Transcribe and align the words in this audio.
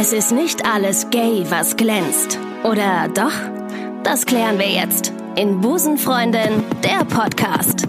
Es 0.00 0.12
ist 0.12 0.30
nicht 0.30 0.64
alles 0.64 1.10
gay, 1.10 1.44
was 1.48 1.76
glänzt. 1.76 2.38
Oder 2.62 3.08
doch? 3.08 3.32
Das 4.04 4.26
klären 4.26 4.56
wir 4.56 4.70
jetzt 4.70 5.12
in 5.34 5.60
Busenfreundin, 5.60 6.62
der 6.84 7.04
Podcast. 7.04 7.82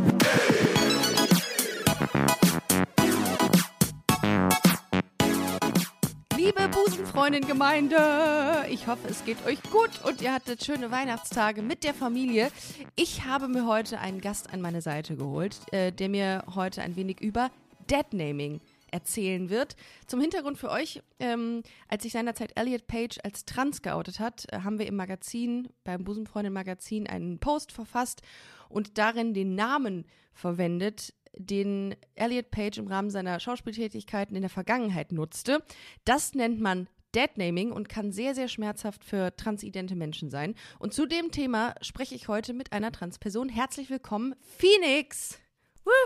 Liebe 6.36 6.68
Busenfreundin-Gemeinde, 6.70 8.66
ich 8.72 8.88
hoffe, 8.88 9.08
es 9.08 9.24
geht 9.24 9.46
euch 9.46 9.62
gut 9.70 9.92
und 10.04 10.24
ihr 10.24 10.34
hattet 10.34 10.66
schöne 10.66 10.90
Weihnachtstage 10.90 11.62
mit 11.62 11.84
der 11.84 11.94
Familie. 11.94 12.50
Ich 12.96 13.26
habe 13.26 13.48
mir 13.48 13.68
heute 13.68 14.00
einen 14.00 14.20
Gast 14.20 14.52
an 14.52 14.62
meine 14.62 14.82
Seite 14.82 15.16
geholt, 15.16 15.58
äh, 15.72 15.92
der 15.92 16.10
mir 16.10 16.44
heute 16.56 16.82
ein 16.82 16.96
wenig 16.96 17.22
über 17.22 17.52
Deadnaming 17.88 18.62
erzählen 18.92 19.50
wird. 19.50 19.76
Zum 20.08 20.22
Hintergrund 20.22 20.58
für 20.58 20.70
euch, 20.70 21.02
ähm, 21.20 21.64
als 21.88 22.04
sich 22.04 22.14
seinerzeit 22.14 22.58
Elliot 22.58 22.88
Page 22.88 23.18
als 23.24 23.46
trans 23.46 23.82
geoutet 23.82 24.20
hat, 24.20 24.46
äh, 24.52 24.60
haben 24.62 24.80
wir 24.80 24.88
im 24.88 24.96
Magazin, 24.96 25.70
beim 25.84 26.04
Busenfreundin 26.04 26.54
Magazin, 26.54 27.08
einen 27.08 27.40
Post 27.40 27.72
verfasst 27.72 28.22
und 28.70 28.98
darin 28.98 29.34
den 29.34 29.56
Namen 29.56 30.06
verwendet, 30.34 31.14
den 31.36 31.96
Elliot 32.16 32.52
Page 32.52 32.78
im 32.78 32.88
Rahmen 32.88 33.10
seiner 33.10 33.40
Schauspieltätigkeiten 33.40 34.36
in 34.36 34.42
der 34.42 34.50
Vergangenheit 34.50 35.12
nutzte. 35.12 35.64
Das 36.06 36.34
nennt 36.34 36.60
man 36.60 36.88
Deadnaming 37.16 37.72
und 37.72 37.90
kann 37.90 38.12
sehr, 38.12 38.36
sehr 38.36 38.48
schmerzhaft 38.48 39.04
für 39.04 39.36
transidente 39.36 39.96
Menschen 39.96 40.30
sein. 40.30 40.56
Und 40.78 40.94
zu 40.94 41.06
dem 41.06 41.32
Thema 41.32 41.76
spreche 41.82 42.16
ich 42.16 42.28
heute 42.28 42.54
mit 42.54 42.72
einer 42.72 42.92
Transperson. 42.92 43.50
Herzlich 43.50 43.90
willkommen, 43.90 44.36
Phoenix! 44.58 45.40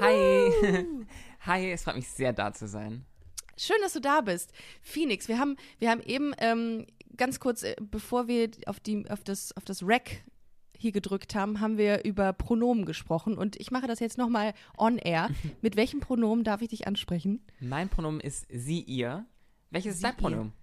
Hi. 0.02 0.52
Hi, 1.46 1.72
es 1.72 1.84
freut 1.84 1.98
mich 1.98 2.08
sehr, 2.08 2.32
da 2.32 2.54
zu 2.54 2.68
sein. 2.68 3.06
Schön, 3.58 3.76
dass 3.82 3.94
du 3.94 4.00
da 4.00 4.22
bist. 4.22 4.54
Phoenix, 4.82 5.28
wir 5.28 5.38
haben, 5.38 5.58
wir 5.78 5.90
haben 5.90 6.02
eben 6.02 6.34
ähm, 6.38 6.88
ganz 7.18 7.42
kurz, 7.42 7.64
äh, 7.64 7.76
bevor 7.82 8.28
wir 8.28 8.50
auf, 8.66 8.80
die, 8.80 9.10
auf, 9.10 9.26
das, 9.26 9.56
auf 9.58 9.66
das 9.66 9.84
Rack 9.84 10.24
hier 10.77 10.94
gedrückt 10.94 11.35
haben, 11.35 11.60
haben 11.60 11.77
wir 11.77 12.05
über 12.05 12.32
Pronomen 12.32 12.85
gesprochen 12.85 13.38
und 13.38 13.58
ich 13.58 13.72
mache 13.72 13.88
das 13.88 14.00
jetzt 14.00 14.18
nochmal 14.18 14.54
on 14.77 14.98
air. 14.98 15.30
Mit 15.62 15.76
welchem 15.76 16.00
Pronomen 16.00 16.46
darf 16.46 16.62
ich 16.62 16.70
dich 16.70 16.88
ansprechen? 16.88 17.46
Mein 17.60 17.90
Pronomen 17.90 18.22
ist 18.22 18.46
sie, 18.50 18.82
ihr. 18.82 19.26
Welches 19.70 19.96
ist 19.96 20.04
dein 20.04 20.16
Pronomen? 20.16 20.54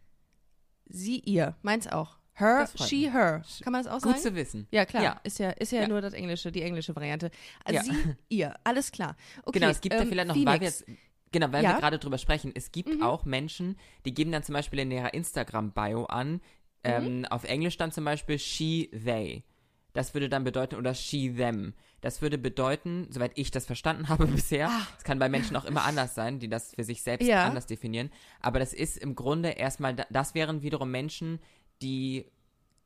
Sie, 0.87 1.21
ihr. 1.21 1.57
Meins 1.63 1.89
auch. 1.89 2.20
Her, 2.35 2.69
she, 2.87 3.11
her. 3.13 3.43
Kann 3.63 3.73
man 3.73 3.83
das 3.85 3.93
auch 3.93 4.01
sagen? 4.01 4.15
Gut 4.15 4.23
zu 4.23 4.35
wissen. 4.35 4.67
Ja, 4.71 4.87
klar. 4.87 5.03
Ja. 5.03 5.21
Ist 5.25 5.39
ja, 5.39 5.51
ist 5.51 5.73
ja, 5.73 5.83
Ja. 5.83 5.89
nur 5.89 6.01
das 6.01 6.15
Englische, 6.15 6.51
die 6.51 6.63
englische 6.63 6.95
Variante. 6.97 7.31
Also 7.65 7.77
Ja. 7.79 7.83
Sie, 7.95 8.15
ihr. 8.31 8.55
Alles 8.65 8.93
klar. 8.93 9.17
Okay, 9.45 9.59
genau, 9.59 9.71
es 9.71 9.81
gibt 9.81 9.95
ja 9.95 10.01
ähm, 10.03 10.09
vielleicht 10.09 10.29
noch, 10.29 10.35
Phoenix. 10.35 10.51
weil 10.53 10.61
wir 10.61 10.67
jetzt, 10.67 10.85
genau, 11.33 11.53
weil 11.53 11.63
Ja? 11.63 11.71
Mhm. 11.71 11.75
wir 11.77 11.81
gerade 11.81 11.99
drüber 11.99 12.19
sprechen, 12.19 12.53
es 12.55 12.73
gibt 12.73 13.03
auch 13.03 13.25
Menschen, 13.27 13.77
die 14.07 14.15
geben 14.15 14.33
dann 14.33 14.43
zum 14.43 14.55
Beispiel 14.55 14.79
in 14.79 14.91
ihrer 14.91 15.13
Instagram-Bio 15.13 16.05
an, 16.07 16.41
ähm, 16.83 17.19
Mhm. 17.19 17.25
auf 17.27 17.45
Englisch 17.45 17.77
dann 17.77 17.93
zum 17.93 18.05
Beispiel 18.07 18.39
she, 18.39 18.91
they. 19.05 19.45
Das 19.93 20.15
würde 20.15 20.29
dann 20.29 20.45
bedeuten, 20.45 20.77
oder 20.77 20.95
she, 20.95 21.35
them. 21.35 21.75
Das 22.01 22.23
würde 22.23 22.39
bedeuten, 22.39 23.09
soweit 23.11 23.33
ich 23.35 23.51
das 23.51 23.67
verstanden 23.67 24.09
habe 24.09 24.27
bisher, 24.47 24.71
es 24.97 25.05
kann 25.05 25.19
bei 25.19 25.29
Menschen 25.29 25.57
auch 25.57 25.67
immer 25.67 25.85
anders 25.85 26.15
sein, 26.15 26.39
die 26.39 26.49
das 26.49 26.75
für 26.75 26.85
sich 26.85 27.03
selbst 27.03 27.27
Ah. 27.27 27.31
Ja. 27.31 27.45
anders 27.45 27.67
definieren, 27.67 28.11
aber 28.41 28.61
das 28.61 28.73
ist 28.73 28.97
im 28.97 29.15
Grunde 29.15 29.51
erstmal, 29.51 29.95
da- 29.95 30.07
das 30.09 30.35
wären 30.35 30.63
wiederum 30.63 30.91
Menschen, 30.91 31.39
die, 31.83 32.27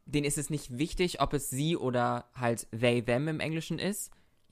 denen 0.06 0.25
ist 0.27 0.39
es 0.39 0.50
nicht 0.50 0.77
wichtig, 0.78 1.20
ob 1.20 1.33
es 1.34 1.50
sie 1.50 1.77
oder 1.77 2.27
halt 2.34 2.67
they, 2.78 3.03
them 3.03 3.28
im 3.28 3.41
Englischen 3.41 3.78
ist. 3.78 4.11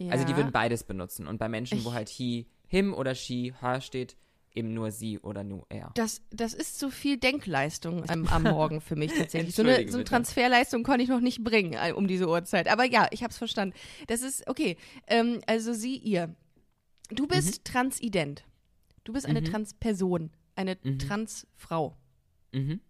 Also 0.09 0.25
die 0.25 0.33
Ja. 0.33 0.39
würden 0.39 0.53
beides 0.53 0.83
benutzen. 0.85 1.27
Und 1.29 1.39
bei 1.39 1.49
Menschen, 1.49 1.85
wo 1.85 1.91
Ich- 1.91 1.95
halt 1.95 2.09
he, 2.09 2.47
him 2.67 2.93
oder 2.95 3.15
she, 3.15 3.53
her 3.61 3.81
steht, 3.81 4.17
eben 4.55 4.75
nur 4.75 4.91
sie 4.91 5.19
oder 5.21 5.45
nur 5.45 5.65
er. 5.69 5.93
Das, 5.95 6.21
das 6.31 6.53
ist 6.55 6.79
zu 6.79 6.91
viel 6.91 7.17
Denkleistung 7.19 8.09
am, 8.11 8.27
am 8.27 8.43
Morgen 8.43 8.81
für 8.81 8.97
mich 8.97 9.13
tatsächlich. 9.17 9.55
So 9.55 9.63
eine, 9.63 9.89
so 9.89 9.99
eine. 9.99 10.05
Transferleistung 10.05 10.83
konnte 10.83 11.03
ich 11.05 11.09
noch 11.09 11.21
nicht 11.21 11.43
bringen 11.45 11.75
äh, 11.75 11.93
um 11.93 12.09
diese 12.09 12.29
Uhrzeit. 12.29 12.69
Aber 12.69 12.85
ja, 12.85 13.07
ich 13.13 13.23
habe 13.23 13.31
es 13.31 13.39
verstanden. 13.39 13.75
Das 14.09 14.23
ist, 14.23 14.47
okay, 14.49 14.77
ähm, 15.07 15.41
also 15.47 15.73
sie, 15.73 15.97
ihr. 15.97 16.35
Du 17.11 17.27
bist 17.27 17.61
Mhm. 17.61 17.65
transident. 17.73 18.45
Du 19.05 19.13
bist 19.13 19.27
eine 19.27 19.43
Transperson, 19.43 20.31
eine 20.57 20.79
Transfrau. 20.99 21.97
Mhm. 22.53 22.81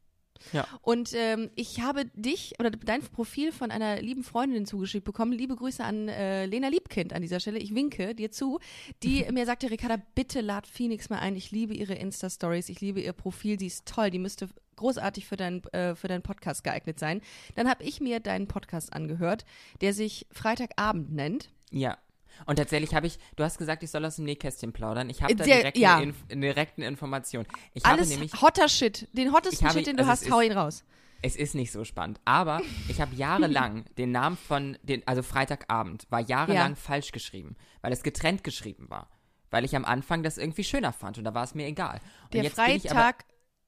Ja. 0.53 0.67
Und 0.81 1.13
ähm, 1.15 1.51
ich 1.55 1.81
habe 1.81 2.07
dich 2.15 2.55
oder 2.59 2.71
dein 2.71 3.03
Profil 3.03 3.53
von 3.53 3.71
einer 3.71 4.01
lieben 4.01 4.25
Freundin 4.25 4.67
zugeschickt 4.67 5.05
bekommen. 5.05 5.33
Liebe 5.33 5.57
Grüße 5.57 5.83
an 5.83 6.09
äh, 6.09 6.47
Lena 6.47 6.69
Liebkind 6.69 7.13
an 7.13 7.23
dieser 7.23 7.41
Stelle. 7.41 7.59
Ich 7.59 7.75
winke 7.75 8.15
dir 8.15 8.31
zu, 8.31 8.59
die 9.03 9.25
mir 9.33 9.47
sagte, 9.47 9.71
Ricarda, 9.71 9.97
bitte 10.15 10.41
lad 10.41 10.67
Phoenix 10.67 11.11
mal 11.11 11.19
ein. 11.19 11.37
Ich 11.37 11.51
liebe 11.51 11.75
ihre 11.75 11.95
Insta-Stories, 11.95 12.69
ich 12.69 12.81
liebe 12.81 13.01
ihr 13.01 13.13
Profil, 13.13 13.59
sie 13.59 13.67
ist 13.67 13.87
toll, 13.87 14.11
die 14.11 14.19
müsste 14.19 14.49
großartig 14.77 15.27
für, 15.27 15.37
dein, 15.37 15.63
äh, 15.73 15.95
für 15.95 16.09
deinen 16.09 16.23
Podcast 16.23 16.65
geeignet 16.65 16.99
sein. 16.99 17.21
Dann 17.55 17.69
habe 17.69 17.85
ich 17.85 18.01
mir 18.01 18.21
deinen 18.21 18.49
Podcast 18.49 18.93
angehört, 18.93 19.45
der 19.81 19.93
sich 19.95 20.27
Freitagabend 20.33 21.13
nennt. 21.13 21.51
Ja. 21.71 21.99
Und 22.47 22.57
tatsächlich 22.57 22.95
habe 22.95 23.07
ich, 23.07 23.19
du 23.37 23.45
hast 23.45 23.59
gesagt, 23.59 23.83
ich 23.83 23.91
soll 23.91 24.05
aus 24.05 24.17
dem 24.17 24.25
Nähkästchen 24.25 24.73
plaudern. 24.73 25.11
Ich 25.11 25.23
habe 25.23 25.35
da 25.35 25.45
direkt 25.45 25.77
ja. 25.79 25.97
eine, 25.97 26.05
Inf 26.05 26.17
direkten 26.29 26.83
Information. 26.83 27.47
Ich 27.75 27.85
habe 27.85 27.99
Alles 27.99 28.09
nämlich, 28.09 28.41
hotter 28.41 28.69
Shit. 28.69 29.09
Den 29.13 29.33
hottesten 29.33 29.69
habe- 29.69 29.79
Shit, 29.79 29.87
den 29.87 29.97
du 29.97 30.03
also 30.07 30.13
hast, 30.13 30.31
hau 30.31 30.41
ihn 30.41 30.53
raus. 30.53 30.85
es 31.23 31.37
ist 31.37 31.55
nicht 31.55 31.71
so 31.73 31.85
spannend, 31.85 32.21
aber 32.25 32.61
ich 32.89 33.01
habe 33.01 33.15
jahrelang 33.15 33.85
den 33.99 34.11
Namen 34.13 34.37
von, 34.37 34.77
den, 34.83 35.07
also 35.07 35.23
Freitagabend, 35.23 36.07
war 36.11 36.21
jahrelang 36.21 36.71
Ja. 36.71 36.77
falsch 36.77 37.13
geschrieben, 37.13 37.57
weil 37.81 37.93
es 37.93 38.03
getrennt 38.03 38.43
geschrieben 38.45 38.91
war. 38.91 39.09
Weil 39.51 39.65
ich 39.65 39.77
am 39.77 39.85
Anfang 39.85 40.23
das 40.23 40.39
irgendwie 40.39 40.65
schöner 40.65 40.93
fand 40.93 41.19
und 41.19 41.25
da 41.25 41.35
war 41.35 41.45
es 41.45 41.55
mir 41.55 41.67
egal. 41.67 42.01
Und 42.25 42.35
Der 42.35 42.45
ich 42.45 42.53
aber- 42.59 42.65
Freitag, 42.65 43.25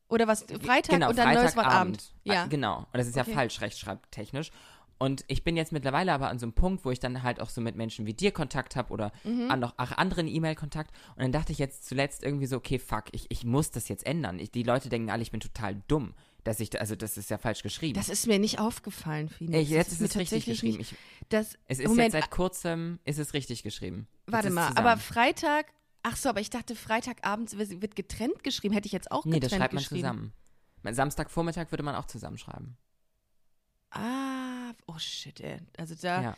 oder 0.08 0.26
was? 0.26 0.44
Freitag 0.62 0.90
genau, 0.94 1.10
und 1.10 1.18
dann 1.18 1.32
neues 1.34 1.56
Wort 1.56 1.66
Abend. 1.66 2.02
Freitagabend. 2.02 2.14
Ja. 2.24 2.46
Genau. 2.46 2.78
Und 2.78 2.94
das 2.94 3.06
ist 3.06 3.16
Okay. 3.16 3.30
ja 3.30 3.36
falsch 3.36 3.60
rechtschreibtechnisch. 3.60 4.50
Und 4.98 5.24
ich 5.26 5.42
bin 5.44 5.56
jetzt 5.56 5.72
mittlerweile 5.72 6.12
aber 6.12 6.28
an 6.28 6.38
so 6.38 6.46
einem 6.46 6.52
Punkt, 6.52 6.84
wo 6.84 6.90
ich 6.90 7.00
dann 7.00 7.22
halt 7.22 7.40
auch 7.40 7.50
so 7.50 7.60
mit 7.60 7.74
Menschen 7.76 8.06
wie 8.06 8.14
dir 8.14 8.30
Kontakt 8.32 8.76
habe 8.76 8.92
oder 8.92 9.12
Mhm. 9.24 9.50
an 9.50 9.60
noch 9.60 9.74
auch 9.76 9.92
anderen 9.92 10.28
E-Mail-Kontakt. 10.28 10.92
Und 11.16 11.22
dann 11.22 11.32
dachte 11.32 11.52
ich 11.52 11.58
jetzt 11.58 11.84
zuletzt 11.86 12.22
irgendwie 12.22 12.46
so, 12.46 12.56
okay, 12.56 12.78
fuck, 12.78 13.04
ich, 13.12 13.26
ich 13.30 13.44
muss 13.44 13.70
das 13.70 13.88
jetzt 13.88 14.06
ändern. 14.06 14.38
Ich, 14.38 14.50
die 14.52 14.62
Leute 14.62 14.88
denken 14.88 15.10
alle, 15.10 15.22
ich 15.22 15.30
bin 15.30 15.40
total 15.40 15.82
dumm. 15.88 16.14
Dass 16.44 16.60
ich, 16.60 16.78
also 16.78 16.94
das 16.94 17.16
ist 17.16 17.30
ja 17.30 17.38
falsch 17.38 17.62
geschrieben. 17.62 17.94
Das 17.94 18.10
ist 18.10 18.26
mir 18.26 18.38
nicht 18.38 18.58
aufgefallen, 18.60 19.30
Phoenix. 19.30 19.58
ich, 19.62 19.70
jetzt 19.70 19.86
Das 19.86 19.94
ist 19.94 20.00
mir 20.00 20.06
es 20.08 20.16
richtig 20.16 20.44
geschrieben. 20.44 20.76
Nicht, 20.76 20.92
Ich, 20.92 20.98
das, 21.30 21.56
es 21.68 21.78
ist 21.78 21.88
Moment, 21.88 22.12
jetzt 22.12 22.22
seit 22.24 22.30
kurzem, 22.30 22.98
ist 23.04 23.18
es 23.18 23.32
richtig 23.32 23.62
geschrieben. 23.62 24.06
Warte 24.26 24.48
ist 24.48 24.54
mal, 24.54 24.68
zusammen. 24.68 24.86
aber 24.86 25.00
Freitag, 25.00 25.66
ach 26.02 26.16
so, 26.16 26.28
aber 26.28 26.40
ich 26.42 26.50
dachte, 26.50 26.76
Freitagabend 26.76 27.56
wird 27.58 27.96
getrennt 27.96 28.44
geschrieben. 28.44 28.74
Hätte 28.74 28.86
ich 28.86 28.92
jetzt 28.92 29.10
auch 29.10 29.24
Nee, 29.24 29.40
getrennt 29.40 29.52
das 29.52 29.58
schreibt 29.58 29.72
man 29.74 29.82
geschrieben. 29.82 30.00
zusammen. 30.02 30.32
Samstagvormittag 30.94 31.70
würde 31.70 31.82
man 31.82 31.94
auch 31.94 32.04
zusammenschreiben. 32.06 32.76
Ah, 33.94 34.72
oh 34.86 34.98
shit, 34.98 35.40
ey. 35.40 35.58
Also 35.78 35.94
da, 36.00 36.22
Ja. 36.22 36.34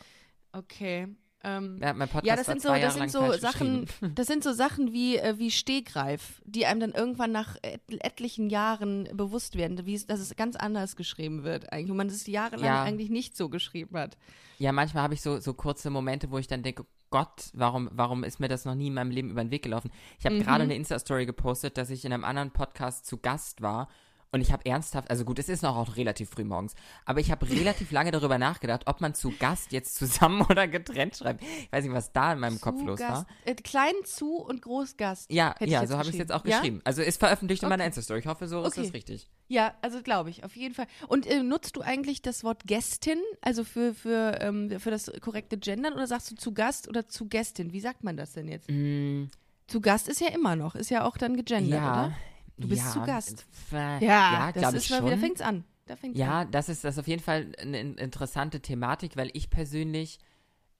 okay. 0.53 1.07
Ähm, 1.43 1.77
ja, 1.81 1.93
mein 1.93 2.09
Podcast 2.09 2.25
ja, 2.25 2.35
das 2.35 2.47
sind 2.47 2.61
so, 2.63 2.69
das 2.73 2.95
sind 2.95 3.11
so 3.11 3.31
Sachen, 3.33 3.85
das 4.15 4.25
sind 4.25 4.43
so 4.43 4.53
Sachen 4.53 4.91
wie 4.91 5.17
äh, 5.17 5.37
wie 5.37 5.51
Stehgreif, 5.51 6.41
die 6.45 6.65
einem 6.65 6.79
dann 6.79 6.91
irgendwann 6.93 7.31
nach 7.31 7.55
et 7.61 7.79
etlichen 8.03 8.49
Jahren 8.49 9.07
bewusst 9.13 9.55
werden, 9.55 9.85
wie 9.85 9.93
es, 9.93 10.07
dass 10.07 10.19
es 10.19 10.35
ganz 10.35 10.55
anders 10.55 10.95
geschrieben 10.95 11.43
wird, 11.43 11.71
eigentlich, 11.71 11.91
wo 11.91 11.93
man 11.93 12.07
es 12.07 12.25
jahrelang 12.25 12.65
Ja. 12.65 12.83
eigentlich 12.83 13.09
nicht 13.11 13.37
so 13.37 13.49
geschrieben 13.49 13.97
hat. 13.97 14.17
Ja, 14.57 14.71
manchmal 14.71 15.03
habe 15.03 15.13
ich 15.13 15.21
so, 15.21 15.39
so 15.39 15.53
kurze 15.53 15.91
Momente, 15.91 16.31
wo 16.31 16.39
ich 16.39 16.47
dann 16.47 16.63
denke, 16.63 16.85
Gott, 17.11 17.51
warum, 17.53 17.87
warum 17.93 18.23
ist 18.23 18.39
mir 18.39 18.47
das 18.49 18.65
noch 18.65 18.75
nie 18.75 18.87
in 18.87 18.95
meinem 18.95 19.11
Leben 19.11 19.29
über 19.29 19.43
den 19.43 19.51
Weg 19.51 19.61
gelaufen? 19.61 19.91
Ich 20.19 20.25
habe 20.25 20.35
Mhm. 20.35 20.41
gerade 20.43 20.63
eine 20.63 20.75
Insta-Story 20.75 21.27
gepostet, 21.27 21.77
dass 21.77 21.91
ich 21.91 22.03
in 22.03 22.11
einem 22.11 22.23
anderen 22.25 22.51
Podcast 22.51 23.05
zu 23.05 23.17
Gast 23.19 23.61
war 23.61 23.87
und 24.31 24.41
ich 24.41 24.51
habe 24.51 24.65
ernsthaft, 24.65 25.09
also 25.09 25.23
gut, 25.25 25.39
es 25.39 25.47
ist 25.49 25.63
noch 25.63 25.75
auch 25.77 25.95
relativ 25.95 26.29
früh 26.29 26.43
morgens, 26.43 26.75
aber 27.05 27.19
ich 27.19 27.31
habe 27.31 27.49
relativ 27.49 27.91
lange 27.91 28.11
darüber 28.11 28.37
nachgedacht, 28.37 28.83
ob 28.85 28.99
man 29.01 29.13
zu 29.13 29.31
Gast 29.39 29.71
jetzt 29.71 29.95
zusammen 29.95 30.41
oder 30.49 30.67
getrennt 30.67 31.15
schreibt. 31.17 31.43
Ich 31.43 31.71
weiß 31.71 31.83
nicht, 31.85 31.93
was 31.93 32.11
da 32.11 32.33
in 32.33 32.39
meinem 32.39 32.59
Kopf 32.61 32.79
Zu 32.79 32.85
los 32.85 32.99
Gast, 32.99 33.11
war. 33.11 33.27
Äh, 33.45 33.55
klein 33.55 33.93
zu 34.03 34.35
und 34.37 34.61
groß 34.61 34.97
Gast. 34.97 35.31
Ja, 35.31 35.55
ja, 35.61 35.85
so 35.87 35.93
habe 35.97 36.05
ich 36.09 36.15
es 36.15 36.19
jetzt 36.19 36.31
auch 36.31 36.45
Ja? 36.45 36.57
geschrieben. 36.59 36.81
Also 36.83 37.01
ist 37.01 37.19
veröffentlicht 37.19 37.63
in 37.63 37.69
meiner 37.69 37.83
Okay. 37.83 37.87
Insta-Story. 37.87 38.19
Ich 38.19 38.27
hoffe, 38.27 38.47
so 38.47 38.61
ist 38.63 38.73
Okay. 38.77 38.83
das 38.85 38.93
richtig. 38.93 39.29
Ja, 39.47 39.73
also 39.81 40.01
glaube 40.01 40.29
ich, 40.29 40.43
auf 40.43 40.55
jeden 40.57 40.73
Fall. 40.75 40.87
Und 41.07 41.25
äh, 41.25 41.41
nutzt 41.41 41.77
du 41.77 41.81
eigentlich 41.81 42.21
das 42.21 42.43
Wort 42.43 42.65
Gästin, 42.65 43.19
also 43.41 43.63
für, 43.63 43.93
für, 43.93 44.39
ähm, 44.41 44.77
für 44.79 44.91
das 44.91 45.09
korrekte 45.21 45.57
Gendern, 45.57 45.93
oder 45.93 46.05
sagst 46.05 46.29
du 46.31 46.35
zu 46.35 46.53
Gast 46.53 46.89
oder 46.89 47.07
zu 47.07 47.27
Gästin? 47.29 47.71
Wie 47.71 47.79
sagt 47.79 48.03
man 48.03 48.17
das 48.17 48.33
denn 48.33 48.49
jetzt? 48.49 48.69
Mm, 48.69 49.25
Zu 49.67 49.79
Gast 49.79 50.09
ist 50.09 50.19
ja 50.19 50.27
immer 50.29 50.55
noch, 50.57 50.75
ist 50.75 50.89
ja 50.89 51.05
auch 51.05 51.17
dann 51.17 51.37
gegendert, 51.37 51.79
ja. 51.81 51.91
oder? 52.07 52.15
Du 52.57 52.67
bist 52.67 52.83
ja, 52.85 52.91
zu 52.91 53.01
Gast. 53.03 53.45
Ja, 53.71 53.99
ja 54.01 54.51
das 54.51 54.73
ist 54.73 54.85
ich 54.85 54.89
mal, 54.91 54.99
schon. 54.99 55.09
da 55.11 55.17
fängt's 55.17 55.41
an. 55.41 55.63
Da 55.85 55.95
fängt's 55.95 56.17
Ja, 56.19 56.41
an. 56.41 56.51
das 56.51 56.69
ist, 56.69 56.83
das 56.83 56.95
ist 56.95 56.99
auf 56.99 57.07
jeden 57.07 57.21
Fall 57.23 57.51
eine 57.59 57.79
in- 57.79 57.97
interessante 57.97 58.61
Thematik, 58.61 59.15
weil 59.15 59.29
ich 59.33 59.49
persönlich, 59.49 60.19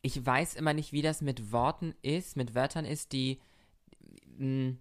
ich 0.02 0.26
weiß 0.26 0.56
immer 0.56 0.74
nicht, 0.74 0.92
wie 0.92 1.02
das 1.02 1.22
mit 1.22 1.52
Worten 1.52 1.94
ist, 2.02 2.36
mit 2.36 2.56
Wörtern 2.56 2.86
ist, 2.86 3.12
die, 3.12 3.40
mh, 4.38 4.76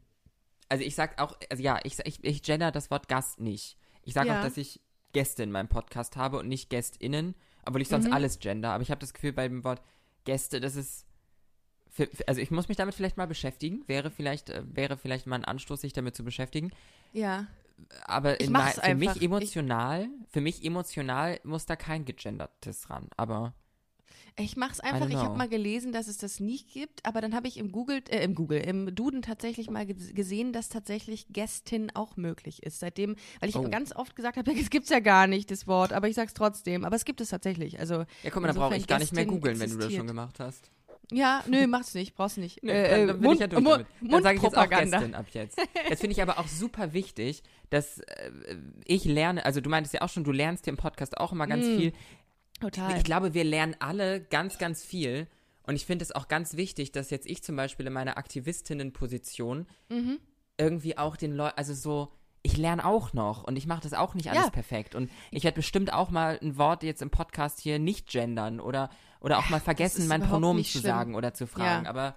also 0.69 0.85
ich 0.85 0.95
sag 0.95 1.21
auch, 1.21 1.37
also 1.51 1.63
ja, 1.63 1.79
ich, 1.85 1.99
ich, 2.05 2.23
ich 2.25 2.43
gender 2.43 2.73
das 2.73 2.91
Wort 2.91 3.09
Gast 3.09 3.41
nicht. 3.41 3.77
Ich 4.03 4.15
sage 4.15 4.29
Ja. 4.29 4.39
auch, 4.39 4.43
dass 4.43 4.57
ich 4.57 4.81
Gäste 5.13 5.43
in 5.43 5.53
meinem 5.53 5.69
Podcast 5.69 6.17
habe 6.17 6.39
und 6.39 6.49
nicht 6.49 6.71
GästInnen, 6.71 7.35
obwohl 7.65 7.83
ich 7.83 7.89
Mhm. 7.89 8.03
sonst 8.03 8.13
alles 8.13 8.39
gender, 8.39 8.71
aber 8.73 8.83
ich 8.83 8.91
habe 8.91 9.01
das 9.01 9.15
Gefühl 9.15 9.33
bei 9.33 9.49
dem 9.49 9.65
Wort 9.65 9.83
Gäste, 10.25 10.61
das 10.61 10.77
ist, 10.77 11.06
für, 11.97 12.07
für, 12.09 12.29
also 12.29 12.41
ich 12.41 12.51
muss 12.51 12.69
mich 12.69 12.77
damit 12.77 12.95
vielleicht 12.95 13.17
mal 13.17 13.27
beschäftigen, 13.27 13.83
wäre 13.87 14.11
vielleicht, 14.11 14.51
äh, 14.51 14.63
wäre 14.67 14.97
vielleicht 14.97 15.27
mal 15.27 15.37
ein 15.37 15.45
Anstoß, 15.45 15.81
sich 15.81 15.93
damit 15.93 16.15
zu 16.15 16.25
beschäftigen. 16.25 16.71
Ja. 17.13 17.47
aber 18.05 18.39
Ich 18.41 18.47
in 18.49 18.53
mein, 18.53 18.73
für 18.73 18.83
einfach. 18.83 19.15
mich 19.15 19.23
emotional, 19.23 20.09
für 20.29 20.41
mich 20.41 20.65
emotional 20.65 21.41
muss 21.45 21.67
da 21.67 21.77
kein 21.77 22.05
gegendertes 22.05 22.91
ran. 22.91 23.09
Aber 23.17 23.55
Ich 24.39 24.57
mach's 24.57 24.81
einfach. 24.81 25.09
Ich 25.09 25.17
habe 25.17 25.39
mal 25.39 25.49
gelesen, 25.49 25.93
dass 25.93 26.09
es 26.09 26.19
das 26.19 26.41
nicht 26.41 26.71
gibt, 26.73 27.07
aber 27.07 27.23
dann 27.23 27.35
habe 27.35 27.49
ich 27.49 27.57
im 27.57 27.73
Google, 27.73 28.03
äh, 28.11 28.23
im 28.23 28.35
Google, 28.35 28.61
im 28.61 28.95
Duden 28.95 29.23
tatsächlich 29.23 29.71
mal 29.71 29.87
ge- 29.87 30.13
gesehen, 30.13 30.53
dass 30.53 30.69
tatsächlich 30.69 31.27
Gästin 31.31 31.91
auch 31.95 32.17
möglich 32.19 32.63
ist. 32.63 32.79
Seitdem, 32.81 33.17
weil 33.41 33.49
ich 33.49 33.57
Oh. 33.57 33.71
ganz 33.71 33.97
oft 33.97 34.15
gesagt 34.15 34.37
habe, 34.37 34.53
es 34.53 34.69
gibt's 34.71 34.91
ja 34.91 35.01
gar 35.01 35.27
nicht, 35.27 35.51
das 35.51 35.67
Wort, 35.67 35.95
aber 35.95 36.09
ich 36.09 36.15
sag's 36.17 36.35
trotzdem. 36.35 36.85
Aber 36.85 36.97
es 36.97 37.07
gibt 37.07 37.23
es 37.23 37.31
tatsächlich. 37.31 37.81
Also 37.81 38.05
ja, 38.23 38.31
guck 38.31 38.43
mal, 38.43 38.49
dann 38.49 38.57
brauche 38.57 38.77
ich 38.77 38.87
gar 38.87 38.99
nicht 38.99 39.15
mehr 39.15 39.25
googeln, 39.25 39.59
wenn 39.59 39.71
du 39.71 39.79
das 39.79 39.93
schon 39.95 40.07
gemacht 40.07 40.39
hast. 40.41 40.71
Ja, 41.13 41.43
nö, 41.47 41.67
mach's 41.67 41.95
nicht, 41.95 42.15
brauchst 42.15 42.39
nicht. 42.39 42.63
Nee, 42.63 42.73
Äh, 42.73 42.91
dann, 42.91 43.07
dann 43.09 43.17
bin 43.19 43.25
Mund, 43.25 43.35
ich 43.35 43.41
ja 43.41 43.47
durch 43.47 43.63
Mund, 43.63 43.87
damit. 44.01 44.13
Dann 44.13 44.23
sage 44.23 44.37
ich 44.39 44.43
jetzt 44.43 44.57
auch. 44.57 44.69
Gästin 44.69 45.15
ab 45.15 45.27
jetzt. 45.33 45.59
Das 45.89 46.01
finde 46.01 46.13
ich 46.13 46.23
aber 46.23 46.39
auch 46.39 46.49
super 46.49 46.93
wichtig, 46.93 47.43
dass 47.71 47.99
äh, 48.01 48.31
ich 48.85 49.05
lerne, 49.05 49.45
also 49.45 49.61
du 49.61 49.71
meintest 49.71 49.95
ja 49.95 50.03
auch 50.03 50.09
schon, 50.09 50.25
du 50.25 50.33
lernst 50.33 50.65
hier 50.65 50.73
im 50.73 50.77
Podcast 50.79 51.17
auch 51.19 51.33
immer 51.33 51.47
ganz 51.47 51.67
Mm, 51.67 51.77
viel. 51.77 51.93
Total. 52.61 52.97
Ich 52.97 53.05
glaube, 53.05 53.35
wir 53.35 53.45
lernen 53.45 53.77
alle 53.81 54.21
ganz, 54.21 54.59
ganz 54.59 54.85
viel. 54.85 55.27
Und 55.63 55.75
ich 55.77 55.85
finde 55.85 56.05
es 56.05 56.13
auch 56.13 56.29
ganz 56.29 56.57
wichtig, 56.57 56.93
dass 56.93 57.11
jetzt 57.11 57.27
ich 57.27 57.43
zum 57.43 57.57
Beispiel 57.57 57.87
in 57.87 57.93
meiner 57.93 58.17
Aktivistinnenposition 58.19 59.67
Mhm. 59.89 60.19
irgendwie 60.59 60.97
auch 60.99 61.17
den 61.17 61.33
Leuten, 61.35 61.57
also 61.59 61.75
so, 61.75 62.13
ich 62.43 62.57
lerne 62.57 62.85
auch 62.85 63.13
noch 63.13 63.43
und 63.45 63.57
ich 63.57 63.67
mache 63.67 63.83
das 63.83 63.93
auch 63.93 64.15
nicht 64.15 64.31
alles 64.31 64.45
Ja. 64.45 64.51
perfekt. 64.51 64.95
Und 64.95 65.11
ich 65.33 65.43
werde 65.45 65.57
bestimmt 65.57 65.93
auch 65.93 66.11
mal 66.11 66.39
ein 66.41 66.57
Wort 66.57 66.83
jetzt 66.85 67.03
im 67.03 67.11
Podcast 67.11 67.61
hier 67.61 67.79
nicht 67.81 68.09
gendern 68.09 68.61
oder, 68.61 68.89
oder 69.27 69.39
auch 69.39 69.51
mal 69.51 69.61
vergessen, 69.61 70.07
mein 70.07 70.23
Pronomen 70.23 70.63
zu 70.65 70.71
schlimm. 70.71 70.83
sagen 70.85 71.15
oder 71.17 71.35
zu 71.35 71.47
fragen. 71.49 71.85
Ja. 71.85 71.91
Aber 71.91 72.15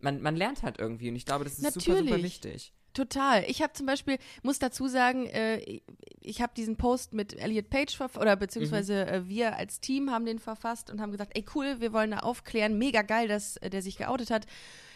man, 0.00 0.20
man 0.20 0.36
lernt 0.36 0.62
halt 0.62 0.78
irgendwie 0.78 1.08
und 1.08 1.16
ich 1.16 1.24
glaube, 1.26 1.44
das 1.44 1.54
ist 1.54 1.62
super, 1.64 1.80
super 1.80 2.02
Natürlich. 2.02 2.22
wichtig. 2.22 2.72
Total. 2.92 3.42
Ich 3.48 3.62
habe 3.62 3.72
zum 3.72 3.86
Beispiel, 3.86 4.18
muss 4.42 4.58
dazu 4.58 4.86
sagen, 4.86 5.24
äh, 5.26 5.80
ich- 6.20 6.42
habe 6.42 6.52
diesen 6.54 6.76
Post 6.76 7.14
mit 7.14 7.32
Elliot 7.32 7.70
Page 7.70 7.98
oder 8.20 8.36
beziehungsweise 8.36 9.06
äh, 9.06 9.26
wir 9.28 9.56
als 9.56 9.80
Team 9.80 10.10
haben 10.10 10.26
den 10.26 10.38
verfasst 10.38 10.90
und 10.90 11.00
haben 11.00 11.10
gesagt, 11.10 11.32
ey 11.34 11.44
cool, 11.54 11.80
wir 11.80 11.94
wollen 11.94 12.10
da 12.10 12.18
aufklären, 12.18 12.76
mega 12.76 13.00
geil, 13.00 13.28
dass 13.28 13.56
äh, 13.56 13.70
der 13.70 13.80
sich 13.80 13.96
geoutet 13.96 14.30
hat. 14.30 14.44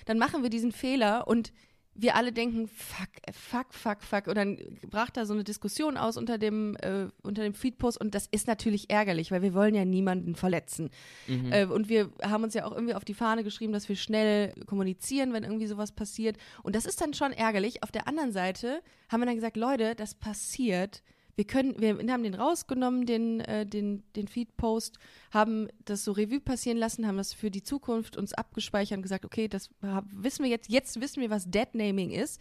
Dann 0.05 0.19
machen 0.19 0.43
wir 0.43 0.51
diesen 0.51 0.73
Fehler 0.73 1.27
und 1.27 1.53
wir 1.99 2.15
alle 2.15 2.33
denken, 2.33 2.69
fuck, 2.69 3.09
fuck, 3.33 3.73
fuck, 3.73 4.03
fuck. 4.03 4.27
Und 4.27 4.37
dann 4.37 4.59
brach 4.91 5.11
da 5.11 5.25
so 5.25 5.33
eine 5.33 5.45
Diskussion 5.45 5.97
aus 5.97 6.17
unter 6.17 6.39
dem, 6.39 6.77
äh, 6.77 7.09
unter 7.23 7.43
dem 7.43 7.55
Feedpost 7.55 8.01
und 8.01 8.15
das 8.15 8.27
ist 8.31 8.47
natürlich 8.47 8.91
ärgerlich, 8.91 9.31
weil 9.31 9.43
wir 9.43 9.55
wollen 9.55 9.75
ja 9.75 9.85
niemanden 9.85 10.35
verletzen. 10.35 10.91
Mhm. 11.27 11.53
Äh, 11.53 11.65
und 11.65 11.89
wir 11.89 12.11
haben 12.23 12.45
uns 12.45 12.55
ja 12.55 12.67
auch 12.67 12.73
irgendwie 12.73 12.95
auf 12.95 13.05
die 13.05 13.15
Fahne 13.15 13.45
geschrieben, 13.45 13.73
dass 13.73 13.89
wir 13.89 13.97
schnell 13.97 14.53
kommunizieren, 14.67 15.33
wenn 15.33 15.45
irgendwie 15.45 15.67
sowas 15.67 15.93
passiert. 15.93 16.37
Und 16.63 16.77
das 16.77 16.87
ist 16.87 17.01
dann 17.01 17.15
schon 17.15 17.33
ärgerlich. 17.33 17.83
Auf 17.83 17.91
der 17.91 18.09
anderen 18.09 18.33
Seite 18.33 18.83
haben 19.09 19.21
wir 19.21 19.27
dann 19.27 19.37
gesagt, 19.37 19.57
Leute, 19.57 19.95
das 19.95 20.15
passiert. 20.15 21.03
Wir 21.37 21.47
können, 21.47 21.79
wir 21.79 21.99
haben 22.13 22.23
den 22.23 22.35
rausgenommen, 22.35 23.05
den, 23.05 23.41
äh, 23.41 23.67
den, 23.67 24.03
den 24.17 24.27
Feed-Post, 24.27 24.99
haben 25.31 25.69
das 25.85 26.03
so 26.03 26.13
Revue 26.13 26.41
passieren 26.41 26.79
lassen, 26.79 27.07
haben 27.07 27.19
das 27.19 27.35
für 27.35 27.51
die 27.51 27.63
Zukunft 27.63 28.17
uns 28.17 28.33
abgespeichert 28.33 28.97
und 28.97 29.03
gesagt, 29.03 29.27
okay, 29.27 29.47
das 29.47 29.69
hab- 29.83 30.07
wissen 30.11 30.43
wir 30.45 30.51
jetzt, 30.51 30.71
jetzt 30.71 30.99
wissen 30.99 31.21
wir, 31.21 31.29
was 31.29 31.51
Deadnaming 31.51 32.11
ist 32.11 32.41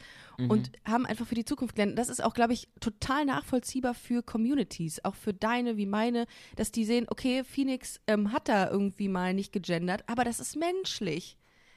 und 0.50 0.71
haben 0.88 1.06
einfach 1.06 1.27
für 1.27 1.36
die 1.36 1.44
Zukunft 1.44 1.75
gelernt. 1.75 2.00
Das 2.00 2.07
ist 2.07 2.24
auch, 2.24 2.33
glaube 2.33 2.53
ich, 2.53 2.69
total 2.80 3.25
nachvollziehbar 3.25 3.94
für 3.95 4.24
Communities, 4.24 5.03
auch 5.03 5.15
für 5.15 5.33
deine 5.33 5.75
wie 5.75 5.86
meine, 5.86 6.25
dass 6.56 6.71
die 6.71 6.86
sehen, 6.86 7.06
okay, 7.09 7.44
Phoenix 7.44 8.00
ähm, 8.07 8.31
hat 8.31 8.47
da 8.47 8.69
irgendwie 8.69 9.09
mal 9.09 9.33
nicht 9.33 9.51
gegendert, 9.51 10.06
aber 10.07 10.24
das 10.24 10.39
ist 10.39 10.56
menschlich. 10.56 11.36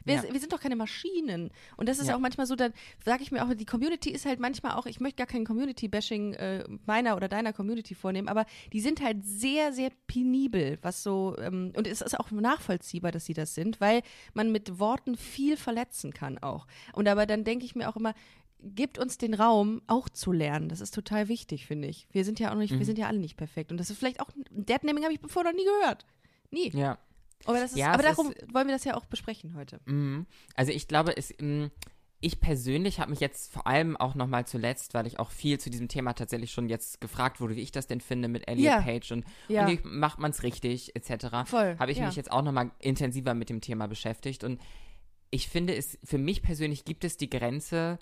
Wir, 0.09 0.17
Ja. 0.17 0.25
wir 0.33 0.41
sind 0.41 0.53
doch 0.53 0.61
keine 0.61 0.77
Maschinen. 0.77 1.51
Und 1.77 1.89
das 1.89 1.99
ist 1.99 2.09
Ja. 2.09 2.17
auch 2.17 2.19
manchmal 2.21 2.47
so, 2.47 2.57
dann 2.57 2.73
sage 3.05 3.23
ich 3.23 3.31
mir 3.31 3.45
auch, 3.45 3.55
die 3.55 3.65
Community 3.65 4.11
ist 4.11 4.27
halt 4.27 4.41
manchmal 4.41 4.73
auch, 4.77 4.87
ich 4.87 5.01
möchte 5.01 5.17
gar 5.19 5.27
kein 5.27 5.45
Community-Bashing 5.45 6.33
äh, 6.35 6.65
meiner 6.87 7.17
oder 7.17 7.29
deiner 7.29 7.53
Community 7.53 7.95
vornehmen, 7.95 8.29
aber 8.29 8.47
die 8.73 8.81
sind 8.81 9.03
halt 9.03 9.25
sehr, 9.25 9.73
sehr 9.73 9.91
penibel, 10.07 10.79
was 10.83 11.03
so, 11.03 11.37
ähm, 11.39 11.73
und 11.77 11.87
es 11.87 12.01
ist 12.01 12.19
auch 12.19 12.31
nachvollziehbar, 12.31 13.13
dass 13.13 13.25
sie 13.27 13.35
das 13.35 13.55
sind, 13.55 13.81
weil 13.81 14.03
man 14.35 14.51
mit 14.51 14.79
Worten 14.79 15.17
viel 15.17 15.57
verletzen 15.57 16.13
kann 16.13 16.39
auch. 16.39 16.67
Und 16.93 17.07
aber 17.09 17.27
dann 17.27 17.45
denke 17.45 17.65
ich 17.65 17.75
mir 17.75 17.89
auch 17.89 17.97
immer, 17.97 18.15
gibt 18.61 18.99
uns 18.99 19.19
den 19.19 19.35
Raum, 19.35 19.83
auch 19.87 20.09
zu 20.09 20.33
lernen. 20.33 20.69
Das 20.69 20.81
ist 20.81 20.93
total 20.93 21.29
wichtig, 21.29 21.67
finde 21.67 21.87
ich. 21.87 22.09
Wir 22.11 22.25
sind 22.25 22.41
ja 22.41 22.51
auch 22.51 22.57
nicht, 22.57 22.73
Mhm. 22.75 22.79
wir 22.81 22.87
sind 22.87 22.99
ja 22.99 23.07
alle 23.07 23.19
nicht 23.21 23.37
perfekt. 23.37 23.71
Und 23.71 23.79
das 23.79 23.89
ist 23.91 23.99
vielleicht 23.99 24.21
auch, 24.21 24.31
Deadnaming 24.51 25.05
habe 25.05 25.13
ich 25.15 25.21
bevor 25.21 25.45
noch 25.45 25.53
nie 25.53 25.65
gehört. 25.65 26.05
Nie. 26.51 26.71
Ja. 26.71 26.99
Aber, 27.45 27.59
das 27.61 27.73
ist, 27.73 27.79
Ja, 27.79 27.93
aber 27.93 28.03
darum 28.03 28.33
wollen 28.53 28.67
wir 28.69 28.75
das 28.75 28.85
ja 28.85 28.95
auch 28.97 29.07
besprechen 29.07 29.55
heute. 29.55 29.81
Mhm. 29.87 30.27
Also 30.55 30.73
ich 30.73 30.89
glaube, 30.89 31.17
es, 31.17 31.33
mh, 31.41 31.71
ich 32.21 32.41
persönlich 32.41 32.99
habe 32.99 33.11
mich 33.11 33.21
jetzt 33.21 33.53
vor 33.53 33.67
allem 33.67 33.97
auch 33.97 34.15
nochmal 34.17 34.45
zuletzt, 34.47 34.93
weil 34.95 35.07
ich 35.07 35.19
auch 35.21 35.31
viel 35.31 35.61
zu 35.61 35.71
diesem 35.71 35.87
Thema 35.89 36.15
tatsächlich 36.15 36.51
schon 36.51 36.69
jetzt 36.69 37.01
gefragt 37.01 37.41
wurde, 37.41 37.55
wie 37.55 37.61
ich 37.63 37.71
das 37.71 37.87
denn 37.87 38.01
finde 38.01 38.27
mit 38.29 38.49
Elliot 38.49 38.65
Ja. 38.67 38.81
Page 38.83 39.13
und, 39.13 39.25
Ja. 39.47 39.67
und 39.67 39.71
wie 39.71 39.81
macht 39.87 40.19
man 40.19 40.33
es 40.33 40.43
richtig 40.43 40.97
etc. 40.97 41.49
Voll, 41.49 41.77
Habe 41.79 41.93
ich 41.93 41.99
ja. 41.99 42.07
mich 42.07 42.17
jetzt 42.17 42.33
auch 42.33 42.43
nochmal 42.43 42.73
intensiver 42.81 43.35
mit 43.35 43.51
dem 43.51 43.61
Thema 43.61 43.87
beschäftigt 43.87 44.43
und 44.45 44.61
ich 45.31 45.49
finde 45.49 45.77
es, 45.77 45.99
für 46.03 46.19
mich 46.19 46.43
persönlich 46.43 46.85
gibt 46.87 47.05
es 47.05 47.19
die 47.19 47.29
Grenze, 47.31 47.99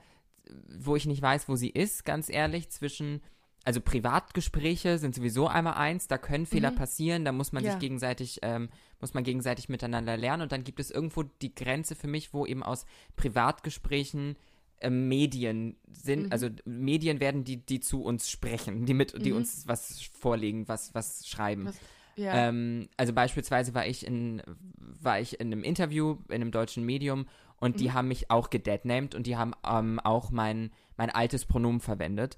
wo 0.79 0.95
ich 0.97 1.07
nicht 1.07 1.21
weiß, 1.21 1.49
wo 1.49 1.57
sie 1.57 1.71
ist, 1.71 2.05
ganz 2.05 2.29
ehrlich, 2.29 2.71
zwischen, 2.71 3.21
also 3.67 3.81
Privatgespräche 3.81 4.99
sind 4.99 5.15
sowieso 5.15 5.49
einmal 5.49 5.75
eins, 5.75 6.07
da 6.07 6.19
können 6.19 6.47
Fehler 6.47 6.71
passieren, 6.71 7.25
da 7.25 7.33
muss 7.33 7.51
man 7.53 7.63
Mhm. 7.63 7.67
Ja. 7.67 7.73
sich 7.73 7.81
gegenseitig, 7.81 8.39
ähm, 8.43 8.69
muss 9.01 9.13
man 9.13 9.25
gegenseitig 9.25 9.69
miteinander 9.69 10.17
lernen 10.17 10.43
und 10.45 10.53
dann 10.53 10.63
gibt 10.65 10.79
es 10.81 10.91
irgendwo 10.91 11.25
die 11.25 11.53
Grenze 11.55 11.95
für 11.97 12.07
mich, 12.07 12.33
wo 12.33 12.47
eben 12.47 12.63
aus 12.63 12.87
Privatgesprächen 13.17 14.37
ähm, 14.83 15.09
Medien 15.09 15.77
sind, 15.91 16.25
Mhm. 16.27 16.33
also 16.33 16.49
Medien 16.67 17.19
werden, 17.19 17.45
die, 17.45 17.57
die 17.57 17.81
zu 17.81 18.03
uns 18.03 18.29
sprechen, 18.29 18.85
die 18.85 18.93
mit, 18.93 19.15
die 19.25 19.31
Mhm. 19.31 19.39
uns 19.39 19.67
was 19.67 20.03
vorlegen, 20.03 20.69
was, 20.69 20.95
was 20.95 21.27
schreiben. 21.27 21.65
Was- 21.67 21.81
Ja. 22.17 22.49
Ähm, 22.49 22.89
also 22.99 23.13
beispielsweise 23.15 23.75
war 23.75 23.87
ich 23.87 24.07
in 24.07 24.43
war 24.79 25.19
ich 25.21 25.39
in 25.41 25.49
einem 25.53 25.63
Interview 25.65 26.17
in 26.29 26.37
einem 26.37 26.51
deutschen 26.51 26.85
Medium 26.85 27.27
und 27.59 27.75
Mhm. 27.77 27.79
die 27.79 27.93
haben 27.93 28.09
mich 28.09 28.31
auch 28.31 28.49
gedeadnamed 28.51 29.15
und 29.15 29.27
die 29.27 29.37
haben 29.37 29.53
ähm, 29.67 29.99
auch 30.01 30.31
mein 30.31 30.71
mein 30.97 31.11
altes 31.11 31.45
Pronomen 31.47 31.81
verwendet. 31.81 32.37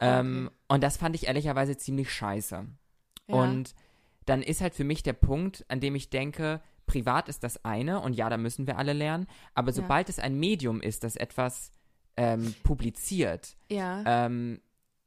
Ähm, 0.00 0.46
Okay. 0.48 0.56
Und 0.68 0.82
das 0.84 0.96
fand 0.96 1.14
ich 1.16 1.26
ehrlicherweise 1.26 1.76
ziemlich 1.76 2.10
scheiße. 2.12 2.64
ja. 3.28 3.34
Und 3.34 3.74
dann 4.26 4.42
ist 4.42 4.60
halt 4.60 4.74
für 4.74 4.84
mich 4.84 5.02
der 5.02 5.14
Punkt, 5.14 5.64
an 5.68 5.80
dem 5.80 5.94
ich 5.96 6.10
denke, 6.10 6.60
privat 6.86 7.28
ist 7.28 7.42
das 7.42 7.64
eine 7.64 8.00
und 8.00 8.12
ja, 8.14 8.28
da 8.30 8.36
müssen 8.36 8.66
wir 8.66 8.78
alle 8.78 8.92
lernen. 8.92 9.26
Aber 9.54 9.72
sobald 9.72 10.08
es 10.08 10.18
ein 10.18 10.38
Medium 10.38 10.80
ist, 10.80 11.02
das 11.04 11.16
etwas 11.16 11.72
ähm, 12.16 12.54
publiziert, 12.62 13.56
ja. 13.70 14.02
ähm, 14.26 14.60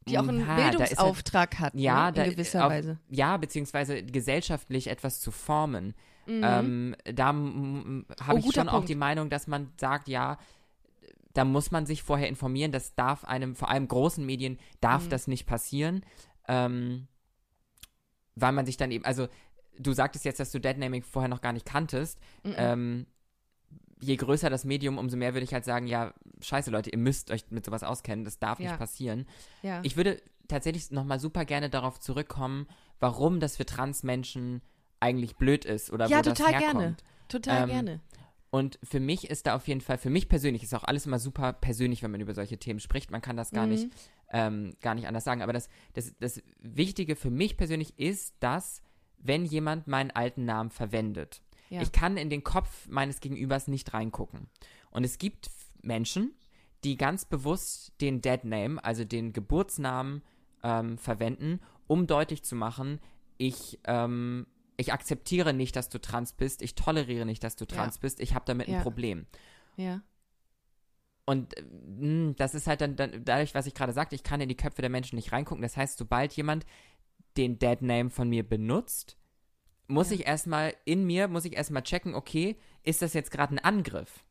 die 0.07 0.17
auch 0.19 0.27
einen 0.27 0.45
ha, 0.47 0.57
da 0.57 0.63
halt- 0.63 0.77
Bildungsauftrag 0.77 1.59
hat, 1.59 1.73
ja, 1.75 2.07
ne? 2.07 2.13
da, 2.13 2.23
in 2.23 2.31
gewisser 2.31 2.65
auf, 2.65 2.71
Weise. 2.71 2.99
Ja, 3.09 3.37
beziehungsweise 3.37 4.03
gesellschaftlich 4.03 4.87
etwas 4.87 5.19
zu 5.21 5.31
formen. 5.31 5.93
Mhm. 6.25 6.41
Ähm, 6.43 6.95
da 7.05 7.29
m- 7.29 8.05
Oh, 8.09 8.25
habe 8.27 8.39
ich 8.39 8.51
schon 8.53 8.67
auch 8.67 8.73
Punkt. 8.73 8.89
die 8.89 8.95
Meinung, 8.95 9.29
dass 9.29 9.47
man 9.47 9.71
sagt, 9.79 10.07
ja, 10.09 10.37
da 11.33 11.45
muss 11.45 11.71
man 11.71 11.85
sich 11.85 12.03
vorher 12.03 12.27
informieren. 12.29 12.71
Das 12.71 12.95
darf 12.95 13.23
einem, 13.25 13.55
vor 13.55 13.69
allem 13.69 13.87
großen 13.87 14.25
Medien, 14.25 14.59
darf 14.81 15.05
Mhm. 15.05 15.09
das 15.09 15.27
nicht 15.27 15.45
passieren. 15.45 16.05
Ähm, 16.47 17.07
weil 18.35 18.51
man 18.51 18.65
sich 18.65 18.77
dann 18.77 18.91
eben, 18.91 19.05
also 19.05 19.27
du 19.77 19.93
sagtest 19.93 20.25
jetzt, 20.25 20.39
dass 20.39 20.51
du 20.51 20.59
Deadnaming 20.59 21.03
vorher 21.03 21.29
noch 21.29 21.41
gar 21.41 21.53
nicht 21.53 21.65
kanntest. 21.65 22.19
Mhm. 22.43 22.53
Ähm, 22.57 23.07
je 24.01 24.15
größer 24.15 24.49
das 24.49 24.65
Medium, 24.65 24.97
umso 24.97 25.15
mehr 25.17 25.33
würde 25.33 25.43
ich 25.45 25.53
halt 25.53 25.65
sagen, 25.65 25.87
ja, 25.87 26.13
scheiße 26.41 26.69
Leute, 26.71 26.89
ihr 26.89 26.97
müsst 26.97 27.31
euch 27.31 27.45
mit 27.51 27.65
sowas 27.65 27.83
auskennen, 27.83 28.25
das 28.25 28.39
darf 28.39 28.59
Ja. 28.59 28.69
nicht 28.69 28.79
passieren. 28.79 29.25
ja. 29.61 29.79
Ich 29.83 29.95
würde 29.95 30.21
tatsächlich 30.47 30.91
nochmal 30.91 31.19
super 31.19 31.45
gerne 31.45 31.69
darauf 31.69 31.99
zurückkommen, 31.99 32.67
warum 32.99 33.39
das 33.39 33.55
für 33.55 33.65
Transmenschen 33.65 34.61
eigentlich 34.99 35.35
blöd 35.37 35.63
ist 35.65 35.91
oder 35.91 36.07
ja, 36.07 36.17
wo 36.17 36.21
total 36.23 36.51
das 36.51 36.61
herkommt. 36.61 36.79
gerne. 36.81 36.97
Total 37.29 37.63
Ähm, 37.63 37.69
gerne. 37.69 37.99
Und 38.53 38.77
für 38.83 38.99
mich 38.99 39.31
ist 39.31 39.47
da 39.47 39.55
auf 39.55 39.67
jeden 39.67 39.81
Fall, 39.81 39.97
für 39.97 40.11
mich 40.11 40.29
persönlich 40.29 40.61
ist 40.61 40.75
auch 40.75 40.83
alles 40.83 41.07
immer 41.07 41.17
super 41.17 41.53
persönlich, 41.53 42.03
wenn 42.03 42.11
man 42.11 42.21
über 42.21 42.35
solche 42.35 42.59
Themen 42.59 42.79
spricht. 42.79 43.09
Man 43.09 43.19
kann 43.23 43.35
das 43.35 43.49
gar 43.49 43.63
Mhm. 43.65 43.71
nicht, 43.71 43.87
ähm, 44.31 44.75
gar 44.79 44.93
nicht 44.93 45.07
anders 45.07 45.23
sagen. 45.23 45.41
Aber 45.41 45.53
das, 45.53 45.69
das, 45.93 46.13
das 46.19 46.39
Wichtige 46.59 47.15
für 47.15 47.31
mich 47.31 47.57
persönlich 47.57 47.97
ist, 47.97 48.35
dass, 48.41 48.83
wenn 49.17 49.43
jemand 49.43 49.87
meinen 49.87 50.11
alten 50.11 50.45
Namen 50.45 50.69
verwendet, 50.69 51.41
Ja. 51.69 51.81
ich 51.81 51.91
kann 51.91 52.15
in 52.15 52.29
den 52.29 52.43
Kopf 52.43 52.87
meines 52.87 53.21
Gegenübers 53.21 53.67
nicht 53.67 53.91
reingucken. 53.91 54.45
Und 54.91 55.03
es 55.03 55.17
gibt 55.17 55.49
Menschen, 55.81 56.35
die 56.83 56.95
ganz 56.95 57.25
bewusst 57.25 57.91
den 58.01 58.21
Dead 58.21 58.43
Name, 58.43 58.83
also 58.85 59.03
den 59.03 59.33
Geburtsnamen, 59.33 60.21
ähm, 60.61 60.99
verwenden, 60.99 61.59
um 61.87 62.05
deutlich 62.05 62.43
zu 62.43 62.55
machen, 62.55 62.99
ich, 63.39 63.79
ähm, 63.85 64.45
ich 64.77 64.91
akzeptiere 64.93 65.53
nicht, 65.53 65.75
dass 65.75 65.89
du 65.89 65.99
trans 65.99 66.33
bist, 66.33 66.61
ich 66.61 66.75
toleriere 66.75 67.25
nicht, 67.25 67.43
dass 67.43 67.55
du 67.55 67.65
Ja. 67.65 67.75
trans 67.75 67.97
bist, 67.99 68.19
ich 68.19 68.33
habe 68.33 68.45
damit 68.45 68.67
Ja. 68.67 68.77
ein 68.77 68.83
Problem. 68.83 69.25
ja. 69.77 70.01
Und 71.25 71.55
äh, 71.57 71.61
mh, 71.63 72.33
das 72.37 72.53
ist 72.53 72.67
halt 72.67 72.81
dann, 72.81 72.95
dann 72.97 73.23
dadurch, 73.23 73.55
was 73.55 73.65
ich 73.65 73.73
gerade 73.73 73.93
sagte, 73.93 74.13
ich 74.15 74.23
kann 74.23 74.41
in 74.41 74.49
die 74.49 74.57
Köpfe 74.57 74.81
der 74.81 74.89
Menschen 74.89 75.15
nicht 75.15 75.31
reingucken. 75.31 75.61
Das 75.61 75.77
heißt, 75.77 75.97
sobald 75.97 76.33
jemand 76.33 76.65
den 77.37 77.57
Dead 77.59 77.81
Name 77.81 78.09
von 78.09 78.27
mir 78.27 78.43
benutzt, 78.47 79.17
muss 79.87 80.09
Ja. 80.09 80.15
ich 80.15 80.25
erstmal 80.27 80.73
in 80.85 81.05
mir, 81.05 81.27
muss 81.29 81.45
ich 81.45 81.53
erstmal 81.55 81.83
checken, 81.83 82.13
okay, 82.13 82.57
ist 82.83 83.01
das 83.01 83.13
jetzt 83.13 83.31
gerade 83.31 83.55
ein 83.55 83.59
Angriff? 83.59 84.25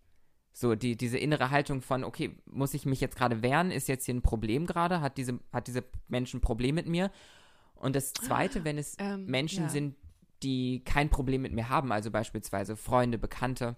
So, 0.52 0.74
die, 0.74 0.96
diese 0.98 1.16
innere 1.16 1.50
Haltung 1.50 1.80
von, 1.80 2.04
okay, 2.04 2.36
muss 2.44 2.74
ich 2.74 2.84
mich 2.84 3.00
jetzt 3.00 3.16
gerade 3.16 3.42
wehren? 3.42 3.70
Ist 3.70 3.88
jetzt 3.88 4.04
hier 4.04 4.14
ein 4.14 4.20
Problem 4.20 4.66
gerade? 4.66 5.00
Hat 5.00 5.16
diese, 5.16 5.40
hat 5.50 5.68
diese 5.68 5.84
Menschen 6.08 6.38
ein 6.38 6.42
Problem 6.42 6.74
mit 6.74 6.86
mir? 6.86 7.10
Und 7.74 7.96
das 7.96 8.12
Zweite, 8.12 8.64
wenn 8.64 8.76
es 8.76 8.96
Ähm, 8.98 9.24
Menschen 9.24 9.64
ja. 9.64 9.70
sind, 9.70 9.96
die 10.42 10.82
kein 10.84 11.08
Problem 11.10 11.42
mit 11.42 11.52
mir 11.52 11.68
haben, 11.68 11.92
also 11.92 12.10
beispielsweise 12.10 12.76
Freunde, 12.76 13.18
Bekannte, 13.18 13.76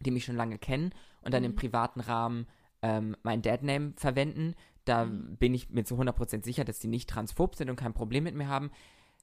die 0.00 0.10
mich 0.10 0.24
schon 0.24 0.36
lange 0.36 0.58
kennen 0.58 0.92
und 1.22 1.34
dann 1.34 1.44
im 1.44 1.52
Mhm. 1.52 1.56
privaten 1.56 2.00
Rahmen 2.00 2.46
ähm, 2.82 3.16
mein 3.24 3.42
Deadname 3.42 3.92
verwenden, 3.96 4.54
da 4.84 5.04
Mhm. 5.04 5.36
bin 5.36 5.52
ich 5.52 5.68
mir 5.70 5.84
zu 5.84 5.96
100% 5.96 6.44
sicher, 6.44 6.64
dass 6.64 6.78
die 6.78 6.86
nicht 6.86 7.10
transphob 7.10 7.56
sind 7.56 7.68
und 7.70 7.76
kein 7.76 7.92
Problem 7.92 8.22
mit 8.24 8.36
mir 8.36 8.46
haben. 8.48 8.70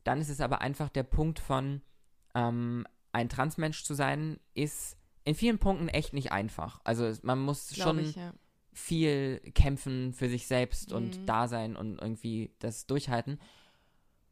Dann 0.03 0.19
ist 0.19 0.29
es 0.29 0.41
aber 0.41 0.59
einfach 0.61 0.89
der 0.89 1.03
Punkt 1.03 1.39
von, 1.39 1.81
ähm, 2.35 2.85
ein 3.13 3.29
Transmensch 3.29 3.83
zu 3.85 3.93
sein, 3.93 4.39
ist 4.53 4.97
in 5.23 5.35
vielen 5.35 5.57
Punkten 5.57 5.87
echt 5.87 6.11
nicht 6.13 6.33
einfach. 6.33 6.81
Also 6.83 7.09
man 7.23 7.39
muss 7.39 7.69
Glaub 7.69 7.87
schon 7.87 7.99
ich, 7.99 8.15
ja. 8.17 8.33
viel 8.73 9.39
kämpfen 9.55 10.11
für 10.11 10.27
sich 10.27 10.47
selbst 10.47 10.91
und 10.91 11.21
Mhm. 11.21 11.25
da 11.25 11.47
sein 11.47 11.77
und 11.77 11.97
irgendwie 12.01 12.53
das 12.59 12.85
durchhalten. 12.87 13.39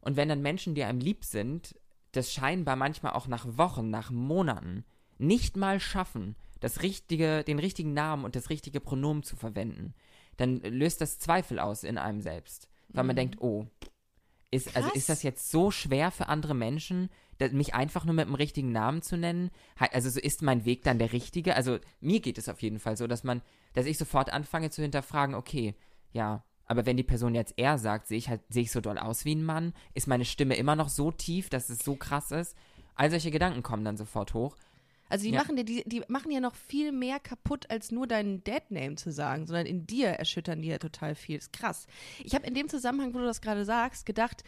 Und 0.02 0.16
wenn 0.16 0.28
dann 0.28 0.42
Menschen, 0.42 0.74
die 0.74 0.84
einem 0.84 1.00
lieb 1.00 1.24
sind, 1.24 1.74
das 2.16 2.32
scheinbar 2.32 2.76
manchmal 2.76 3.12
auch 3.12 3.26
nach 3.26 3.46
Wochen, 3.56 3.90
nach 3.90 4.10
Monaten 4.10 4.84
nicht 5.18 5.56
mal 5.56 5.80
schaffen, 5.80 6.36
das 6.60 6.82
richtige, 6.82 7.44
den 7.44 7.58
richtigen 7.58 7.92
Namen 7.92 8.24
und 8.24 8.36
das 8.36 8.50
richtige 8.50 8.80
Pronomen 8.80 9.22
zu 9.22 9.36
verwenden, 9.36 9.94
dann 10.36 10.60
löst 10.60 11.00
das 11.00 11.18
Zweifel 11.18 11.58
aus 11.58 11.84
in 11.84 11.98
einem 11.98 12.20
selbst. 12.20 12.68
Weil 12.88 13.04
man 13.04 13.14
Mhm. 13.14 13.18
denkt, 13.18 13.40
oh, 13.40 13.66
ist, 14.50 14.76
also 14.76 14.88
ist 14.90 15.08
das 15.08 15.22
jetzt 15.22 15.50
so 15.50 15.70
schwer 15.70 16.10
für 16.10 16.28
andere 16.28 16.54
Menschen, 16.54 17.10
mich 17.50 17.74
einfach 17.74 18.04
nur 18.04 18.14
mit 18.14 18.26
dem 18.26 18.36
richtigen 18.36 18.70
Namen 18.72 19.02
zu 19.02 19.16
nennen? 19.16 19.50
Also 19.76 20.08
so 20.08 20.20
ist 20.20 20.42
mein 20.42 20.64
Weg 20.64 20.84
dann 20.84 20.98
der 20.98 21.12
richtige? 21.12 21.56
Also 21.56 21.78
mir 22.00 22.20
geht 22.20 22.38
es 22.38 22.48
auf 22.48 22.62
jeden 22.62 22.78
Fall 22.78 22.96
so, 22.96 23.06
dass 23.06 23.24
man, 23.24 23.42
dass 23.74 23.86
ich 23.86 23.98
sofort 23.98 24.32
anfange 24.32 24.70
zu 24.70 24.80
hinterfragen, 24.82 25.34
okay, 25.34 25.74
ja, 26.12 26.44
aber 26.66 26.86
wenn 26.86 26.96
die 26.96 27.02
Person 27.02 27.34
jetzt 27.34 27.54
er 27.56 27.78
sagt, 27.78 28.06
sehe 28.06 28.18
ich 28.18 28.28
halt, 28.28 28.40
sehe 28.48 28.62
ich 28.62 28.72
so 28.72 28.80
doll 28.80 28.98
aus 28.98 29.24
wie 29.24 29.34
ein 29.34 29.44
Mann? 29.44 29.74
Ist 29.94 30.06
meine 30.06 30.24
Stimme 30.24 30.56
immer 30.56 30.76
noch 30.76 30.88
so 30.88 31.10
tief, 31.10 31.50
dass 31.50 31.68
es 31.70 31.78
so 31.80 31.96
krass 31.96 32.30
ist? 32.30 32.56
All 32.94 33.10
solche 33.10 33.30
Gedanken 33.30 33.62
kommen 33.62 33.84
dann 33.84 33.96
sofort 33.96 34.34
hoch. 34.34 34.56
Also 35.10 35.26
die 35.26 35.32
Ja. 35.32 35.40
machen 35.40 35.56
dir, 35.56 35.64
die, 35.64 35.82
die 35.86 36.02
machen 36.08 36.30
ja 36.30 36.40
noch 36.40 36.54
viel 36.54 36.90
mehr 36.90 37.20
kaputt, 37.20 37.70
als 37.70 37.92
nur 37.92 38.06
deinen 38.06 38.42
Deadname 38.42 38.94
zu 38.96 39.12
sagen, 39.12 39.46
sondern 39.46 39.66
in 39.66 39.86
dir 39.86 40.08
erschüttern 40.08 40.62
die 40.62 40.68
ja 40.68 40.78
total 40.78 41.14
viel. 41.14 41.36
ist 41.36 41.52
krass. 41.52 41.86
Ich 42.24 42.34
habe 42.34 42.46
in 42.46 42.54
dem 42.54 42.68
Zusammenhang, 42.68 43.12
wo 43.14 43.18
du 43.18 43.24
das 43.24 43.40
gerade 43.42 43.64
sagst, 43.64 44.06
gedacht, 44.06 44.42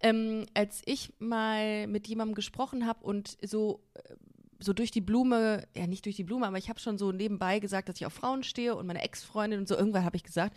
ähm, 0.00 0.46
als 0.54 0.82
ich 0.84 1.12
mal 1.18 1.86
mit 1.86 2.08
jemandem 2.08 2.34
gesprochen 2.34 2.86
habe 2.86 3.04
und 3.04 3.38
so, 3.42 3.80
äh, 3.94 4.14
so 4.58 4.72
durch 4.72 4.90
die 4.90 5.00
Blume, 5.00 5.66
ja 5.76 5.86
nicht 5.86 6.04
durch 6.04 6.16
die 6.16 6.24
Blume, 6.24 6.46
aber 6.46 6.58
ich 6.58 6.68
habe 6.68 6.80
schon 6.80 6.98
so 6.98 7.12
nebenbei 7.12 7.58
gesagt, 7.60 7.88
dass 7.88 7.96
ich 7.96 8.06
auf 8.06 8.12
Frauen 8.14 8.42
stehe 8.42 8.74
und 8.74 8.86
meine 8.86 9.02
Ex-Freundin 9.02 9.60
und 9.60 9.68
so, 9.68 9.76
irgendwann 9.76 10.04
habe 10.04 10.16
ich 10.16 10.24
gesagt. 10.24 10.56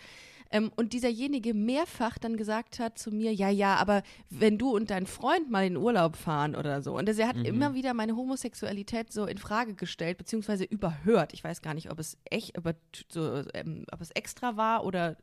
Ähm, 0.51 0.71
und 0.75 0.93
dieserjenige 0.93 1.53
mehrfach 1.53 2.17
dann 2.17 2.35
gesagt 2.35 2.79
hat 2.79 2.97
zu 2.97 3.11
mir, 3.11 3.31
ja, 3.33 3.49
ja, 3.49 3.75
aber 3.75 4.01
wenn 4.29 4.57
du 4.57 4.75
und 4.75 4.89
dein 4.89 5.05
Freund 5.05 5.49
mal 5.51 5.65
in 5.65 5.77
Urlaub 5.77 6.15
fahren 6.15 6.55
oder 6.55 6.81
so. 6.81 6.97
Und 6.97 7.07
er 7.07 7.27
hat 7.27 7.35
Mhm. 7.35 7.45
immer 7.45 7.73
wieder 7.75 7.93
meine 7.93 8.15
Homosexualität 8.15 9.13
so 9.13 9.25
in 9.25 9.37
Frage 9.37 9.75
gestellt, 9.75 10.17
beziehungsweise 10.17 10.63
überhört. 10.63 11.33
Ich 11.33 11.43
weiß 11.43 11.61
gar 11.61 11.73
nicht, 11.75 11.91
ob 11.91 11.99
es 11.99 12.17
echt, 12.25 12.57
ob, 12.57 12.75
so, 13.11 13.43
ähm, 13.53 13.85
ob 13.91 14.01
es 14.01 14.09
extra 14.11 14.57
war 14.57 14.85
oder 14.85 15.17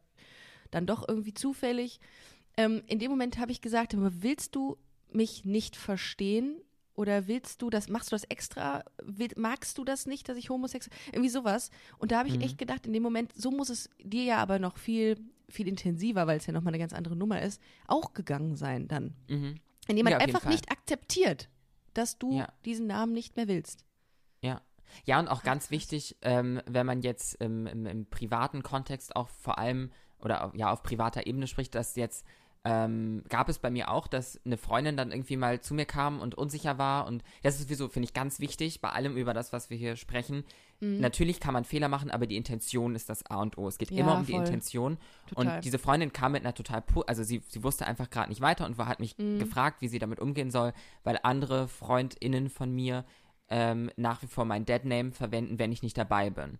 dann 0.70 0.86
doch 0.86 1.08
irgendwie 1.08 1.34
zufällig. 1.34 1.98
Ähm, 2.56 2.82
in 2.86 2.98
dem 2.98 3.10
Moment 3.10 3.38
habe 3.38 3.52
ich 3.52 3.60
gesagt, 3.60 3.94
willst 3.96 4.54
du 4.54 4.76
mich 5.10 5.44
nicht 5.44 5.76
verstehen? 5.76 6.56
Oder 6.96 7.26
willst 7.28 7.62
du 7.62 7.70
das, 7.70 7.88
machst 7.88 8.10
du 8.10 8.14
das 8.16 8.24
extra? 8.24 8.82
Will, 9.02 9.28
magst 9.36 9.78
du 9.78 9.84
das 9.84 10.06
nicht, 10.06 10.28
dass 10.28 10.36
ich 10.36 10.48
homosexuell, 10.50 10.96
irgendwie 11.12 11.28
sowas? 11.28 11.70
Und 11.98 12.10
da 12.10 12.18
habe 12.18 12.28
ich 12.28 12.36
Mhm. 12.36 12.40
echt 12.42 12.58
gedacht, 12.58 12.86
in 12.86 12.92
dem 12.92 13.02
Moment, 13.02 13.32
so 13.36 13.50
muss 13.50 13.68
es 13.68 13.88
dir 14.02 14.24
ja 14.24 14.38
aber 14.38 14.58
noch 14.58 14.78
viel, 14.78 15.16
viel 15.48 15.68
intensiver, 15.68 16.26
weil 16.26 16.38
es 16.38 16.46
ja 16.46 16.52
nochmal 16.52 16.72
eine 16.72 16.78
ganz 16.80 16.92
andere 16.92 17.14
Nummer 17.14 17.40
ist, 17.42 17.60
auch 17.86 18.14
gegangen 18.14 18.56
sein 18.56 18.88
dann. 18.88 19.14
Mhm. 19.28 19.60
Indem 19.88 20.04
man 20.04 20.12
Ja, 20.14 20.18
einfach 20.18 20.46
nicht 20.46 20.70
akzeptiert, 20.72 21.48
dass 21.94 22.18
du 22.18 22.38
Ja. 22.38 22.48
diesen 22.64 22.86
Namen 22.86 23.12
nicht 23.12 23.36
mehr 23.36 23.46
willst. 23.46 23.84
Ja. 24.40 24.62
Ja, 25.04 25.18
und 25.20 25.28
auch 25.28 25.42
ganz 25.42 25.70
wichtig, 25.70 26.16
ähm, 26.22 26.60
wenn 26.66 26.86
man 26.86 27.02
jetzt 27.02 27.34
im, 27.42 27.66
im, 27.66 27.86
im 27.86 28.06
privaten 28.06 28.62
Kontext 28.62 29.14
auch 29.16 29.28
vor 29.28 29.58
allem 29.58 29.90
oder 30.18 30.50
ja 30.54 30.70
auf 30.72 30.82
privater 30.82 31.26
Ebene 31.26 31.46
spricht, 31.46 31.74
dass 31.74 31.94
jetzt 31.96 32.24
ähm, 32.66 33.22
gab 33.28 33.48
es 33.48 33.58
bei 33.58 33.70
mir 33.70 33.90
auch, 33.90 34.06
dass 34.08 34.40
eine 34.44 34.56
Freundin 34.56 34.96
dann 34.96 35.12
irgendwie 35.12 35.36
mal 35.36 35.60
zu 35.60 35.72
mir 35.74 35.84
kam 35.86 36.20
und 36.20 36.34
unsicher 36.34 36.78
war 36.78 37.06
und 37.06 37.22
das 37.42 37.54
ist 37.56 37.62
sowieso, 37.64 37.88
finde 37.88 38.06
ich, 38.08 38.14
ganz 38.14 38.40
wichtig 38.40 38.80
bei 38.80 38.90
allem 38.90 39.16
über 39.16 39.32
das, 39.34 39.52
was 39.52 39.70
wir 39.70 39.76
hier 39.76 39.94
sprechen. 39.96 40.44
Mhm. 40.80 41.00
Natürlich 41.00 41.38
kann 41.40 41.54
man 41.54 41.64
Fehler 41.64 41.88
machen, 41.88 42.10
aber 42.10 42.26
die 42.26 42.36
Intention 42.36 42.94
ist 42.94 43.08
das 43.08 43.24
A 43.30 43.36
und 43.40 43.56
O. 43.56 43.68
Es 43.68 43.78
geht 43.78 43.90
Ja, 43.92 43.98
immer 44.00 44.16
um 44.16 44.26
die 44.26 44.32
voll. 44.32 44.40
Intention. 44.42 44.98
Total. 45.28 45.56
Und 45.56 45.64
diese 45.64 45.78
Freundin 45.78 46.12
kam 46.12 46.32
mit 46.32 46.42
einer 46.42 46.54
total, 46.54 46.82
also 47.06 47.22
sie, 47.22 47.40
sie 47.48 47.62
wusste 47.62 47.86
einfach 47.86 48.10
gerade 48.10 48.28
nicht 48.28 48.40
weiter 48.40 48.66
und 48.66 48.76
war, 48.78 48.86
hat 48.88 49.00
mich 49.00 49.16
Mhm. 49.16 49.38
gefragt, 49.38 49.80
wie 49.80 49.88
sie 49.88 49.98
damit 49.98 50.18
umgehen 50.20 50.50
soll, 50.50 50.72
weil 51.04 51.18
andere 51.22 51.68
FreundInnen 51.68 52.50
von 52.50 52.72
mir 52.72 53.04
ähm, 53.48 53.90
nach 53.96 54.22
wie 54.22 54.26
vor 54.26 54.44
mein 54.44 54.64
Deadname 54.64 55.12
verwenden, 55.12 55.58
wenn 55.60 55.70
ich 55.72 55.82
nicht 55.82 55.96
dabei 55.96 56.30
bin. 56.30 56.58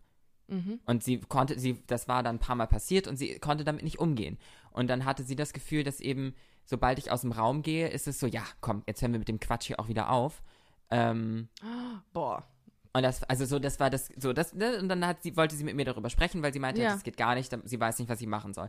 Mhm. 0.49 0.81
Und 0.87 1.03
sie 1.03 1.19
konnte, 1.21 1.59
sie, 1.59 1.83
das 1.87 2.09
war 2.09 2.23
dann 2.23 2.37
ein 2.37 2.41
paar 2.41 2.57
Mal 2.57 2.67
passiert 2.67 3.07
und 3.09 3.17
sie 3.17 3.39
konnte 3.39 3.65
damit 3.65 3.83
nicht 3.83 3.99
umgehen. 3.99 4.39
Und 4.71 4.89
dann 4.89 5.05
hatte 5.05 5.23
sie 5.25 5.37
das 5.37 5.53
Gefühl, 5.53 5.83
dass 5.85 6.01
eben, 6.01 6.35
sobald 6.65 6.99
ich 6.99 7.11
aus 7.11 7.23
dem 7.23 7.33
Raum 7.33 7.63
gehe, 7.63 7.89
ist 7.89 8.07
es 8.07 8.21
so, 8.21 8.27
ja, 8.27 8.43
komm, 8.61 8.83
jetzt 8.87 9.03
hören 9.03 9.13
wir 9.13 9.19
mit 9.19 9.29
dem 9.29 9.41
Quatsch 9.41 9.67
hier 9.67 9.81
auch 9.81 9.89
wieder 9.89 10.11
auf. 10.11 10.43
Ähm, 10.91 11.49
Boah. 12.13 12.45
und 12.93 13.03
das, 13.03 13.23
also 13.25 13.45
so, 13.45 13.59
das 13.59 13.81
war 13.81 13.91
das, 13.91 14.09
so, 14.17 14.33
das, 14.33 14.55
ne, 14.55 14.79
und 14.79 14.89
dann 14.89 15.05
hat 15.07 15.23
sie, 15.23 15.37
wollte 15.37 15.57
sie 15.57 15.65
mit 15.65 15.75
mir 15.75 15.85
darüber 15.85 16.11
sprechen, 16.11 16.43
weil 16.43 16.53
sie 16.53 16.61
meinte, 16.61 16.81
Ja. 16.81 16.93
das 16.93 17.03
geht 17.03 17.17
gar 17.17 17.35
nicht, 17.35 17.53
sie 17.65 17.81
weiß 17.81 17.99
nicht, 17.99 18.09
was 18.09 18.19
sie 18.19 18.27
machen 18.27 18.55
soll. 18.55 18.69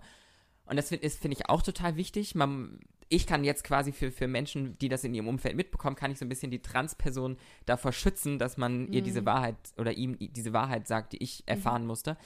Und 0.68 0.76
das 0.76 0.90
find, 0.90 1.02
finde 1.04 1.38
ich, 1.38 1.50
auch 1.50 1.62
total 1.62 1.96
wichtig. 1.96 2.36
Man, 2.36 2.80
ich 3.10 3.26
kann 3.26 3.44
jetzt 3.44 3.64
quasi 3.64 3.92
für, 3.92 4.12
für 4.12 4.28
Menschen, 4.28 4.78
die 4.80 4.90
das 4.90 5.04
in 5.04 5.14
ihrem 5.14 5.28
Umfeld 5.28 5.56
mitbekommen, 5.56 5.96
kann 5.96 6.12
ich 6.12 6.20
so 6.20 6.26
ein 6.26 6.30
bisschen 6.30 6.52
die 6.52 6.62
Transperson 6.62 7.38
davor 7.66 7.94
schützen, 7.94 8.38
dass 8.38 8.58
man 8.58 8.92
ihr 8.92 9.02
Mhm. 9.02 9.06
diese 9.06 9.26
Wahrheit 9.26 9.56
oder 9.78 9.94
ihm 9.94 10.18
diese 10.20 10.54
Wahrheit 10.54 10.88
sagt, 10.88 11.14
die 11.14 11.24
ich 11.24 11.44
erfahren 11.46 11.86
musste. 11.86 12.18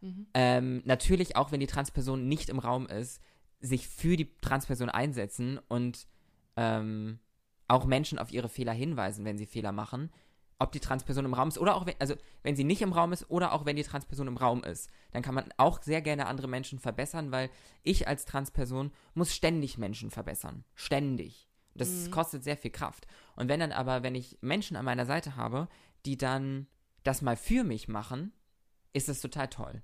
Mhm. 0.00 0.26
Ähm, 0.34 0.82
natürlich 0.84 1.36
auch, 1.36 1.52
wenn 1.52 1.60
die 1.60 1.66
Transperson 1.66 2.26
nicht 2.28 2.48
im 2.48 2.58
Raum 2.58 2.86
ist, 2.86 3.20
sich 3.60 3.88
für 3.88 4.16
die 4.16 4.28
Transperson 4.40 4.90
einsetzen 4.90 5.58
und 5.68 6.06
ähm, 6.56 7.18
auch 7.68 7.86
Menschen 7.86 8.18
auf 8.18 8.32
ihre 8.32 8.48
Fehler 8.48 8.72
hinweisen, 8.72 9.24
wenn 9.24 9.38
sie 9.38 9.46
Fehler 9.46 9.72
machen. 9.72 10.10
Ob 10.58 10.70
die 10.72 10.80
Transperson 10.80 11.24
im 11.24 11.34
Raum 11.34 11.48
ist 11.48 11.58
oder 11.58 11.74
auch, 11.74 11.84
wenn, 11.86 11.96
also 11.98 12.14
wenn 12.42 12.54
sie 12.54 12.64
nicht 12.64 12.80
im 12.80 12.92
Raum 12.92 13.12
ist 13.12 13.28
oder 13.28 13.52
auch 13.52 13.64
wenn 13.66 13.76
die 13.76 13.82
Transperson 13.82 14.28
im 14.28 14.36
Raum 14.36 14.62
ist, 14.62 14.88
dann 15.10 15.22
kann 15.22 15.34
man 15.34 15.52
auch 15.56 15.82
sehr 15.82 16.00
gerne 16.00 16.26
andere 16.26 16.46
Menschen 16.46 16.78
verbessern, 16.78 17.32
weil 17.32 17.50
ich 17.82 18.06
als 18.06 18.24
Transperson 18.24 18.92
muss 19.14 19.34
ständig 19.34 19.78
Menschen 19.78 20.10
verbessern. 20.10 20.64
Ständig. 20.74 21.48
Das 21.74 21.88
Mhm. 21.88 22.10
kostet 22.12 22.44
sehr 22.44 22.56
viel 22.56 22.70
Kraft. 22.70 23.06
Und 23.34 23.48
wenn 23.48 23.58
dann 23.58 23.72
aber, 23.72 24.04
wenn 24.04 24.14
ich 24.14 24.38
Menschen 24.42 24.76
an 24.76 24.84
meiner 24.84 25.06
Seite 25.06 25.34
habe, 25.34 25.68
die 26.06 26.16
dann 26.16 26.68
das 27.02 27.20
mal 27.20 27.36
für 27.36 27.64
mich 27.64 27.88
machen, 27.88 28.32
ist 28.92 29.08
das 29.08 29.20
total 29.20 29.48
toll. 29.48 29.82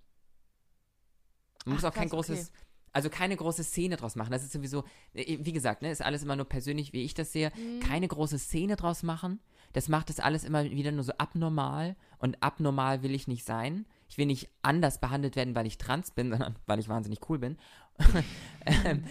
Man 1.65 1.75
muss 1.75 1.85
Ach, 1.85 1.91
auch 1.91 1.95
kein 1.95 2.09
großes, 2.09 2.53
also 2.93 3.11
keine 3.11 3.37
große 3.37 3.65
Szene 3.65 3.97
draus 3.97 4.17
machen. 4.17 4.31
Das 4.31 4.43
ist 4.43 4.53
sowieso, 4.53 4.85
wie 5.13 5.53
gesagt, 5.53 5.83
ne, 5.83 5.91
ist 5.91 6.03
alles 6.03 6.23
immer 6.23 6.37
nur 6.37 6.49
persönlich, 6.49 6.93
wie 6.93 7.03
ich 7.05 7.15
das 7.15 7.33
sehe. 7.33 7.53
Mhm. 7.57 7.81
Keine 7.81 8.09
große 8.09 8.39
Szene 8.39 8.77
draus 8.77 9.03
machen. 9.03 9.41
Das 9.73 9.89
macht 9.89 10.09
das 10.09 10.21
alles 10.21 10.45
immer 10.45 10.65
wieder 10.65 10.93
nur 10.93 11.05
so 11.05 11.13
abnormal. 11.19 11.97
Und 12.19 12.43
abnormal 12.43 13.03
will 13.03 13.15
ich 13.15 13.29
nicht 13.29 13.45
sein. 13.47 13.87
Ich 14.09 14.19
will 14.19 14.27
nicht 14.27 14.49
anders 14.63 15.01
behandelt 15.01 15.37
werden, 15.37 15.55
weil 15.55 15.67
ich 15.67 15.79
trans 15.79 16.11
bin, 16.11 16.31
sondern 16.31 16.57
weil 16.67 16.79
ich 16.79 16.89
wahnsinnig 16.89 17.21
cool 17.29 17.39
bin. 17.39 17.57
ähm, 18.67 19.05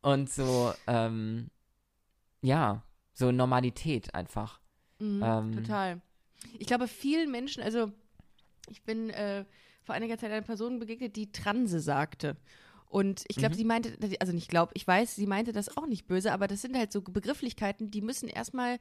und 0.00 0.30
so, 0.30 0.72
ähm, 0.86 1.50
ja, 2.40 2.82
so 3.12 3.32
Normalität 3.32 4.14
einfach. 4.14 4.60
Mhm, 4.98 5.22
Ähm, 5.22 5.52
total. 5.52 6.00
Ich 6.58 6.66
glaube, 6.66 6.86
vielen 6.88 7.30
Menschen, 7.30 7.62
also 7.62 7.90
ich 8.68 8.82
bin 8.84 9.10
äh, 9.10 9.44
vor 9.82 9.94
einiger 9.94 10.18
Zeit 10.18 10.30
einer 10.30 10.42
Person 10.42 10.78
begegnet, 10.78 11.16
die 11.16 11.32
Transe 11.32 11.80
sagte. 11.80 12.36
Und 12.86 13.24
ich 13.28 13.36
glaube, 13.36 13.54
Mhm. 13.54 13.58
sie 13.58 13.64
meinte, 13.64 13.98
also 14.20 14.32
nicht 14.32 14.48
glaube, 14.48 14.72
ich 14.74 14.86
weiß, 14.86 15.14
sie 15.16 15.26
meinte 15.26 15.52
das 15.52 15.76
auch 15.76 15.86
nicht 15.86 16.06
böse, 16.06 16.32
aber 16.32 16.46
das 16.46 16.62
sind 16.62 16.76
halt 16.76 16.92
so 16.92 17.02
Begrifflichkeiten, 17.02 17.90
die 17.90 18.00
müssen 18.00 18.28
erstmal 18.28 18.78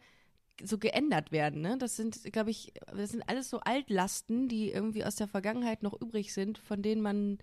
so 0.64 0.78
geändert 0.78 1.32
werden. 1.32 1.62
Ne? 1.62 1.78
Das 1.78 1.96
sind, 1.96 2.22
glaube 2.34 2.50
ich, 2.52 2.74
das 2.96 3.12
sind 3.12 3.28
alles 3.28 3.50
so 3.50 3.60
Altlasten, 3.60 4.48
die 4.48 4.72
irgendwie 4.72 5.06
aus 5.06 5.16
der 5.16 5.28
Vergangenheit 5.28 5.84
noch 5.84 5.94
übrig 6.02 6.34
sind, 6.34 6.58
von 6.58 6.82
denen 6.82 7.02
man 7.02 7.38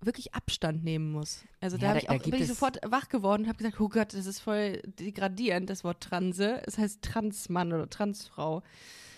wirklich 0.00 0.34
Abstand 0.34 0.84
nehmen 0.84 1.10
muss. 1.10 1.44
Also 1.60 1.76
da, 1.76 1.82
Ja, 1.86 1.88
hab 1.88 1.94
da- 1.94 1.98
ich 2.00 2.06
da 2.06 2.12
auch, 2.14 2.22
gibt 2.22 2.30
bin 2.30 2.42
ich 2.42 2.48
sofort 2.48 2.78
wach 2.86 3.08
geworden 3.08 3.42
und 3.42 3.48
habe 3.48 3.58
gesagt, 3.58 3.80
oh 3.80 3.88
Gott, 3.88 4.14
das 4.14 4.26
ist 4.26 4.38
voll 4.40 4.80
degradierend, 4.98 5.68
das 5.70 5.82
Wort 5.84 6.00
Transe. 6.02 6.62
Es 6.66 6.78
heißt 6.78 7.02
Transmann 7.02 7.72
oder 7.72 7.88
Transfrau. 7.90 8.62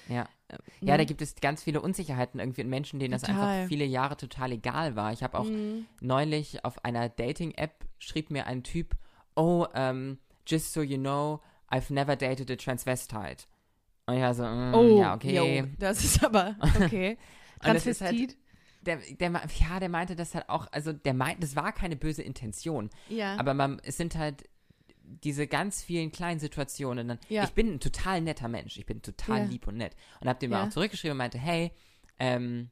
Ja. 0.08 0.26
Ähm, 0.48 0.58
Ja, 0.80 0.96
da 0.96 1.02
mhm. 1.02 1.06
gibt 1.06 1.20
es 1.22 1.34
ganz 1.36 1.62
viele 1.62 1.80
Unsicherheiten 1.82 2.40
irgendwie 2.40 2.62
in 2.62 2.68
Menschen, 2.70 2.98
denen 2.98 3.12
das 3.12 3.22
Total. 3.22 3.42
einfach 3.60 3.68
viele 3.68 3.84
Jahre 3.84 4.16
total 4.16 4.52
egal 4.52 4.96
war. 4.96 5.12
Ich 5.12 5.22
habe 5.22 5.38
auch 5.38 5.44
Mhm. 5.48 5.86
neulich 6.00 6.64
auf 6.64 6.82
einer 6.84 7.08
Dating-App 7.08 7.84
schrieb 7.98 8.30
mir 8.30 8.46
ein 8.46 8.62
Typ, 8.62 8.96
oh, 9.36 9.66
um, 9.74 10.18
just 10.46 10.72
so 10.72 10.80
you 10.82 10.96
know, 10.96 11.40
I've 11.70 11.92
never 11.92 12.16
dated 12.16 12.50
a 12.50 12.56
transvestite. 12.56 13.44
Und 14.06 14.16
ich 14.16 14.20
war 14.22 14.34
so, 14.34 14.44
mm, 14.44 14.74
Oh, 14.74 14.98
ja, 15.00 15.14
okay. 15.14 15.58
jo, 15.60 15.66
das 15.78 16.02
ist 16.04 16.24
aber 16.24 16.56
okay. 16.80 17.12
Ist 17.12 17.64
halt, 17.64 17.82
Transvestit. 17.82 18.36
der, 18.80 18.96
der, 18.96 19.30
ja, 19.58 19.78
der 19.80 19.88
meinte 19.88 20.16
das 20.16 20.34
halt 20.34 20.48
auch, 20.48 20.66
also 20.72 20.92
der 20.92 21.14
meint, 21.14 21.42
das 21.42 21.54
war 21.54 21.72
keine 21.72 21.96
böse 21.96 22.22
Intention. 22.22 22.90
Ja. 23.08 23.36
Aber 23.38 23.54
man, 23.54 23.80
es 23.84 23.96
sind 23.98 24.16
halt 24.16 24.44
diese 25.02 25.46
ganz 25.46 25.82
vielen 25.82 26.10
kleinen 26.12 26.40
Situationen. 26.40 27.08
Dann, 27.08 27.18
Ja. 27.28 27.44
Ich 27.44 27.52
bin 27.52 27.74
ein 27.74 27.80
total 27.80 28.20
netter 28.20 28.48
Mensch. 28.48 28.76
Ich 28.78 28.86
bin 28.86 29.02
total 29.02 29.40
Ja. 29.40 29.44
lieb 29.44 29.66
und 29.66 29.76
nett. 29.76 29.94
Und 30.20 30.28
hab 30.28 30.40
dem 30.40 30.52
Ja. 30.52 30.64
auch 30.64 30.70
zurückgeschrieben 30.70 31.12
und 31.12 31.18
meinte, 31.18 31.38
hey, 31.38 31.72
ähm, 32.18 32.70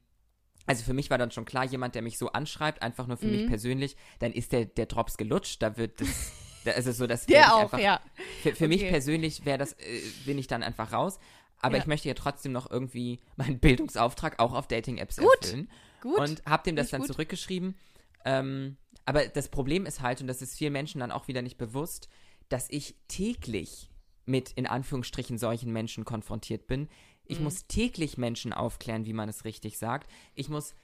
also 0.67 0.85
für 0.85 0.93
mich 0.95 1.09
war 1.11 1.19
dann 1.19 1.31
schon 1.31 1.45
klar, 1.45 1.65
jemand, 1.65 1.95
der 1.95 2.03
mich 2.03 2.19
so 2.19 2.31
anschreibt, 2.33 2.83
einfach 2.83 3.07
nur 3.07 3.17
für 3.17 3.27
Mhm. 3.27 3.33
mich 3.33 3.47
persönlich, 3.47 3.97
dann 4.19 4.33
ist 4.33 4.53
der, 4.53 4.67
der 4.67 4.87
Drops 4.87 5.17
gelutscht, 5.17 5.63
da 5.63 5.77
wird 5.77 6.01
das, 6.01 6.09
es 6.77 6.97
so, 6.97 7.07
dass 7.07 7.27
Der 7.27 7.55
auch, 7.55 7.63
einfach, 7.65 7.79
ja. 7.79 8.01
Für, 8.43 8.55
für 8.55 8.69
mich 8.69 8.83
Okay. 8.83 8.91
persönlich 8.91 9.45
wäre 9.45 9.59
das, 9.59 9.73
äh, 9.75 10.01
bin 10.27 10.39
ich 10.39 10.47
dann 10.47 10.63
einfach 10.63 10.93
raus. 10.93 11.19
Aber 11.61 11.77
Ja. 11.77 11.83
ich 11.83 11.87
möchte 11.89 12.09
ja 12.09 12.15
trotzdem 12.15 12.53
noch 12.53 12.71
irgendwie 12.71 13.19
meinen 13.37 13.59
Bildungsauftrag 13.59 14.39
auch 14.39 14.55
auf 14.55 14.69
Dating-Apps 14.69 15.17
Gut. 15.17 15.29
erfüllen. 15.43 15.71
Gut. 16.01 16.19
Und 16.19 16.43
hab 16.47 16.65
dem 16.65 16.77
das 16.77 16.87
Nicht 16.87 16.93
dann 16.93 17.01
gut. 17.03 17.09
zurückgeschrieben. 17.09 17.77
Ähm, 18.25 18.77
aber 19.05 19.27
das 19.27 19.49
Problem 19.49 19.87
ist 19.87 20.01
halt, 20.01 20.21
und 20.21 20.27
das 20.27 20.43
ist 20.43 20.57
vielen 20.59 20.73
Menschen 20.73 21.01
dann 21.01 21.11
auch 21.11 21.29
wieder 21.29 21.43
nicht 21.43 21.59
bewusst, 21.59 22.09
dass 22.49 22.69
ich 22.71 22.95
täglich 23.09 23.91
mit 24.27 24.53
in 24.53 24.67
Anführungsstrichen 24.67 25.39
solchen 25.39 25.73
Menschen 25.73 26.05
konfrontiert 26.05 26.67
bin. 26.67 26.83
Mhm. 26.83 26.89
Ich 27.27 27.41
muss 27.41 27.67
täglich 27.67 28.19
Menschen 28.19 28.53
aufklären, 28.53 29.07
wie 29.07 29.13
man 29.13 29.29
es 29.29 29.45
richtig 29.45 29.79
sagt. 29.79 30.11
Ich 30.35 30.49
muss 30.49 30.75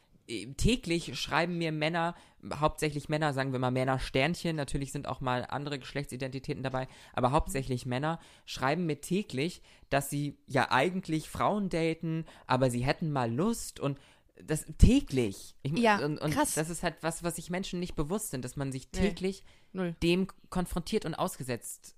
täglich 0.57 1.19
schreiben 1.19 1.59
mir 1.59 1.73
Männer, 1.73 2.15
hauptsächlich 2.59 3.09
Männer, 3.09 3.33
sagen 3.33 3.53
wir 3.53 3.59
mal 3.59 3.71
Männer 3.71 3.99
Sternchen, 3.99 4.57
natürlich 4.57 4.93
sind 4.93 5.07
auch 5.07 5.21
mal 5.21 5.47
andere 5.49 5.79
Geschlechtsidentitäten 5.79 6.63
dabei, 6.63 6.89
aber 7.13 7.33
hauptsächlich 7.33 7.87
Männer 7.87 8.19
schreiben 8.47 8.87
mir 8.87 9.01
täglich, 9.01 9.63
dass 9.91 10.11
sie 10.11 10.39
ja 10.47 10.71
eigentlich 10.71 11.29
Frauen 11.29 11.69
daten, 11.69 12.25
aber 12.47 12.71
sie 12.71 12.85
hätten 12.85 13.11
mal 13.13 13.33
Lust 13.33 13.81
und 13.81 13.99
das 14.43 14.65
täglich. 14.79 15.55
Ich, 15.63 15.79
Ja, 15.79 16.05
und, 16.05 16.19
und 16.19 16.33
krass. 16.33 16.55
das 16.55 16.69
ist 16.69 16.83
halt 16.83 16.97
was, 17.03 17.23
was 17.23 17.37
sich 17.37 17.51
Menschen 17.51 17.79
nicht 17.79 17.95
bewusst 17.95 18.31
sind, 18.31 18.45
dass 18.45 18.57
man 18.57 18.73
sich 18.73 18.89
Nee. 18.93 19.01
täglich 19.01 19.45
Null. 19.73 19.95
dem 20.03 20.27
konfrontiert 20.51 21.05
und 21.05 21.15
ausgesetzt 21.15 21.97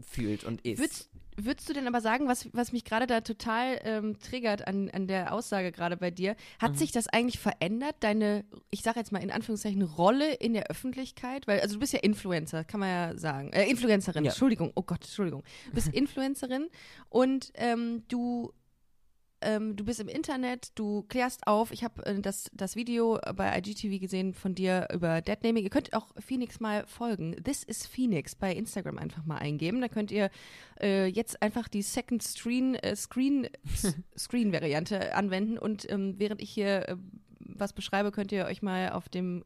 fühlt 0.00 0.44
und 0.44 0.60
ist. 0.64 0.78
Würdest, 0.78 1.10
würdest 1.36 1.68
du 1.68 1.72
denn 1.72 1.86
aber 1.86 2.00
sagen, 2.00 2.26
was, 2.28 2.48
was 2.52 2.72
mich 2.72 2.84
gerade 2.84 3.06
da 3.06 3.20
total 3.20 3.80
ähm, 3.84 4.18
triggert 4.18 4.66
an, 4.66 4.90
an 4.90 5.06
der 5.06 5.32
Aussage 5.32 5.70
gerade 5.72 5.96
bei 5.96 6.10
dir, 6.10 6.34
hat 6.58 6.72
Mhm. 6.72 6.76
sich 6.76 6.92
das 6.92 7.06
eigentlich 7.08 7.38
verändert, 7.38 7.96
deine, 8.00 8.44
ich 8.70 8.82
sage 8.82 8.98
jetzt 8.98 9.12
mal 9.12 9.22
in 9.22 9.30
Anführungszeichen, 9.30 9.82
Rolle 9.82 10.34
in 10.34 10.52
der 10.54 10.66
Öffentlichkeit? 10.70 11.46
Weil, 11.46 11.60
also 11.60 11.74
du 11.74 11.80
bist 11.80 11.92
ja 11.92 12.00
Influencer, 12.00 12.64
kann 12.64 12.80
man 12.80 12.88
ja 12.88 13.16
sagen. 13.18 13.52
Äh, 13.52 13.68
Influencerin, 13.70 14.24
Ja. 14.24 14.30
Entschuldigung, 14.30 14.72
oh 14.74 14.82
Gott, 14.82 15.02
Entschuldigung. 15.02 15.42
Du 15.66 15.72
bist 15.74 15.88
Influencerin 15.94 16.68
und 17.08 17.52
ähm, 17.54 18.02
du 18.08 18.52
ähm, 19.40 19.76
du 19.76 19.84
bist 19.84 20.00
im 20.00 20.08
Internet, 20.08 20.70
du 20.74 21.02
klärst 21.08 21.46
auf. 21.46 21.70
Ich 21.72 21.84
habe 21.84 22.04
äh, 22.06 22.20
das, 22.20 22.50
das 22.52 22.76
Video 22.76 23.18
bei 23.36 23.56
IGTV 23.58 24.00
gesehen 24.00 24.34
von 24.34 24.54
dir 24.54 24.88
über 24.92 25.20
Deadnaming. 25.20 25.64
Ihr 25.64 25.70
könnt 25.70 25.92
auch 25.94 26.08
Phoenix 26.18 26.60
mal 26.60 26.86
folgen. 26.86 27.36
This 27.44 27.62
is 27.62 27.86
Phoenix 27.86 28.34
bei 28.34 28.52
Instagram 28.54 28.98
einfach 28.98 29.24
mal 29.24 29.38
eingeben. 29.38 29.80
Da 29.80 29.88
könnt 29.88 30.10
ihr 30.10 30.30
äh, 30.80 31.06
jetzt 31.06 31.40
einfach 31.42 31.68
die 31.68 31.82
Second 31.82 32.22
Screen, 32.22 32.74
äh, 32.76 32.96
Screen, 32.96 33.48
S- 33.72 33.94
Screen-Variante 34.18 35.14
anwenden. 35.14 35.58
Und 35.58 35.90
ähm, 35.90 36.14
während 36.18 36.42
ich 36.42 36.50
hier 36.50 36.88
äh, 36.88 36.96
was 37.40 37.72
beschreibe, 37.72 38.12
könnt 38.12 38.32
ihr 38.32 38.44
euch 38.46 38.62
mal 38.62 38.90
auf 38.90 39.08
dem 39.08 39.44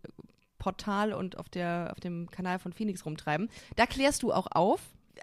Portal 0.59 1.13
und 1.13 1.39
auf, 1.39 1.49
der, 1.49 1.91
auf 1.93 2.01
dem 2.01 2.31
Kanal 2.31 2.59
von 2.59 2.73
Phoenix 2.73 3.05
rumtreiben. 3.05 3.49
Da 3.77 3.87
klärst 3.87 4.23
du 4.23 4.33
auch 4.33 4.47
auf. 4.53 4.81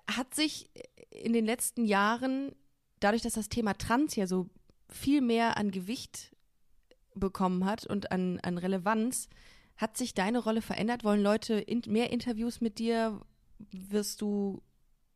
Hat 0.10 0.34
sich 0.36 0.70
in 1.12 1.34
den 1.34 1.46
letzten 1.46 1.86
Jahren, 1.86 2.52
dadurch, 3.00 3.22
dass 3.22 3.34
das 3.34 3.50
Thema 3.50 3.74
Trans 3.74 4.16
ja 4.16 4.28
so 4.28 4.50
viel 4.90 5.22
mehr 5.22 5.58
an 5.58 5.72
Gewicht 5.72 6.36
bekommen 7.16 7.66
hat 7.66 7.86
und 7.86 8.12
an, 8.12 8.40
an 8.40 8.58
Relevanz, 8.58 9.30
hat 9.78 9.98
sich 9.98 10.14
deine 10.14 10.40
Rolle 10.40 10.62
verändert? 10.62 11.04
Wollen 11.04 11.22
Leute 11.22 11.56
in, 11.56 11.82
mehr 11.88 12.12
Interviews 12.12 12.62
mit 12.62 12.80
dir? 12.80 13.22
Wirst 13.72 14.22
du, 14.22 14.62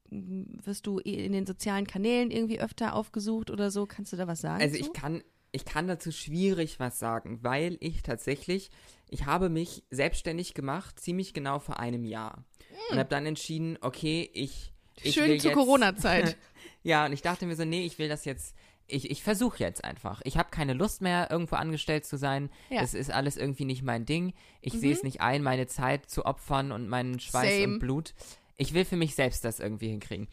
wirst 0.10 0.88
du 0.88 1.00
in 1.00 1.34
den 1.34 1.46
sozialen 1.46 1.88
Kanälen 1.88 2.32
irgendwie 2.32 2.60
öfter 2.60 2.96
aufgesucht 2.96 3.52
oder 3.52 3.72
so? 3.72 3.86
Kannst 3.86 4.14
du 4.14 4.18
da 4.18 4.28
was 4.28 4.42
sagen? 4.42 4.62
Also 4.62 4.78
zu? 4.78 4.82
ich 4.82 4.94
kann, 4.94 5.24
ich 5.52 5.66
kann 5.66 5.88
dazu 5.88 6.12
schwierig 6.12 6.80
was 6.80 6.98
sagen, 7.00 7.40
weil 7.42 7.78
ich 7.80 8.04
tatsächlich, 8.04 8.70
ich 9.10 9.26
habe 9.26 9.50
mich 9.50 9.84
selbstständig 9.92 10.54
gemacht, 10.54 11.00
ziemlich 11.00 11.34
genau 11.34 11.60
vor 11.60 11.80
einem 11.80 12.06
Jahr. 12.06 12.46
Und 12.90 12.98
habe 12.98 13.10
dann 13.10 13.26
entschieden, 13.26 13.78
okay, 13.82 14.30
ich. 14.34 14.74
ich 15.02 15.14
Schön 15.14 15.40
zur 15.40 15.52
Corona-Zeit. 15.52 16.38
ja, 16.84 17.06
und 17.06 17.14
ich 17.14 17.22
dachte 17.22 17.46
mir 17.46 17.56
so, 17.56 17.66
nee, 17.66 17.86
ich 17.86 18.00
will 18.00 18.10
das 18.10 18.26
jetzt. 18.26 18.56
Ich, 18.88 19.10
ich 19.10 19.24
versuche 19.24 19.60
jetzt 19.60 19.84
einfach. 19.84 20.22
Ich 20.26 20.38
habe 20.38 20.50
keine 20.52 20.74
Lust 20.74 21.02
mehr, 21.02 21.32
irgendwo 21.32 21.56
angestellt 21.56 22.06
zu 22.06 22.18
sein. 22.18 22.50
Ja. 22.70 22.82
Das 22.82 22.94
ist 22.94 23.12
alles 23.12 23.38
irgendwie 23.38 23.66
nicht 23.66 23.84
mein 23.84 24.06
Ding. 24.06 24.34
Ich 24.62 24.74
sehe 24.74 24.94
es 24.94 25.04
nicht 25.04 25.22
ein, 25.22 25.42
meine 25.42 25.68
Zeit 25.68 26.10
zu 26.10 26.26
opfern 26.26 26.72
und 26.72 26.90
meinen 26.90 27.20
Schweiß 27.20 27.62
Same. 27.62 27.74
und 27.74 27.80
Blut. 27.80 28.14
Ich 28.58 28.74
will 28.74 28.86
für 28.86 28.98
mich 28.98 29.16
selbst 29.16 29.46
das 29.46 29.60
irgendwie 29.60 29.90
hinkriegen. 29.90 30.28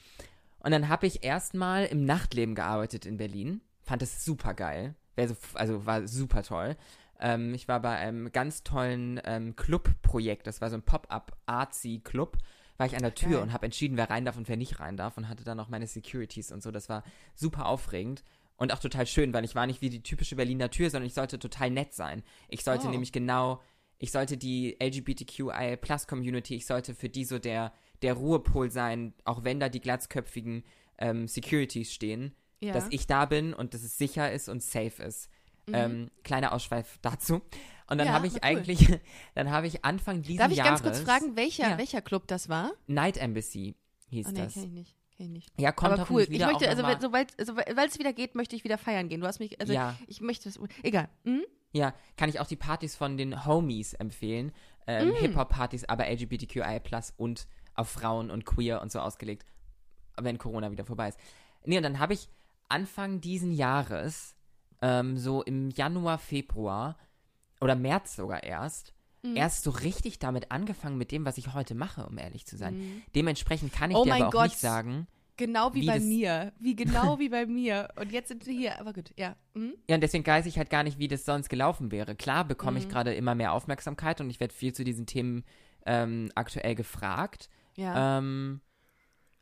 Und 0.59 0.73
dann 0.73 0.89
habe 0.89 1.07
ich 1.07 1.25
erstmal 1.25 1.87
im 1.87 2.05
Nachtleben 2.05 2.55
gearbeitet 2.55 3.07
in 3.07 3.17
Berlin. 3.17 3.61
Fand 3.83 4.03
es 4.03 4.25
super 4.25 4.55
geil. 4.55 4.95
Also 5.55 5.87
war 5.87 6.07
super 6.07 6.43
toll. 6.43 6.77
Ähm, 7.19 7.55
ich 7.55 7.69
war 7.69 7.81
bei 7.81 7.97
einem 7.97 8.33
ganz 8.33 8.63
tollen 8.63 9.21
ähm, 9.25 9.55
Club-Projekt. 9.57 10.47
Das 10.47 10.61
war 10.61 10.71
so 10.71 10.77
ein 10.77 10.83
Pop-up-Artsy-Club. 10.83 12.39
War 12.79 12.87
ich 12.87 12.97
an 12.97 13.03
der 13.03 13.15
Tür 13.15 13.33
Geil. 13.33 13.43
und 13.43 13.53
habe 13.53 13.67
entschieden, 13.67 13.99
wer 13.99 14.09
rein 14.09 14.25
darf 14.25 14.39
und 14.39 14.49
wer 14.49 14.57
nicht 14.57 14.81
rein 14.81 14.97
darf. 14.97 15.19
Und 15.19 15.29
hatte 15.29 15.45
dann 15.45 15.61
auch 15.61 15.69
meine 15.69 15.87
Securities 15.87 16.51
und 16.51 16.63
so. 16.63 16.71
Das 16.71 16.89
war 16.89 17.05
super 17.35 17.67
aufregend. 17.67 18.25
Und 18.61 18.73
auch 18.75 18.79
total 18.79 19.07
schön, 19.07 19.33
weil 19.33 19.45
ich 19.45 19.55
war 19.55 19.67
nicht 19.67 19.81
wie 19.81 19.89
die 19.91 20.03
typische 20.03 20.37
Berliner 20.37 20.71
Tür, 20.71 20.91
sondern 20.91 21.07
ich 21.07 21.15
sollte 21.15 21.39
total 21.39 21.71
nett 21.71 21.95
sein. 21.95 22.23
Ich 22.49 22.63
sollte 22.63 22.87
Oh. 22.87 22.91
nämlich 22.91 23.11
genau, 23.11 23.61
ich 23.99 24.13
sollte 24.13 24.37
die 24.37 24.77
LGBTQI 24.81 25.77
Plus 25.81 26.07
Community, 26.07 26.55
ich 26.57 26.67
sollte 26.67 26.95
für 26.95 27.09
die 27.09 27.25
so 27.25 27.39
der, 27.39 27.73
der 28.03 28.15
Ruhepol 28.15 28.71
sein, 28.71 29.15
auch 29.25 29.45
wenn 29.45 29.61
da 29.61 29.69
die 29.71 29.81
glatzköpfigen 29.81 30.63
ähm, 30.99 31.27
Securities 31.27 31.93
stehen, 31.93 32.35
Ja. 32.61 32.75
dass 32.75 32.87
ich 32.91 33.07
da 33.07 33.25
bin 33.25 33.55
und 33.55 33.73
dass 33.75 33.83
es 33.83 33.97
sicher 33.97 34.31
ist 34.31 34.49
und 34.51 34.63
safe 34.63 35.03
ist. 35.03 35.31
Ähm, 35.73 36.11
kleiner 36.25 36.53
Ausschweif 36.53 36.99
dazu. 37.01 37.37
Und 37.89 37.99
dann 37.99 38.01
Mhm. 38.01 38.05
Ja, 38.07 38.13
habe 38.13 38.27
ich 38.27 38.35
cool. 38.35 38.41
eigentlich, 38.43 38.79
dann 39.35 39.51
habe 39.51 39.67
ich 39.69 39.85
Anfang 39.85 40.21
dieses 40.23 40.39
Darf 40.39 40.51
ich 40.53 40.59
Jahres 40.59 40.83
ganz 40.83 40.99
kurz 40.99 41.01
fragen, 41.09 41.37
welcher, 41.37 41.71
Ja. 41.71 41.79
welcher 41.79 42.03
Club 42.03 42.27
das 42.27 42.49
war? 42.51 42.73
Night 42.87 43.17
Embassy 43.17 43.75
hieß 44.11 44.27
Oh, 44.29 44.31
nee, 44.33 44.39
das. 44.39 44.55
kenn 44.55 44.65
ich 44.65 44.71
nicht. 44.73 44.97
Kenn 45.21 45.27
ich 45.27 45.33
nicht. 45.49 45.61
Ja, 45.61 45.71
kommt 45.71 45.93
Aber 45.93 46.03
cool. 46.05 46.21
hoffentlich 46.23 46.29
Ich 46.31 46.35
wieder 46.37 46.47
möchte, 46.47 46.67
also, 46.67 46.83
sobald, 47.03 47.39
also, 47.39 47.55
weil 47.57 47.87
es 47.89 47.99
wieder 47.99 48.15
geht, 48.15 48.35
möchte 48.35 48.57
ich 48.57 48.65
wieder 48.65 48.79
feiern 48.79 49.11
gehen. 49.11 49.21
Du 49.21 49.27
hast 49.27 49.39
mich, 49.39 49.61
also, 49.61 49.75
Ja. 49.75 49.95
ich 50.07 50.23
möchte 50.23 50.49
das, 50.49 50.59
egal. 50.83 51.11
Hm? 51.25 51.43
Ja, 51.73 51.93
kann 52.17 52.31
ich 52.31 52.41
auch 52.41 52.47
die 52.47 52.57
Partys 52.57 52.97
von 52.97 53.19
den 53.19 53.45
Homies 53.45 53.93
empfehlen. 53.93 54.51
Ähm, 54.87 55.11
Mm. 55.11 55.15
Hip-Hop-Partys, 55.17 55.85
aber 55.85 56.07
LGBTQI 56.09 56.81
und 57.19 57.47
auf 57.75 57.91
Frauen 57.91 58.31
und 58.31 58.47
queer 58.47 58.81
und 58.81 58.91
so 58.91 58.99
ausgelegt. 59.01 59.45
Wenn 60.19 60.39
Corona 60.39 60.71
wieder 60.71 60.87
vorbei 60.87 61.09
ist. 61.11 61.19
Nee, 61.67 61.77
und 61.77 61.83
dann 61.83 61.99
habe 61.99 62.15
ich 62.15 62.29
Anfang 62.71 63.21
diesen 63.21 63.53
Jahres, 63.53 64.35
ähm, 64.81 65.19
so 65.19 65.43
im 65.43 65.69
Januar, 65.69 66.17
Februar 66.17 66.97
oder 67.61 67.77
März 67.77 68.17
sogar 68.17 68.43
erst, 68.43 68.95
Mm. 69.23 69.37
erst 69.37 69.65
so 69.65 69.71
richtig 69.71 70.19
damit 70.19 70.51
angefangen 70.51 70.97
mit 70.97 71.13
dem, 71.13 71.25
was 71.25 71.37
ich 71.39 71.53
heute 71.55 71.75
mache, 71.75 72.07
um 72.07 72.17
ehrlich 72.19 72.47
zu 72.47 72.57
sein. 72.57 73.03
Dementsprechend 73.15 73.73
kann 73.73 73.91
ich. 73.91 73.97
Oh 73.97 74.05
dir 74.05 74.15
aber 74.15 74.29
auch 74.29 74.33
Gott. 74.33 74.45
nicht 74.45 74.59
sagen. 74.59 75.07
Genau 75.37 75.73
wie, 75.73 75.83
Wie 75.83 75.87
bei 75.87 76.01
mir. 76.01 76.53
Wie 76.59 76.77
genau 76.77 77.19
wie 77.19 77.31
bei 77.31 77.47
mir. 77.47 77.89
Und 77.99 78.13
jetzt 78.13 78.29
sind 78.29 78.47
wir 78.47 78.53
hier. 78.53 78.79
Aber 78.79 78.93
gut, 78.93 79.13
ja. 79.17 79.37
Hm? 79.55 79.73
Ja, 79.89 79.95
und 79.95 80.03
deswegen 80.03 80.27
weiß 80.27 80.45
ich 80.45 80.59
halt 80.59 80.69
gar 80.69 80.83
nicht, 80.83 80.99
wie 80.99 81.09
das 81.09 81.25
sonst 81.25 81.49
gelaufen 81.49 81.91
wäre. 81.91 82.15
Klar 82.15 82.45
bekomme 82.45 82.73
Mhm. 82.79 82.85
ich 82.85 82.89
gerade 82.91 83.15
immer 83.15 83.35
mehr 83.35 83.53
Aufmerksamkeit 83.55 84.21
und 84.21 84.29
ich 84.29 84.39
werde 84.39 84.53
viel 84.53 84.75
zu 84.75 84.85
diesen 84.85 85.07
Themen 85.07 85.45
ähm, 85.87 86.31
aktuell 86.35 86.75
gefragt. 86.75 87.49
Ja. 87.77 88.19
Ähm, 88.19 88.61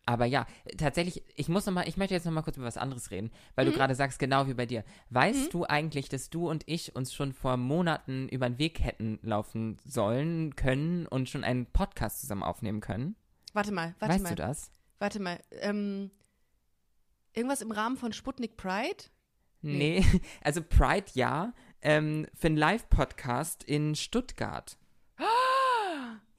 aber 0.09 0.25
ja, 0.25 0.47
tatsächlich, 0.79 1.23
ich 1.37 1.51
muss 1.51 1.67
noch 1.67 1.75
mal, 1.75 1.87
ich 1.87 1.99
möchte 1.99 2.15
jetzt 2.15 2.25
noch 2.25 2.33
mal 2.33 2.41
kurz 2.41 2.57
über 2.57 2.65
was 2.65 2.79
anderes 2.79 3.11
reden, 3.11 3.31
weil 3.55 3.67
Mhm. 3.67 3.73
du 3.73 3.77
gerade 3.77 3.95
sagst, 3.95 4.19
genau 4.19 4.47
wie 4.47 4.55
bei 4.55 4.65
dir. 4.65 4.83
Weißt 5.11 5.53
du 5.53 5.65
eigentlich, 5.67 6.09
dass 6.09 6.31
du 6.31 6.49
und 6.49 6.63
ich 6.67 6.97
uns 6.97 7.13
schon 7.13 7.35
vor 7.35 7.59
Monaten 7.59 8.27
über 8.31 8.49
den 8.49 8.59
Weg 8.59 8.81
hätten 8.81 9.19
laufen 9.23 9.77
sollen, 9.85 10.57
können 10.57 11.07
und 11.07 11.29
schon 11.29 11.45
einen 11.45 11.67
Podcast 11.67 12.23
zusammen 12.23 12.43
aufnehmen 12.43 12.81
können? 12.81 13.17
warte 13.53 13.71
mal, 13.73 13.95
warte 13.99 14.15
weißt 14.15 14.23
mal. 14.25 14.31
du 14.31 14.35
das? 14.37 14.71
Warte 14.99 15.21
mal. 15.21 15.39
Ähm, 15.61 16.11
irgendwas 17.35 17.61
im 17.61 17.71
Rahmen 17.71 17.97
von 17.99 18.13
Sputnik 18.15 18.57
Pride? 18.57 19.05
Nee, 19.61 20.03
also 20.43 20.63
Pride 20.63 21.07
ja, 21.15 21.53
ähm, 21.83 22.27
für 22.35 22.47
einen 22.47 22.57
Live-Podcast 22.57 23.63
in 23.63 23.95
Stuttgart. 23.95 24.79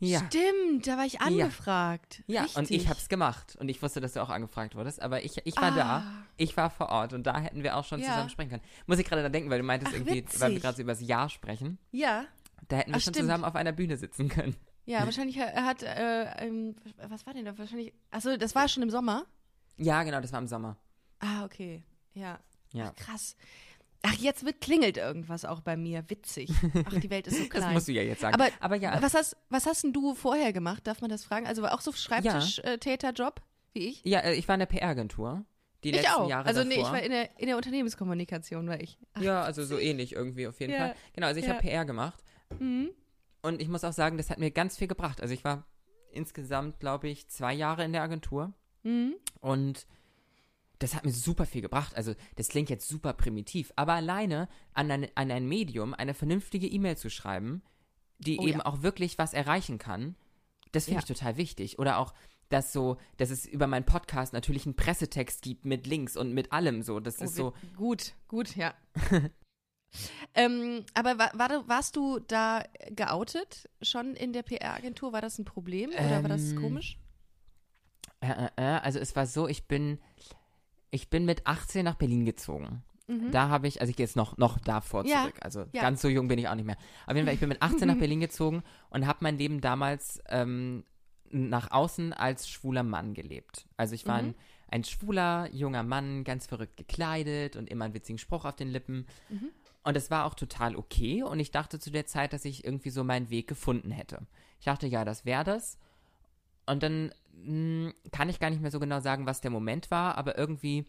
Ja. 0.01 0.19
Stimmt, 0.27 0.87
da 0.87 0.97
war 0.97 1.05
ich 1.05 1.19
angefragt. 1.21 2.23
Ja, 2.27 2.43
Richtig. 2.43 2.57
und 2.57 2.71
ich 2.71 2.87
hab's 2.87 3.09
gemacht. 3.09 3.57
Und 3.59 3.67
ich 3.69 3.81
wusste, 3.81 3.99
dass 3.99 4.13
du 4.13 4.21
auch 4.21 4.29
angefragt 4.29 4.75
wurdest. 4.75 5.01
Aber 5.01 5.23
ich, 5.23 5.41
ich 5.45 5.57
war 5.57 5.71
da. 5.71 5.97
Ah. 5.97 6.03
Ich 6.37 6.55
war 6.55 6.69
vor 6.69 6.87
Ort. 6.89 7.11
Und 7.13 7.27
da 7.27 7.37
hätten 7.39 7.63
wir 7.63 7.75
auch 7.75 7.83
schon 7.83 7.99
Ja. 7.99 8.07
zusammen 8.07 8.29
sprechen 8.29 8.49
können. 8.49 8.63
Muss 8.87 8.97
ich 8.99 9.05
gerade 9.05 9.21
da 9.23 9.29
denken, 9.29 9.49
weil 9.49 9.59
du 9.59 9.65
meintest 9.65 9.91
Ach, 9.93 9.97
irgendwie, 9.97 10.15
witzig. 10.23 10.39
weil 10.39 10.51
wir 10.53 10.59
gerade 10.61 10.77
so 10.77 10.83
über 10.83 10.93
das 10.93 11.01
Jahr 11.01 11.27
sprechen. 11.29 11.77
Ja, 11.91 12.25
Da 12.69 12.77
hätten 12.77 12.91
wir 12.91 12.97
Ach, 12.97 13.01
schon 13.01 13.13
stimmt. 13.13 13.25
zusammen 13.25 13.43
auf 13.43 13.55
einer 13.55 13.71
Bühne 13.73 13.97
sitzen 13.97 14.29
können. 14.29 14.55
ja, 14.85 14.99
wahrscheinlich 15.05 15.35
er 15.37 15.65
hat, 15.65 15.83
äh, 15.83 16.45
ähm, 16.45 16.75
was 17.07 17.25
war 17.25 17.33
denn 17.33 17.43
da? 17.45 17.57
Wahrscheinlich, 17.57 17.93
achso, 18.11 18.37
das 18.37 18.55
war 18.55 18.67
schon 18.69 18.83
im 18.83 18.89
Sommer? 18.89 19.25
Ja, 19.77 20.03
genau, 20.03 20.21
das 20.21 20.31
war 20.31 20.39
im 20.39 20.47
Sommer. 20.47 20.77
Ah, 21.19 21.43
okay. 21.43 21.83
Ja. 22.13 22.39
Ja. 22.71 22.93
Ach, 22.95 22.95
krass. 23.05 23.35
Ach, 24.01 24.13
jetzt 24.13 24.45
wird 24.45 24.61
klingelt 24.61 24.95
irgendwas 24.97 25.43
auch 25.45 25.59
bei 25.61 25.75
mir. 25.75 26.03
Witzig. 26.09 26.49
Ach, 26.85 26.93
die 26.99 27.09
Welt 27.09 27.27
ist 27.27 27.37
so 27.37 27.43
klein. 27.49 27.63
Das 27.63 27.73
musst 27.73 27.87
du 27.89 27.91
ja 27.91 28.01
jetzt 28.01 28.21
sagen. 28.21 28.33
Aber, 28.33 28.47
Aber 28.61 28.75
ja. 28.75 29.01
was 29.01 29.13
hast, 29.13 29.35
was 29.49 29.65
hast 29.65 29.83
denn 29.83 29.91
du 29.93 30.15
vorher 30.15 30.53
gemacht? 30.53 30.87
Darf 30.87 31.01
man 31.01 31.09
das 31.09 31.23
fragen? 31.25 31.45
Also 31.47 31.65
auch 31.67 31.81
so 31.81 31.91
Schreibtisch-Täterjob 31.91 33.41
wie 33.73 33.87
ich? 33.89 34.01
Ja, 34.05 34.19
äh, 34.19 34.33
ich 34.35 34.47
war 34.47 34.55
in 34.55 34.59
der 34.59 34.65
PR-Agentur. 34.67 35.45
Die 35.83 35.89
Ich 35.89 35.95
letzten 35.95 36.11
auch. 36.11 36.29
Jahre 36.29 36.47
also 36.47 36.63
davor. 36.63 36.75
nee, 36.75 36.81
ich 36.81 36.91
war 36.91 37.01
in 37.01 37.11
der, 37.11 37.39
in 37.39 37.47
der 37.47 37.55
Unternehmenskommunikation, 37.57 38.67
war 38.67 38.79
ich. 38.81 38.97
Ach, 39.13 39.21
Ja, 39.21 39.41
also 39.43 39.63
so 39.63 39.77
ähnlich 39.77 40.13
irgendwie 40.13 40.47
auf 40.47 40.59
jeden 40.59 40.73
Ja. 40.73 40.79
Fall. 40.79 40.95
Genau, 41.13 41.27
also 41.27 41.39
ich 41.39 41.45
Ja. 41.45 41.53
habe 41.53 41.61
PR 41.61 41.85
gemacht. 41.85 42.21
Mhm. 42.59 42.89
Und 43.41 43.61
ich 43.61 43.69
muss 43.69 43.83
auch 43.85 43.93
sagen, 43.93 44.17
das 44.17 44.29
hat 44.29 44.39
mir 44.39 44.51
ganz 44.51 44.77
viel 44.77 44.87
gebracht. 44.87 45.21
Also 45.21 45.33
ich 45.33 45.43
war 45.45 45.65
insgesamt, 46.11 46.79
glaube 46.79 47.07
ich, 47.07 47.29
zwei 47.29 47.53
Jahre 47.53 47.85
in 47.85 47.93
der 47.93 48.01
Agentur. 48.01 48.53
Mhm. 48.83 49.15
Und 49.39 49.87
das 50.79 50.95
hat 50.95 51.05
mir 51.05 51.11
super 51.11 51.45
viel 51.45 51.61
gebracht. 51.61 51.95
Also 51.95 52.13
das 52.37 52.47
klingt 52.49 52.69
jetzt 52.69 52.87
super 52.87 53.13
primitiv, 53.13 53.71
aber 53.75 53.93
alleine 53.93 54.47
an 54.73 54.89
ein, 54.91 55.07
an 55.15 55.29
ein 55.31 55.47
Medium 55.47 55.93
eine 55.93 56.13
vernünftige 56.13 56.67
E-Mail 56.67 56.97
zu 56.97 57.09
schreiben, 57.09 57.61
die 58.17 58.37
Oh 58.39 58.47
eben 58.47 58.59
ja. 58.59 58.65
auch 58.65 58.81
wirklich 58.81 59.17
was 59.17 59.33
erreichen 59.33 59.77
kann, 59.77 60.15
das 60.71 60.85
finde 60.85 60.95
Ja. 60.95 60.99
ich 61.01 61.05
total 61.07 61.37
wichtig. 61.37 61.79
Oder 61.79 61.97
auch, 61.97 62.13
dass 62.49 62.73
so, 62.73 62.97
dass 63.17 63.29
es 63.29 63.45
über 63.45 63.67
meinen 63.67 63.85
Podcast 63.85 64.33
natürlich 64.33 64.65
einen 64.65 64.75
Pressetext 64.75 65.41
gibt 65.41 65.65
mit 65.65 65.85
Links 65.87 66.17
und 66.17 66.33
mit 66.33 66.51
allem 66.51 66.81
so. 66.81 66.99
Das 66.99 67.19
Oh, 67.21 67.23
ist 67.25 67.35
so. 67.35 67.53
Gut, 67.77 68.13
gut, 68.27 68.55
ja. 68.55 68.73
ähm, 70.35 70.85
aber 70.93 71.17
war, 71.17 71.31
war, 71.37 71.67
warst 71.67 71.95
du 71.95 72.19
da 72.19 72.63
geoutet 72.91 73.69
schon 73.81 74.15
in 74.15 74.33
der 74.33 74.43
PR-Agentur? 74.43 75.13
War 75.13 75.21
das 75.21 75.39
ein 75.39 75.45
Problem 75.45 75.89
oder 75.91 76.21
war 76.23 76.29
das 76.29 76.51
Ähm, 76.51 76.55
komisch? 76.61 76.97
Äh, 78.21 78.31
äh, 78.31 78.49
äh, 78.57 78.61
also 78.79 78.99
es 78.99 79.15
war 79.15 79.25
so, 79.25 79.47
ich 79.47 79.67
bin, 79.67 79.99
ich 80.91 81.09
bin 81.09 81.25
mit 81.25 81.45
18 81.47 81.83
nach 81.85 81.95
Berlin 81.95 82.25
gezogen. 82.25 82.83
Da 83.31 83.49
habe 83.49 83.67
ich, 83.67 83.81
also 83.81 83.89
ich 83.89 83.95
gehe 83.97 84.05
jetzt 84.05 84.15
noch, 84.15 84.37
noch 84.37 84.59
davor 84.59 85.01
Mhm. 85.01 85.09
Ja, 85.09 85.21
zurück. 85.23 85.39
Also 85.41 85.65
ja. 85.73 85.81
ganz 85.81 85.99
so 85.99 86.09
jung 86.09 86.27
bin 86.27 86.37
ich 86.37 86.47
auch 86.47 86.53
nicht 86.53 86.65
mehr. 86.67 86.77
Auf 87.07 87.15
jeden 87.15 87.25
Fall, 87.25 87.33
ich 87.33 87.39
bin 87.39 87.49
mit 87.49 87.59
18 87.59 87.87
nach 87.87 87.97
Berlin 87.97 88.19
gezogen 88.19 88.61
und 88.91 89.07
habe 89.07 89.17
mein 89.21 89.39
Leben 89.39 89.61
damals 89.61 90.21
ähm, 90.29 90.83
nach 91.31 91.71
außen 91.71 92.13
als 92.13 92.47
schwuler 92.47 92.83
Mann 92.83 93.15
gelebt. 93.15 93.67
Also 93.77 93.95
ich 93.95 94.05
war 94.05 94.21
Mhm. 94.21 94.27
ein, 94.29 94.35
ein 94.67 94.83
schwuler, 94.83 95.49
junger 95.51 95.81
Mann, 95.81 96.23
ganz 96.23 96.45
verrückt 96.45 96.77
gekleidet 96.77 97.55
und 97.55 97.67
immer 97.67 97.85
einen 97.85 97.95
witzigen 97.95 98.19
Spruch 98.19 98.45
auf 98.45 98.55
den 98.55 98.67
Lippen. 98.69 99.07
Mhm. 99.29 99.49
Und 99.83 99.97
es 99.97 100.11
war 100.11 100.25
auch 100.25 100.35
total 100.35 100.75
okay 100.75 101.23
und 101.23 101.39
ich 101.39 101.49
dachte 101.49 101.79
zu 101.79 101.89
der 101.89 102.05
Zeit, 102.05 102.31
dass 102.31 102.45
ich 102.45 102.63
irgendwie 102.63 102.91
so 102.91 103.03
meinen 103.03 103.31
Weg 103.31 103.47
gefunden 103.47 103.89
hätte. 103.89 104.27
Ich 104.59 104.65
dachte, 104.65 104.85
ja, 104.85 105.03
das 105.03 105.25
wäre 105.25 105.43
das. 105.43 105.79
Und 106.69 106.83
dann 106.83 107.11
mh, 107.33 107.93
kann 108.11 108.29
ich 108.29 108.39
gar 108.39 108.49
nicht 108.49 108.61
mehr 108.61 108.71
so 108.71 108.79
genau 108.79 108.99
sagen, 108.99 109.25
was 109.25 109.41
der 109.41 109.51
Moment 109.51 109.91
war, 109.91 110.17
aber 110.17 110.37
irgendwie 110.37 110.85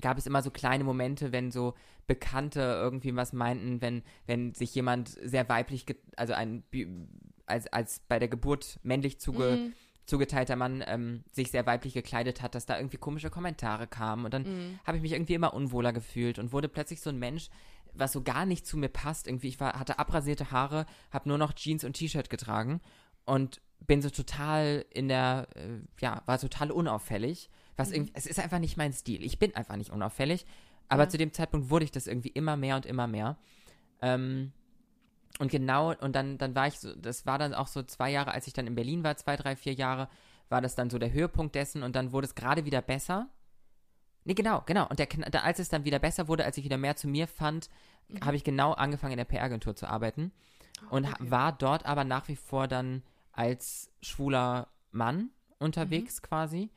gab 0.00 0.18
es 0.18 0.26
immer 0.26 0.42
so 0.42 0.50
kleine 0.50 0.84
Momente, 0.84 1.32
wenn 1.32 1.50
so 1.50 1.74
Bekannte 2.06 2.60
irgendwie 2.60 3.14
was 3.16 3.32
meinten, 3.32 3.80
wenn, 3.80 4.02
wenn 4.26 4.54
sich 4.54 4.74
jemand 4.74 5.08
sehr 5.08 5.48
weiblich, 5.48 5.84
also 6.16 6.34
ein, 6.34 6.62
als, 7.46 7.66
als 7.72 8.00
bei 8.08 8.18
der 8.18 8.28
Geburt 8.28 8.78
männlich 8.82 9.18
zuge 9.20 9.56
Mhm. 9.56 9.72
zugeteilter 10.06 10.56
Mann 10.56 10.82
ähm, 10.86 11.22
sich 11.32 11.50
sehr 11.50 11.66
weiblich 11.66 11.92
gekleidet 11.92 12.40
hat, 12.40 12.54
dass 12.54 12.64
da 12.64 12.78
irgendwie 12.78 12.96
komische 12.96 13.28
Kommentare 13.28 13.86
kamen 13.86 14.24
und 14.24 14.32
dann 14.32 14.44
Mhm. 14.44 14.78
habe 14.86 14.96
ich 14.96 15.02
mich 15.02 15.12
irgendwie 15.12 15.34
immer 15.34 15.52
unwohler 15.52 15.92
gefühlt 15.92 16.38
und 16.38 16.50
wurde 16.50 16.68
plötzlich 16.68 17.02
so 17.02 17.10
ein 17.10 17.18
Mensch, 17.18 17.50
was 17.92 18.12
so 18.12 18.22
gar 18.22 18.46
nicht 18.46 18.66
zu 18.66 18.78
mir 18.78 18.88
passt. 18.88 19.26
Irgendwie, 19.26 19.48
ich 19.48 19.60
war, 19.60 19.78
hatte 19.78 19.98
abrasierte 19.98 20.50
Haare, 20.50 20.86
habe 21.10 21.28
nur 21.28 21.36
noch 21.36 21.52
Jeans 21.52 21.84
und 21.84 21.92
T-Shirt 21.92 22.30
getragen 22.30 22.80
und 23.28 23.60
bin 23.86 24.02
so 24.02 24.10
total 24.10 24.84
in 24.90 25.08
der, 25.08 25.46
äh, 25.54 25.80
ja, 26.00 26.22
war 26.26 26.38
total 26.38 26.70
unauffällig. 26.70 27.50
Was 27.76 27.92
irgendwie, 27.92 28.12
es 28.14 28.26
ist 28.26 28.40
einfach 28.40 28.58
nicht 28.58 28.76
mein 28.76 28.92
Stil. 28.92 29.22
Ich 29.22 29.38
bin 29.38 29.54
einfach 29.54 29.76
nicht 29.76 29.90
unauffällig. 29.90 30.44
Aber 30.88 31.04
Ja. 31.04 31.08
zu 31.08 31.18
dem 31.18 31.32
Zeitpunkt 31.32 31.70
wurde 31.70 31.84
ich 31.84 31.92
das 31.92 32.06
irgendwie 32.06 32.28
immer 32.30 32.56
mehr 32.56 32.76
und 32.76 32.86
immer 32.86 33.06
mehr. 33.06 33.38
Ähm, 34.02 34.52
und 35.38 35.50
genau, 35.50 35.94
und 35.94 36.16
dann, 36.16 36.38
dann 36.38 36.54
war 36.54 36.66
ich 36.66 36.78
so, 36.80 36.94
das 36.96 37.24
war 37.26 37.38
dann 37.38 37.54
auch 37.54 37.68
so 37.68 37.82
zwei 37.82 38.10
Jahre, 38.10 38.32
als 38.32 38.46
ich 38.48 38.52
dann 38.52 38.66
in 38.66 38.74
Berlin 38.74 39.04
war, 39.04 39.16
zwei, 39.16 39.36
drei, 39.36 39.54
vier 39.54 39.74
Jahre, 39.74 40.08
war 40.48 40.60
das 40.60 40.74
dann 40.74 40.90
so 40.90 40.98
der 40.98 41.12
Höhepunkt 41.12 41.54
dessen 41.54 41.82
und 41.82 41.94
dann 41.94 42.10
wurde 42.12 42.26
es 42.26 42.34
gerade 42.34 42.64
wieder 42.64 42.82
besser. 42.82 43.28
Nee, 44.24 44.34
genau, 44.34 44.62
genau. 44.66 44.88
Und 44.88 44.98
der, 44.98 45.08
als 45.44 45.58
es 45.60 45.68
dann 45.68 45.84
wieder 45.84 45.98
besser 46.00 46.26
wurde, 46.26 46.44
als 46.44 46.58
ich 46.58 46.64
wieder 46.64 46.78
mehr 46.78 46.96
zu 46.96 47.06
mir 47.06 47.28
fand, 47.28 47.68
habe 48.24 48.36
ich 48.36 48.42
genau 48.44 48.72
angefangen, 48.72 49.12
in 49.12 49.18
der 49.18 49.24
PR-Agentur 49.24 49.76
zu 49.76 49.86
arbeiten. 49.86 50.32
Und 50.90 51.06
ha- 51.08 51.14
okay. 51.20 51.30
war 51.30 51.52
dort 51.52 51.86
aber 51.86 52.04
nach 52.04 52.26
wie 52.28 52.36
vor 52.36 52.66
dann 52.66 53.02
als 53.38 53.90
schwuler 54.02 54.68
Mann 54.90 55.30
unterwegs 55.58 56.22
quasi. 56.22 56.70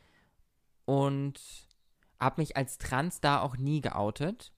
Und 0.85 1.39
habe 2.19 2.41
mich 2.41 2.55
als 2.57 2.77
Trans 2.77 3.19
da 3.21 3.41
auch 3.41 3.57
nie 3.57 3.81
geoutet, 3.81 4.51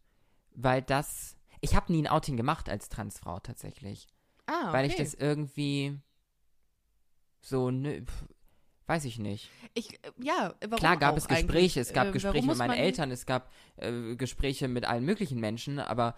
weil 0.51 0.81
das. 0.81 1.37
Ich 1.61 1.75
habe 1.75 1.91
nie 1.93 2.01
ein 2.03 2.07
Outing 2.07 2.35
gemacht 2.35 2.69
als 2.69 2.89
Transfrau 2.89 3.39
tatsächlich. 3.39 4.07
Ah, 4.47 4.63
okay. 4.65 4.73
Weil 4.73 4.85
ich 4.87 4.95
das 4.97 5.13
irgendwie 5.13 5.97
so, 7.39 7.71
nö, 7.71 8.01
pf, 8.03 8.25
weiß 8.87 9.05
ich 9.05 9.17
nicht. 9.17 9.49
Ich, 9.73 9.93
äh, 9.93 10.11
ja, 10.21 10.53
warum 10.61 10.77
Klar 10.79 10.97
gab 10.97 11.15
es 11.15 11.27
Gespräche, 11.27 11.53
eigentlich? 11.53 11.77
es 11.77 11.93
gab 11.93 12.07
Äh, 12.07 12.11
Gespräche 12.11 12.47
mit 12.47 12.57
meinen 12.57 12.73
Eltern, 12.73 13.11
es 13.11 13.25
gab 13.25 13.49
äh, 13.77 14.15
Gespräche 14.17 14.67
mit 14.67 14.83
allen 14.83 15.05
möglichen 15.05 15.39
Menschen, 15.39 15.79
aber 15.79 16.15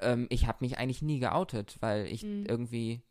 ähm, 0.00 0.26
ich 0.30 0.46
habe 0.48 0.58
mich 0.62 0.78
eigentlich 0.78 1.02
nie 1.02 1.20
geoutet, 1.20 1.76
weil 1.80 2.06
ich 2.06 2.24
Mhm. 2.24 2.46
irgendwie, 2.48 3.02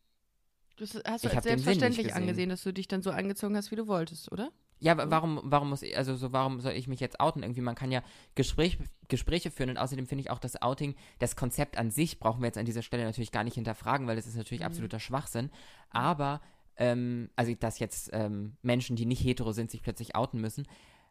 Das 0.78 0.94
hast 1.06 1.24
Ich 1.26 1.26
du 1.26 1.30
hab 1.30 1.36
als 1.38 1.44
selbstverständlich 1.44 2.08
gesehen. 2.08 2.24
angesehen, 2.24 2.50
dass 2.50 2.63
du 2.63 2.72
dich 2.72 2.88
dann 2.88 3.02
so 3.02 3.12
angezogen 3.12 3.56
hast, 3.56 3.72
wie 3.72 3.76
du 3.76 3.88
wolltest, 3.88 4.32
oder? 4.32 4.52
ja, 4.80 4.96
wa- 4.96 5.10
warum, 5.10 5.40
warum 5.44 5.70
muss 5.70 5.82
ich, 5.82 5.98
also 5.98 6.16
so, 6.16 6.32
warum 6.34 6.60
soll 6.62 6.74
ich 6.74 6.88
mich 6.88 7.00
jetzt 7.00 7.20
outen? 7.20 7.42
Irgendwie, 7.42 7.62
man 7.62 7.74
kann 7.74 7.92
ja 7.92 8.04
Gespräch, 8.36 8.78
Gespräche 9.08 9.50
führen 9.50 9.72
und 9.72 9.78
außerdem 9.78 10.06
finde 10.06 10.22
ich 10.22 10.30
auch 10.30 10.38
das 10.40 10.62
Outing, 10.62 10.96
das 11.18 11.36
Konzept 11.36 11.78
an 11.78 11.90
sich 11.90 12.20
brauchen 12.20 12.42
wir 12.42 12.46
jetzt 12.48 12.60
an 12.60 12.66
dieser 12.66 12.84
Stelle 12.84 13.04
natürlich 13.04 13.32
gar 13.32 13.44
nicht 13.44 13.56
hinterfragen, 13.56 14.06
weil 14.06 14.16
das 14.16 14.28
ist 14.28 14.36
natürlich 14.36 14.62
Mhm. 14.62 14.68
absoluter 14.68 15.00
Schwachsinn, 15.00 15.50
aber, 15.90 16.42
ähm, 16.76 17.32
also 17.36 17.56
dass 17.56 17.80
jetzt 17.80 18.12
ähm, 18.13 18.56
Menschen, 18.62 18.96
die 18.96 19.08
nicht 19.08 19.24
hetero 19.24 19.52
sind, 19.52 19.72
sich 19.72 19.82
plötzlich 19.82 20.16
outen 20.16 20.40
müssen, 20.40 20.68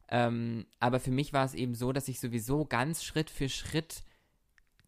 ähm, 0.09 0.67
aber 0.79 1.01
für 1.01 1.11
mich 1.11 1.33
war 1.33 1.45
es 1.45 1.55
eben 1.55 1.75
so, 1.75 1.93
dass 1.93 2.07
ich 2.07 2.21
sowieso 2.21 2.67
ganz 2.67 3.03
Schritt 3.03 3.31
für 3.31 3.49
Schritt 3.49 4.05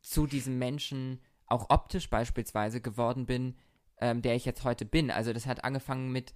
zu 0.02 0.28
diesem 0.28 0.56
Menschen, 0.58 1.18
auch 1.46 1.70
optisch 1.70 2.08
beispielsweise, 2.10 2.80
geworden 2.80 3.26
bin, 3.26 3.56
ähm, 4.00 4.22
der 4.22 4.34
ich 4.34 4.44
jetzt 4.44 4.64
heute 4.64 4.84
bin. 4.84 5.10
Also 5.10 5.32
das 5.32 5.46
hat 5.46 5.64
angefangen 5.64 6.12
mit, 6.12 6.34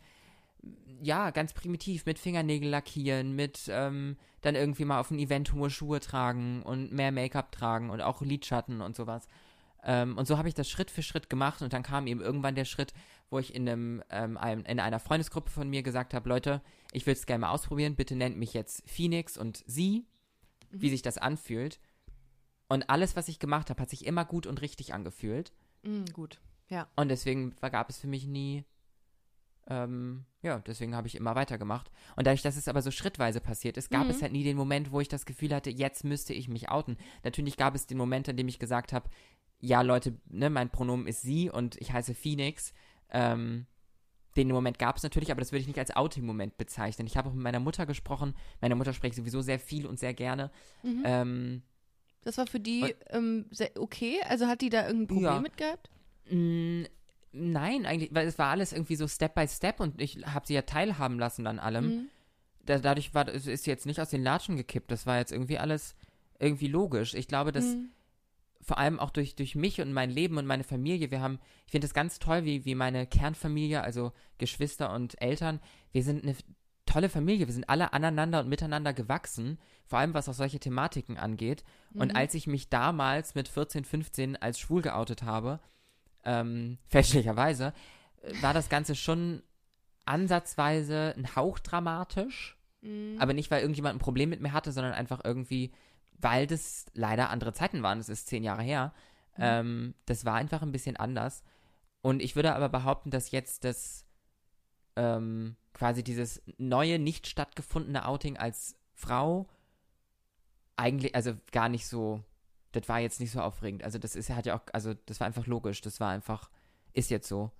ja, 1.00 1.30
ganz 1.30 1.52
primitiv, 1.52 2.06
mit 2.06 2.18
Fingernägel 2.18 2.68
lackieren, 2.68 3.34
mit 3.34 3.68
ähm, 3.68 4.16
dann 4.40 4.54
irgendwie 4.54 4.84
mal 4.84 5.00
auf 5.00 5.10
ein 5.10 5.18
Event 5.18 5.52
hohe 5.52 5.70
Schuhe 5.70 6.00
tragen 6.00 6.62
und 6.62 6.92
mehr 6.92 7.12
Make-up 7.12 7.52
tragen 7.52 7.90
und 7.90 8.00
auch 8.00 8.22
Lidschatten 8.22 8.80
und 8.80 8.96
sowas. 8.96 9.28
Ähm, 9.84 10.16
und 10.16 10.26
so 10.26 10.38
habe 10.38 10.48
ich 10.48 10.54
das 10.54 10.70
Schritt 10.70 10.90
für 10.90 11.02
Schritt 11.02 11.28
gemacht 11.28 11.62
und 11.62 11.72
dann 11.72 11.82
kam 11.82 12.06
eben 12.06 12.20
irgendwann 12.20 12.54
der 12.54 12.64
Schritt, 12.64 12.92
wo 13.30 13.38
ich 13.38 13.54
in, 13.54 13.68
einem, 13.68 14.02
ähm, 14.10 14.36
einem, 14.36 14.64
in 14.64 14.78
einer 14.78 15.00
Freundesgruppe 15.00 15.50
von 15.50 15.68
mir 15.68 15.82
gesagt 15.82 16.14
habe, 16.14 16.28
Leute, 16.28 16.62
ich 16.92 17.06
will 17.06 17.14
es 17.14 17.26
gerne 17.26 17.40
mal 17.40 17.50
ausprobieren, 17.50 17.96
bitte 17.96 18.14
nennt 18.14 18.36
mich 18.36 18.54
jetzt 18.54 18.88
Phoenix 18.88 19.36
und 19.36 19.64
sie, 19.66 20.04
wie 20.70 20.90
sich 20.90 21.02
das 21.02 21.18
anfühlt. 21.18 21.80
Und 22.68 22.90
alles, 22.90 23.16
was 23.16 23.28
ich 23.28 23.38
gemacht 23.38 23.70
habe, 23.70 23.82
hat 23.82 23.90
sich 23.90 24.06
immer 24.06 24.24
gut 24.24 24.46
und 24.46 24.62
richtig 24.62 24.94
angefühlt. 24.94 25.52
Mhm, 25.82 26.06
gut, 26.12 26.40
ja. 26.72 26.88
Und 26.96 27.08
deswegen 27.08 27.54
gab 27.60 27.90
es 27.90 27.98
für 27.98 28.06
mich 28.08 28.26
nie, 28.26 28.64
ähm, 29.68 30.24
ja, 30.42 30.58
deswegen 30.58 30.96
habe 30.96 31.06
ich 31.06 31.14
immer 31.14 31.34
weitergemacht. 31.36 31.90
Und 32.16 32.26
dadurch, 32.26 32.42
dass 32.42 32.56
es 32.56 32.66
aber 32.68 32.82
so 32.82 32.90
schrittweise 32.90 33.40
passiert 33.40 33.76
ist, 33.76 33.90
gab 33.90 34.04
Mhm. 34.04 34.10
es 34.10 34.22
halt 34.22 34.32
nie 34.32 34.42
den 34.42 34.56
Moment, 34.56 34.90
wo 34.90 35.00
ich 35.00 35.08
das 35.08 35.24
Gefühl 35.26 35.54
hatte, 35.54 35.70
jetzt 35.70 36.02
müsste 36.04 36.32
ich 36.34 36.48
mich 36.48 36.68
outen. 36.70 36.96
Natürlich 37.22 37.56
gab 37.56 37.74
es 37.74 37.86
den 37.86 37.98
Moment, 37.98 38.28
an 38.28 38.36
dem 38.36 38.48
ich 38.48 38.58
gesagt 38.58 38.92
habe, 38.92 39.08
ja, 39.60 39.82
Leute, 39.82 40.18
ne, 40.28 40.50
mein 40.50 40.70
Pronomen 40.70 41.06
ist 41.06 41.22
sie 41.22 41.48
und 41.48 41.76
ich 41.80 41.92
heiße 41.92 42.14
Phoenix. 42.14 42.72
Ähm, 43.10 43.66
den 44.36 44.48
Moment 44.48 44.78
gab 44.78 44.96
es 44.96 45.02
natürlich, 45.04 45.30
aber 45.30 45.40
das 45.40 45.52
würde 45.52 45.60
ich 45.60 45.66
nicht 45.68 45.78
als 45.78 45.94
Outing-Moment 45.94 46.56
bezeichnen. 46.56 47.06
Ich 47.06 47.16
habe 47.16 47.28
auch 47.28 47.34
mit 47.34 47.42
meiner 47.44 47.60
Mutter 47.60 47.86
gesprochen. 47.86 48.34
Meine 48.60 48.74
Mutter 48.74 48.94
spricht 48.94 49.14
sowieso 49.14 49.42
sehr 49.42 49.58
viel 49.60 49.86
und 49.86 50.00
sehr 50.00 50.14
gerne. 50.14 50.50
Mhm. 50.82 51.02
Ähm, 51.04 51.62
Das 52.24 52.38
war 52.38 52.46
für 52.46 52.58
die 52.60 52.82
Und- 52.82 52.94
ähm, 53.10 53.46
okay? 53.76 54.20
Also 54.28 54.46
hat 54.46 54.60
die 54.62 54.70
da 54.70 54.86
irgendein 54.86 55.08
Problem 55.08 55.24
Ja. 55.34 55.40
mit 55.40 55.56
gehabt? 55.56 55.90
Mm, 56.30 56.84
Nein, 57.34 57.86
eigentlich, 57.86 58.14
weil 58.14 58.26
es 58.26 58.38
war 58.38 58.48
alles 58.50 58.74
irgendwie 58.74 58.94
so 58.96 59.08
Step 59.08 59.34
by 59.34 59.48
Step 59.48 59.80
und 59.80 60.02
ich 60.02 60.18
habe 60.26 60.46
sie 60.46 60.52
ja 60.52 60.62
teilhaben 60.62 61.18
lassen 61.18 61.46
an 61.46 61.58
allem. 61.58 61.86
Mhm. 61.86 62.06
Da, 62.66 62.78
dadurch 62.78 63.14
war, 63.14 63.26
es 63.26 63.46
ist 63.46 63.64
sie 63.64 63.70
jetzt 63.70 63.86
nicht 63.86 64.00
aus 64.00 64.10
den 64.10 64.22
Latschen 64.22 64.56
gekippt. 64.56 64.90
Das 64.90 65.06
war 65.06 65.16
jetzt 65.16 65.32
irgendwie 65.32 65.56
alles 65.58 65.96
irgendwie 66.38 66.68
logisch. 66.68 67.14
Ich 67.14 67.28
glaube, 67.28 67.50
dass 67.50 67.74
Mhm. 67.76 67.88
vor 68.60 68.76
allem 68.76 69.00
auch 69.00 69.08
durch, 69.08 69.34
durch 69.34 69.54
mich 69.54 69.80
und 69.80 69.94
mein 69.94 70.10
Leben 70.10 70.36
und 70.36 70.44
meine 70.46 70.62
Familie, 70.62 71.10
wir 71.10 71.22
haben, 71.22 71.38
ich 71.64 71.72
finde 71.72 71.86
es 71.86 71.94
ganz 71.94 72.18
toll, 72.18 72.44
wie, 72.44 72.66
wie 72.66 72.74
meine 72.74 73.06
Kernfamilie, 73.06 73.82
also 73.82 74.12
Geschwister 74.36 74.92
und 74.92 75.20
Eltern, 75.22 75.58
wir 75.92 76.02
sind 76.02 76.22
eine 76.24 76.36
tolle 76.84 77.08
Familie. 77.08 77.46
Wir 77.46 77.54
sind 77.54 77.68
alle 77.70 77.94
aneinander 77.94 78.40
und 78.40 78.48
miteinander 78.50 78.92
gewachsen, 78.92 79.58
vor 79.86 79.98
allem 80.00 80.12
was 80.12 80.28
auch 80.28 80.34
solche 80.34 80.60
Thematiken 80.60 81.16
angeht. 81.16 81.64
Und 81.94 82.10
Mhm. 82.10 82.16
als 82.16 82.34
ich 82.34 82.46
mich 82.46 82.68
damals 82.68 83.34
mit 83.34 83.48
14, 83.48 83.86
15 83.86 84.36
als 84.36 84.58
schwul 84.60 84.82
geoutet 84.82 85.22
habe, 85.22 85.60
ähm, 86.24 86.78
fälschlicherweise, 86.88 87.72
äh, 88.22 88.42
war 88.42 88.54
das 88.54 88.68
Ganze 88.68 88.94
schon 88.94 89.42
ansatzweise 90.04 91.14
ein 91.16 91.36
Hauch 91.36 91.58
dramatisch. 91.58 92.56
Mhm. 92.80 93.16
Aber 93.18 93.32
nicht, 93.32 93.50
weil 93.50 93.60
irgendjemand 93.60 93.96
ein 93.96 94.00
Problem 94.00 94.30
mit 94.30 94.40
mir 94.40 94.52
hatte, 94.52 94.72
sondern 94.72 94.92
einfach 94.92 95.20
irgendwie, 95.24 95.72
weil 96.18 96.46
das 96.46 96.86
leider 96.94 97.30
andere 97.30 97.52
Zeiten 97.52 97.82
waren. 97.82 97.98
Das 97.98 98.08
ist 98.08 98.26
zehn 98.26 98.42
Jahre 98.42 98.62
her. 98.62 98.92
Mhm. 99.36 99.42
Ähm, 99.42 99.94
das 100.06 100.24
war 100.24 100.34
einfach 100.34 100.62
ein 100.62 100.72
bisschen 100.72 100.96
anders. 100.96 101.42
Und 102.00 102.20
ich 102.20 102.34
würde 102.36 102.54
aber 102.54 102.68
behaupten, 102.68 103.10
dass 103.10 103.30
jetzt 103.30 103.64
das 103.64 104.04
ähm, 104.96 105.56
quasi 105.72 106.02
dieses 106.02 106.42
neue, 106.58 106.98
nicht 106.98 107.26
stattgefundene 107.26 108.06
Outing 108.06 108.36
als 108.36 108.76
Frau 108.94 109.48
eigentlich, 110.76 111.14
also 111.14 111.34
gar 111.52 111.68
nicht 111.68 111.86
so, 111.86 112.22
das 112.72 112.88
war 112.88 113.00
jetzt 113.00 113.20
nicht 113.20 113.30
so 113.30 113.40
aufregend. 113.40 113.84
Also 113.84 113.98
das 113.98 114.16
ist 114.16 114.30
hat 114.30 114.46
ja 114.46 114.56
auch, 114.56 114.62
also 114.72 114.94
das 115.06 115.20
war 115.20 115.26
einfach 115.26 115.46
logisch. 115.46 115.80
Das 115.82 116.00
war 116.00 116.10
einfach, 116.10 116.50
ist 116.92 117.10
jetzt 117.10 117.28
so. 117.28 117.50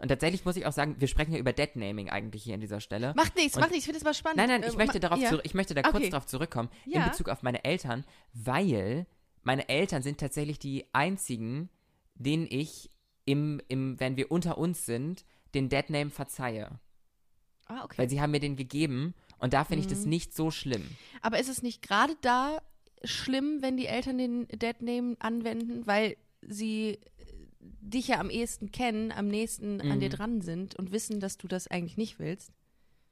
Und 0.00 0.08
tatsächlich 0.08 0.44
muss 0.44 0.56
ich 0.56 0.64
auch 0.64 0.72
sagen, 0.72 0.96
wir 1.00 1.08
sprechen 1.08 1.32
ja 1.32 1.38
über 1.38 1.52
Deadnaming 1.52 2.08
eigentlich 2.08 2.44
hier 2.44 2.54
an 2.54 2.60
dieser 2.60 2.80
Stelle. 2.80 3.14
Macht 3.16 3.34
nichts, 3.34 3.56
Und- 3.56 3.62
macht 3.62 3.70
nichts, 3.72 3.82
ich 3.84 3.86
finde 3.86 3.98
das 3.98 4.04
mal 4.04 4.14
spannend. 4.14 4.36
Nein, 4.36 4.48
nein, 4.48 4.62
ich 4.68 4.74
Äh, 4.74 4.76
möchte 4.76 5.00
darauf 5.00 5.18
ja. 5.18 5.38
ich 5.42 5.54
möchte 5.54 5.74
da 5.74 5.82
kurz 5.82 5.96
Okay. 5.96 6.10
darauf 6.10 6.26
zurückkommen 6.26 6.68
Ja. 6.86 7.02
in 7.04 7.10
Bezug 7.10 7.28
auf 7.28 7.42
meine 7.42 7.64
Eltern, 7.64 8.04
weil 8.32 9.06
meine 9.42 9.68
Eltern 9.68 10.02
sind 10.02 10.18
tatsächlich 10.20 10.58
die 10.60 10.86
einzigen, 10.92 11.68
denen 12.14 12.46
ich 12.48 12.90
im, 13.24 13.60
im, 13.68 13.98
wenn 13.98 14.16
wir 14.16 14.30
unter 14.30 14.56
uns 14.58 14.86
sind, 14.86 15.24
den 15.54 15.68
Deadname 15.68 16.10
verzeihe. 16.10 16.78
Ah, 17.66 17.82
okay. 17.84 17.98
Weil 17.98 18.08
sie 18.08 18.20
haben 18.20 18.30
mir 18.30 18.40
den 18.40 18.56
gegeben 18.56 19.14
und 19.38 19.52
da 19.52 19.64
finde 19.64 19.82
ich 19.82 19.88
das 19.88 20.04
Mhm. 20.04 20.10
nicht 20.10 20.34
so 20.34 20.50
schlimm. 20.50 20.88
Aber 21.22 21.38
ist 21.40 21.48
es 21.48 21.62
nicht 21.62 21.82
gerade 21.82 22.14
da 22.20 22.58
schlimm, 23.04 23.58
wenn 23.62 23.76
die 23.76 23.86
Eltern 23.86 24.18
den 24.18 24.48
Deadname 24.48 25.16
anwenden, 25.20 25.86
weil 25.86 26.16
sie 26.42 26.90
äh, 26.92 26.98
dich 27.60 28.08
ja 28.08 28.20
am 28.20 28.30
ehesten 28.30 28.70
kennen, 28.72 29.12
am 29.12 29.28
nächsten 29.28 29.80
an 29.80 29.96
Mhm. 29.96 30.00
dir 30.00 30.08
dran 30.10 30.40
sind 30.40 30.74
und 30.76 30.92
wissen, 30.92 31.20
dass 31.20 31.36
du 31.38 31.48
das 31.48 31.68
eigentlich 31.68 31.96
nicht 31.96 32.18
willst? 32.18 32.52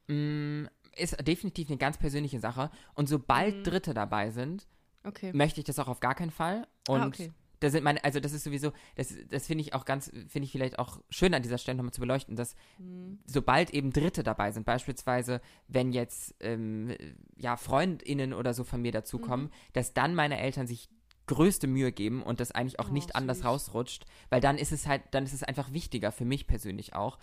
Mm, 0.09 0.65
ist 0.97 1.17
definitiv 1.27 1.69
eine 1.69 1.77
ganz 1.79 1.99
persönliche 1.99 2.41
Sache. 2.41 2.71
Und 2.95 3.09
sobald 3.09 3.57
Mhm. 3.57 3.65
Dritte 3.65 3.95
dabei 3.95 4.31
sind, 4.31 4.67
Okay. 5.05 5.33
möchte 5.33 5.61
ich 5.61 5.65
das 5.67 5.79
auch 5.79 5.89
auf 5.89 6.01
gar 6.01 6.15
keinen 6.15 6.31
Fall. 6.31 6.67
Und 6.89 7.01
ah, 7.01 7.07
okay. 7.07 7.33
Da 7.61 7.71
sind 7.71 7.85
meine, 7.85 8.03
also 8.05 8.21
das 8.21 8.33
ist 8.33 8.45
sowieso, 8.45 8.73
das, 8.97 9.15
das 9.29 9.47
finde 9.47 9.63
ich 9.63 9.75
auch 9.75 9.85
ganz, 9.85 10.11
finde 10.29 10.45
ich 10.45 10.53
vielleicht 10.53 10.79
auch 10.79 11.01
schön 11.11 11.33
an 11.35 11.43
dieser 11.43 11.59
Stelle 11.59 11.77
nochmal 11.77 11.93
zu 11.95 12.01
beleuchten, 12.01 12.37
dass 12.37 12.55
Mhm. 12.79 13.19
sobald 13.27 13.71
eben 13.71 13.93
Dritte 13.93 14.23
dabei 14.23 14.51
sind, 14.53 14.65
beispielsweise 14.67 15.41
wenn 15.69 15.93
jetzt 15.93 16.35
ähm, 16.41 16.95
ja 17.37 17.57
FreundInnen 17.57 18.33
oder 18.35 18.53
so 18.55 18.65
von 18.65 18.83
mir 18.83 18.93
dazukommen, 18.93 19.47
Mhm. 19.47 19.51
dass 19.73 19.95
dann 19.95 20.15
meine 20.15 20.39
Eltern 20.39 20.67
sich 20.67 20.89
größte 21.27 21.67
Mühe 21.67 21.91
geben 21.93 22.23
und 22.23 22.39
das 22.41 22.53
eigentlich 22.53 22.79
auch 22.79 22.91
Oh, 22.91 22.93
nicht 22.93 23.17
anders 23.17 23.39
süß. 23.39 23.47
rausrutscht, 23.47 24.05
weil 24.31 24.41
dann 24.41 24.59
ist 24.59 24.71
es 24.73 24.87
halt, 24.87 25.03
dann 25.11 25.25
ist 25.25 25.33
es 25.33 25.43
einfach 25.43 25.73
wichtiger 25.73 26.13
für 26.13 26.25
mich 26.25 26.47
persönlich 26.47 26.95
auch. 26.95 27.19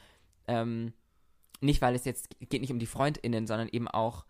Ähm, 0.48 0.94
nicht, 1.62 1.82
weil 1.82 1.96
es 1.96 2.04
jetzt 2.04 2.28
geht 2.42 2.60
nicht 2.60 2.72
um 2.74 2.80
die 2.80 2.86
FreundInnen, 2.86 3.48
sondern 3.48 3.70
eben 3.70 3.88
auch 3.88 4.26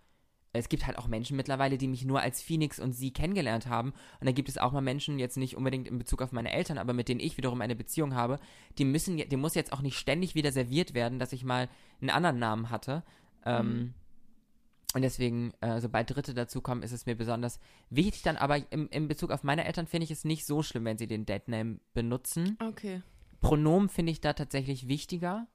es 0.54 0.70
gibt 0.70 0.86
halt 0.86 0.98
auch 0.98 1.08
Menschen 1.08 1.36
mittlerweile, 1.36 1.78
die 1.78 1.88
mich 1.88 2.06
nur 2.06 2.22
als 2.22 2.42
Phoenix 2.42 2.80
und 2.80 2.94
sie 2.94 3.12
kennengelernt 3.12 3.68
haben. 3.68 3.89
Und 4.20 4.26
dann 4.26 4.36
gibt 4.36 4.50
es 4.50 4.60
auch 4.60 4.72
mal 4.72 4.82
Menschen, 4.82 5.18
jetzt 5.18 5.36
nicht 5.36 5.58
unbedingt 5.58 5.88
in 5.88 5.98
Bezug 5.98 6.22
auf 6.22 6.32
meine 6.32 6.52
Eltern, 6.52 6.78
aber 6.78 6.94
mit 6.94 7.10
denen 7.10 7.20
ich 7.20 7.38
wiederum 7.38 7.60
eine 7.62 7.76
Beziehung 7.76 8.13
habe, 8.13 8.39
die 8.78 8.86
müssen, 8.86 9.18
dem 9.18 9.39
muss 9.39 9.56
jetzt 9.56 9.74
auch 9.74 9.82
nicht 9.82 9.98
ständig 9.98 10.36
wieder 10.36 10.52
serviert 10.52 10.94
werden, 10.94 11.18
dass 11.18 11.34
ich 11.34 11.44
mal 11.44 11.70
einen 12.02 12.12
anderen 12.12 12.39
Namen 12.39 12.70
hatte. 12.70 13.04
Ähm, 13.46 13.68
Mhm. 13.68 13.94
Und 14.96 15.02
deswegen, 15.02 15.54
äh, 15.62 15.82
sobald 15.82 16.13
Dritte 16.13 16.36
dazukommen, 16.36 16.84
ist 16.84 16.92
es 16.92 17.08
mir 17.08 17.16
besonders 17.16 17.60
wichtig. 17.89 18.22
Dann 18.22 18.38
aber 18.38 18.72
im, 18.72 18.88
in 18.89 19.08
Bezug 19.08 19.32
auf 19.32 19.44
meine 19.44 19.66
Eltern 19.66 19.88
finde 19.88 20.06
ich 20.06 20.12
es 20.12 20.24
nicht 20.24 20.46
so 20.46 20.62
schlimm, 20.62 20.86
wenn 20.86 21.00
sie 21.00 21.08
den 21.08 21.26
Deadname 21.26 21.80
benutzen. 21.96 22.58
Okay. 22.62 23.02
Pronomen 23.42 23.89
finde 23.89 24.12
ich 24.12 24.22
da 24.22 24.34
tatsächlich 24.34 24.88
wichtiger. 24.88 25.48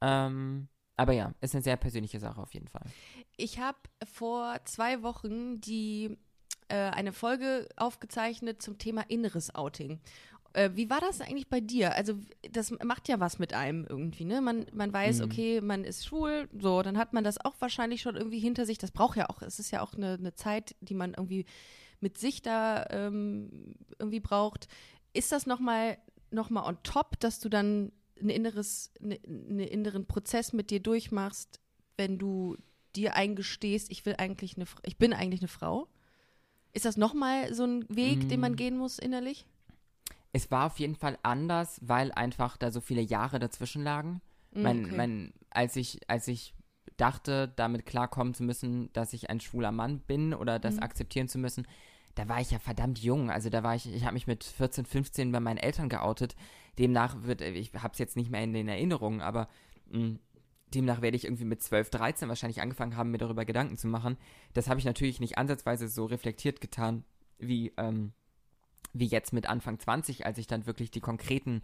Ähm, 0.00 0.68
aber 0.96 1.12
ja, 1.12 1.34
ist 1.40 1.54
eine 1.54 1.62
sehr 1.62 1.76
persönliche 1.76 2.20
Sache 2.20 2.40
auf 2.40 2.54
jeden 2.54 2.68
Fall. 2.68 2.84
Ich 3.36 3.58
habe 3.58 3.78
vor 4.04 4.56
zwei 4.64 5.02
Wochen 5.02 5.60
die 5.60 6.16
äh, 6.68 6.74
eine 6.76 7.12
Folge 7.12 7.68
aufgezeichnet 7.76 8.62
zum 8.62 8.78
Thema 8.78 9.02
inneres 9.08 9.54
Outing. 9.54 10.00
Äh, 10.54 10.70
wie 10.74 10.88
war 10.88 11.00
das 11.00 11.20
eigentlich 11.20 11.48
bei 11.48 11.60
dir? 11.60 11.94
Also 11.94 12.14
das 12.50 12.70
macht 12.82 13.08
ja 13.08 13.20
was 13.20 13.38
mit 13.38 13.52
einem 13.52 13.84
irgendwie, 13.86 14.24
ne? 14.24 14.40
Man, 14.40 14.66
man 14.72 14.92
weiß, 14.92 15.18
Mhm. 15.18 15.24
okay, 15.26 15.60
man 15.60 15.84
ist 15.84 16.06
schwul, 16.06 16.48
so, 16.58 16.80
dann 16.82 16.96
hat 16.96 17.12
man 17.12 17.24
das 17.24 17.38
auch 17.44 17.54
wahrscheinlich 17.60 18.00
schon 18.00 18.16
irgendwie 18.16 18.38
hinter 18.38 18.64
sich. 18.64 18.78
Das 18.78 18.90
braucht 18.90 19.16
ja 19.18 19.28
auch, 19.28 19.42
es 19.42 19.58
ist 19.58 19.70
ja 19.70 19.82
auch 19.82 19.94
eine, 19.94 20.14
eine 20.14 20.34
Zeit, 20.34 20.74
die 20.80 20.94
man 20.94 21.12
irgendwie 21.14 21.44
mit 22.00 22.16
sich 22.18 22.40
da 22.42 22.86
ähm, 22.90 23.74
irgendwie 23.98 24.20
braucht. 24.20 24.66
Ist 25.12 25.30
das 25.32 25.46
nochmal 25.46 25.98
noch 26.30 26.50
mal 26.50 26.64
on 26.66 26.78
top, 26.82 27.20
dass 27.20 27.38
du 27.38 27.48
dann 27.48 27.92
ein 28.20 28.30
inneres, 28.30 28.92
ne, 29.00 29.18
einen 29.26 29.58
inneren 29.60 30.06
Prozess 30.06 30.52
mit 30.52 30.70
dir 30.70 30.80
durchmachst, 30.80 31.60
wenn 31.96 32.18
du 32.18 32.56
dir 32.94 33.14
eingestehst, 33.14 33.90
ich 33.90 34.04
will 34.06 34.14
eigentlich 34.18 34.56
eine, 34.56 34.66
ich 34.84 34.96
bin 34.96 35.12
eigentlich 35.12 35.40
eine 35.40 35.48
Frau? 35.48 35.88
Ist 36.72 36.84
das 36.84 36.96
nochmal 36.96 37.54
so 37.54 37.64
ein 37.64 37.84
Weg, 37.88 38.28
den 38.28 38.40
man 38.40 38.52
Mm. 38.52 38.56
gehen 38.56 38.76
muss 38.78 38.98
innerlich? 38.98 39.46
Es 40.32 40.50
war 40.50 40.66
auf 40.66 40.78
jeden 40.78 40.96
Fall 40.96 41.18
anders, 41.22 41.78
weil 41.82 42.12
einfach 42.12 42.56
da 42.56 42.70
so 42.70 42.80
viele 42.80 43.00
Jahre 43.00 43.38
dazwischen 43.38 43.82
lagen. 43.82 44.20
Mm, 44.52 44.62
mein, 44.62 44.78
okay. 44.80 44.96
mein, 44.96 45.32
als 45.50 45.76
ich, 45.76 46.00
als 46.08 46.28
ich 46.28 46.54
dachte, 46.98 47.52
damit 47.56 47.86
klarkommen 47.86 48.34
zu 48.34 48.42
müssen, 48.42 48.92
dass 48.92 49.12
ich 49.12 49.30
ein 49.30 49.40
schwuler 49.40 49.72
Mann 49.72 50.00
bin 50.00 50.34
oder 50.34 50.58
das 50.58 50.76
Mhm. 50.76 50.82
akzeptieren 50.82 51.28
zu 51.28 51.38
müssen, 51.38 51.66
da 52.14 52.28
war 52.28 52.40
ich 52.40 52.50
ja 52.50 52.58
verdammt 52.58 52.98
jung. 52.98 53.30
Also 53.30 53.50
da 53.50 53.62
war 53.62 53.74
ich, 53.74 53.92
ich 53.94 54.04
habe 54.04 54.14
mich 54.14 54.26
mit 54.26 54.44
14, 54.44 54.86
15 54.86 55.32
bei 55.32 55.40
meinen 55.40 55.58
Eltern 55.58 55.88
geoutet. 55.88 56.34
Demnach 56.78 57.22
wird, 57.22 57.40
ich 57.40 57.72
habe 57.74 57.92
es 57.92 57.98
jetzt 57.98 58.16
nicht 58.16 58.30
mehr 58.30 58.42
in 58.42 58.52
den 58.52 58.68
Erinnerungen, 58.68 59.20
aber 59.20 59.48
mh, 59.90 60.18
demnach 60.74 61.00
werde 61.00 61.16
ich 61.16 61.24
irgendwie 61.24 61.44
mit 61.44 61.62
12, 61.62 61.90
13 61.90 62.28
wahrscheinlich 62.28 62.60
angefangen 62.60 62.96
haben, 62.96 63.10
mir 63.10 63.18
darüber 63.18 63.44
Gedanken 63.44 63.76
zu 63.76 63.88
machen. 63.88 64.16
Das 64.52 64.68
habe 64.68 64.80
ich 64.80 64.86
natürlich 64.86 65.20
nicht 65.20 65.38
ansatzweise 65.38 65.88
so 65.88 66.04
reflektiert 66.04 66.60
getan, 66.60 67.04
wie, 67.38 67.72
ähm, 67.76 68.12
wie 68.92 69.06
jetzt 69.06 69.32
mit 69.32 69.46
Anfang 69.46 69.78
20, 69.78 70.26
als 70.26 70.38
ich 70.38 70.46
dann 70.46 70.66
wirklich 70.66 70.90
die 70.90 71.00
konkreten 71.00 71.62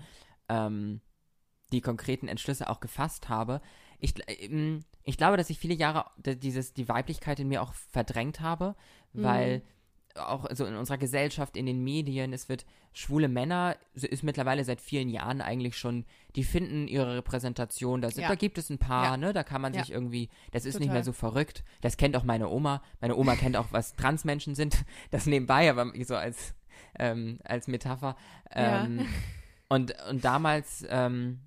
ähm, 0.48 1.00
die 1.72 1.80
konkreten 1.80 2.28
Entschlüsse 2.28 2.68
auch 2.68 2.80
gefasst 2.80 3.28
habe. 3.28 3.60
Ich, 3.98 4.14
ähm, 4.26 4.84
ich 5.04 5.16
glaube, 5.16 5.36
dass 5.36 5.50
ich 5.50 5.58
viele 5.58 5.74
Jahre 5.74 6.10
dieses, 6.16 6.74
die 6.74 6.88
Weiblichkeit 6.88 7.40
in 7.40 7.48
mir 7.48 7.62
auch 7.62 7.74
verdrängt 7.74 8.40
habe, 8.40 8.76
weil 9.12 9.62
auch 10.16 10.46
so 10.54 10.66
in 10.66 10.74
unserer 10.76 10.98
Gesellschaft, 10.98 11.56
in 11.56 11.66
den 11.66 11.82
Medien, 11.82 12.32
es 12.32 12.48
wird 12.48 12.64
schwule 12.92 13.28
Männer, 13.28 13.76
so 13.94 14.06
ist 14.06 14.22
mittlerweile 14.22 14.64
seit 14.64 14.80
vielen 14.80 15.08
Jahren 15.08 15.40
eigentlich 15.40 15.76
schon, 15.78 16.04
die 16.36 16.44
finden 16.44 16.86
ihre 16.88 17.16
Repräsentation, 17.16 18.00
da, 18.02 18.10
sind, 18.10 18.22
Ja. 18.22 18.28
da 18.28 18.34
gibt 18.34 18.58
es 18.58 18.68
ein 18.70 18.78
paar, 18.78 19.04
Ja. 19.04 19.16
ne, 19.16 19.32
da 19.32 19.42
kann 19.42 19.60
man 19.62 19.72
Ja. 19.74 19.80
sich 19.82 19.92
irgendwie, 19.92 20.28
das 20.50 20.64
ist 20.64 20.74
nicht 20.74 20.88
Total. 20.88 20.94
mehr 20.96 21.04
so 21.04 21.12
verrückt, 21.12 21.64
das 21.80 21.96
kennt 21.96 22.16
auch 22.16 22.24
meine 22.24 22.48
Oma, 22.48 22.82
meine 23.00 23.16
Oma 23.16 23.36
kennt 23.36 23.56
auch, 23.56 23.68
was 23.70 23.94
Transmenschen 23.94 24.54
sind, 24.54 24.84
das 25.10 25.26
nebenbei, 25.26 25.70
aber 25.70 25.90
so 26.04 26.16
als, 26.16 26.54
ähm, 26.98 27.38
als 27.44 27.66
Metapher. 27.68 28.16
Ähm, 28.50 29.06
und, 29.68 29.94
und 30.10 30.22
damals, 30.24 30.84
ähm, 30.90 31.40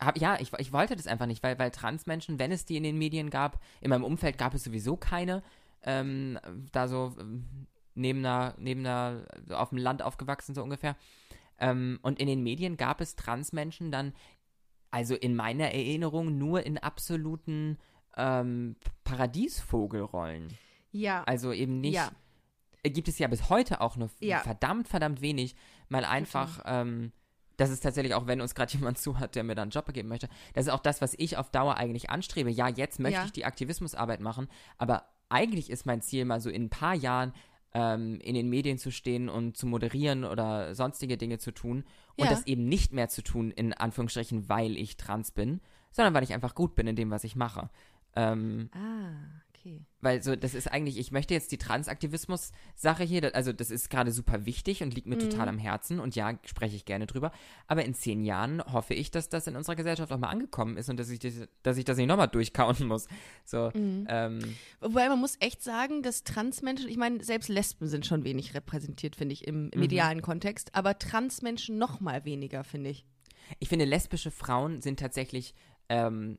hab, 0.00 0.16
ja, 0.16 0.36
ich, 0.38 0.52
ich 0.58 0.72
wollte 0.72 0.94
das 0.94 1.08
einfach 1.08 1.26
nicht, 1.26 1.42
weil, 1.42 1.58
weil 1.58 1.72
Transmenschen, 1.72 2.38
wenn 2.38 2.52
es 2.52 2.64
die 2.64 2.76
in 2.76 2.84
den 2.84 2.98
Medien 2.98 3.30
gab, 3.30 3.60
in 3.80 3.90
meinem 3.90 4.04
Umfeld 4.04 4.38
gab 4.38 4.54
es 4.54 4.62
sowieso 4.62 4.96
keine, 4.96 5.42
ähm, 5.82 6.38
da 6.70 6.86
so 6.86 7.16
ähm, 7.18 7.66
neben 7.98 8.20
einer, 8.24 8.54
neben 8.58 8.80
einer, 8.86 9.24
auf 9.50 9.70
dem 9.70 9.78
Land 9.78 10.02
aufgewachsen, 10.02 10.54
so 10.54 10.62
ungefähr. 10.62 10.96
Ähm, 11.58 11.98
und 12.02 12.18
in 12.20 12.26
den 12.28 12.42
Medien 12.42 12.76
gab 12.76 13.00
es 13.00 13.16
Transmenschen 13.16 13.90
dann, 13.90 14.14
also 14.90 15.14
in 15.14 15.34
meiner 15.36 15.72
Erinnerung, 15.72 16.38
nur 16.38 16.64
in 16.64 16.78
absoluten 16.78 17.78
ähm, 18.16 18.76
Paradiesvogelrollen. 19.42 20.48
Ja. 20.92 21.24
Also 21.24 21.52
eben 21.52 21.80
nicht. 21.80 21.94
Ja. 21.94 22.10
Äh, 22.82 22.90
Gibt 22.90 23.08
es 23.08 23.18
ja 23.18 23.28
bis 23.28 23.48
heute 23.50 23.80
auch 23.80 23.96
nur 23.96 24.10
Ja. 24.20 24.38
verdammt, 24.40 24.88
verdammt 24.88 25.20
wenig. 25.20 25.54
Mal 25.88 26.04
einfach, 26.04 26.62
ähm, 26.66 27.12
das 27.56 27.70
ist 27.70 27.80
tatsächlich 27.80 28.14
auch, 28.14 28.26
wenn 28.26 28.40
uns 28.40 28.54
gerade 28.54 28.72
jemand 28.78 28.98
zuhört, 28.98 29.34
der 29.34 29.44
mir 29.44 29.54
dann 29.54 29.64
einen 29.64 29.70
Job 29.70 29.92
geben 29.92 30.08
möchte, 30.08 30.28
das 30.54 30.66
ist 30.66 30.72
auch 30.72 30.80
das, 30.80 31.00
was 31.00 31.14
ich 31.18 31.36
auf 31.36 31.50
Dauer 31.50 31.76
eigentlich 31.76 32.10
anstrebe. 32.10 32.50
Ja, 32.50 32.68
jetzt 32.68 32.98
möchte 33.00 33.18
Ja. 33.20 33.24
ich 33.24 33.32
die 33.32 33.44
Aktivismusarbeit 33.44 34.20
machen, 34.20 34.48
aber 34.78 35.08
eigentlich 35.28 35.68
ist 35.70 35.84
mein 35.84 36.00
Ziel, 36.00 36.24
mal 36.24 36.40
so 36.40 36.48
in 36.48 36.64
ein 36.64 36.70
paar 36.70 36.94
Jahren 36.94 37.34
ähm, 37.74 38.18
in 38.20 38.34
den 38.34 38.48
Medien 38.48 38.78
zu 38.78 38.90
stehen 38.90 39.28
und 39.28 39.56
zu 39.56 39.66
moderieren 39.66 40.24
oder 40.24 40.74
sonstige 40.74 41.16
Dinge 41.16 41.38
zu 41.38 41.52
tun 41.52 41.84
und 42.16 42.24
Ja. 42.24 42.30
das 42.30 42.46
eben 42.46 42.68
nicht 42.68 42.92
mehr 42.92 43.08
zu 43.08 43.22
tun, 43.22 43.50
in 43.50 43.72
Anführungsstrichen, 43.74 44.48
weil 44.48 44.76
ich 44.76 44.96
trans 44.96 45.30
bin, 45.30 45.60
sondern 45.90 46.14
weil 46.14 46.22
ich 46.22 46.32
einfach 46.34 46.54
gut 46.54 46.74
bin 46.74 46.86
in 46.86 46.96
dem, 46.96 47.10
was 47.10 47.24
ich 47.24 47.36
mache. 47.36 47.70
Ähm, 48.16 48.70
Ah, 48.72 49.42
okay. 49.76 49.86
weil 50.00 50.22
so, 50.22 50.36
das 50.36 50.54
ist 50.54 50.66
eigentlich, 50.70 50.98
ich 50.98 51.10
möchte 51.12 51.34
jetzt 51.34 51.52
die 51.52 51.58
Transaktivismus-Sache 51.58 53.04
hier, 53.04 53.34
also 53.34 53.52
das 53.52 53.70
ist 53.70 53.90
gerade 53.90 54.12
super 54.12 54.46
wichtig 54.46 54.82
und 54.82 54.94
liegt 54.94 55.06
mir 55.06 55.16
Mhm. 55.16 55.20
total 55.30 55.48
am 55.48 55.58
Herzen 55.58 56.00
und 56.00 56.16
ja, 56.16 56.38
spreche 56.44 56.76
ich 56.76 56.84
gerne 56.84 57.06
drüber. 57.06 57.32
Aber 57.66 57.84
in 57.84 57.94
zehn 57.94 58.22
Jahren 58.24 58.62
hoffe 58.64 58.94
ich, 58.94 59.10
dass 59.10 59.28
das 59.28 59.46
in 59.46 59.56
unserer 59.56 59.76
Gesellschaft 59.76 60.12
auch 60.12 60.18
mal 60.18 60.28
angekommen 60.28 60.76
ist 60.76 60.88
und 60.88 60.98
dass 60.98 61.10
ich 61.10 61.18
das, 61.18 61.34
dass 61.62 61.76
ich 61.76 61.84
das 61.84 61.96
nicht 61.96 62.06
nochmal 62.08 62.28
durchkauen 62.28 62.86
muss. 62.86 63.06
So, 63.44 63.70
Mhm. 63.74 64.06
ähm, 64.08 64.38
Wobei 64.80 65.08
man 65.08 65.18
muss 65.20 65.36
echt 65.40 65.62
sagen, 65.62 66.02
dass 66.02 66.24
Transmenschen, 66.24 66.88
ich 66.88 66.96
meine, 66.96 67.22
selbst 67.22 67.48
Lesben 67.48 67.86
sind 67.88 68.06
schon 68.06 68.24
wenig 68.24 68.54
repräsentiert, 68.54 69.16
finde 69.16 69.32
ich, 69.32 69.46
im, 69.46 69.64
Mhm. 69.64 69.70
im 69.72 69.80
medialen 69.80 70.22
Kontext, 70.22 70.74
aber 70.74 70.98
Transmenschen 70.98 71.78
noch 71.78 72.00
mal 72.00 72.24
weniger, 72.24 72.64
finde 72.64 72.90
ich. 72.90 73.04
ich 73.60 73.68
finde, 73.68 73.84
lesbische 73.86 74.30
Frauen 74.30 74.82
sind 74.82 75.00
tatsächlich 75.00 75.54
ähm, 75.88 76.38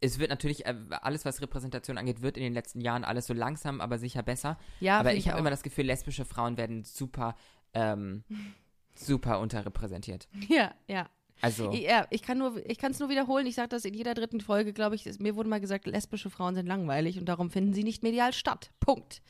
es 0.00 0.18
wird 0.18 0.30
natürlich, 0.30 0.66
äh, 0.66 0.74
alles 0.90 1.24
was 1.24 1.40
Repräsentation 1.40 1.98
angeht, 1.98 2.22
wird 2.22 2.36
in 2.36 2.42
den 2.42 2.52
letzten 2.54 2.80
Jahren 2.80 3.04
alles 3.04 3.26
so 3.26 3.34
langsam, 3.34 3.80
aber 3.80 3.98
sicher 3.98 4.22
besser. 4.22 4.58
Ja, 4.80 4.98
aber 4.98 5.14
ich 5.14 5.28
habe 5.28 5.38
immer 5.38 5.50
das 5.50 5.62
Gefühl, 5.62 5.86
lesbische 5.86 6.24
Frauen 6.24 6.56
werden 6.56 6.84
super, 6.84 7.36
ähm, 7.72 8.24
super 8.94 9.40
unterrepräsentiert. 9.40 10.28
Ja, 10.48 10.74
ja. 10.88 11.08
Also, 11.40 11.72
Ja, 11.72 12.06
ich 12.10 12.22
kann 12.22 12.38
nur, 12.38 12.64
ich 12.68 12.78
kann 12.78 12.92
es 12.92 13.00
nur 13.00 13.08
wiederholen. 13.08 13.46
Ich 13.46 13.56
sage 13.56 13.68
das 13.68 13.84
in 13.84 13.94
jeder 13.94 14.14
dritten 14.14 14.40
Folge, 14.40 14.72
glaube 14.72 14.94
ich. 14.94 15.04
Mir 15.18 15.36
wurde 15.36 15.48
mal 15.48 15.60
gesagt, 15.60 15.86
lesbische 15.86 16.30
Frauen 16.30 16.54
sind 16.54 16.66
langweilig 16.66 17.18
und 17.18 17.26
darum 17.26 17.50
finden 17.50 17.74
sie 17.74 17.84
nicht 17.84 18.02
medial 18.02 18.32
statt. 18.32 18.70
Punkt. 18.80 19.20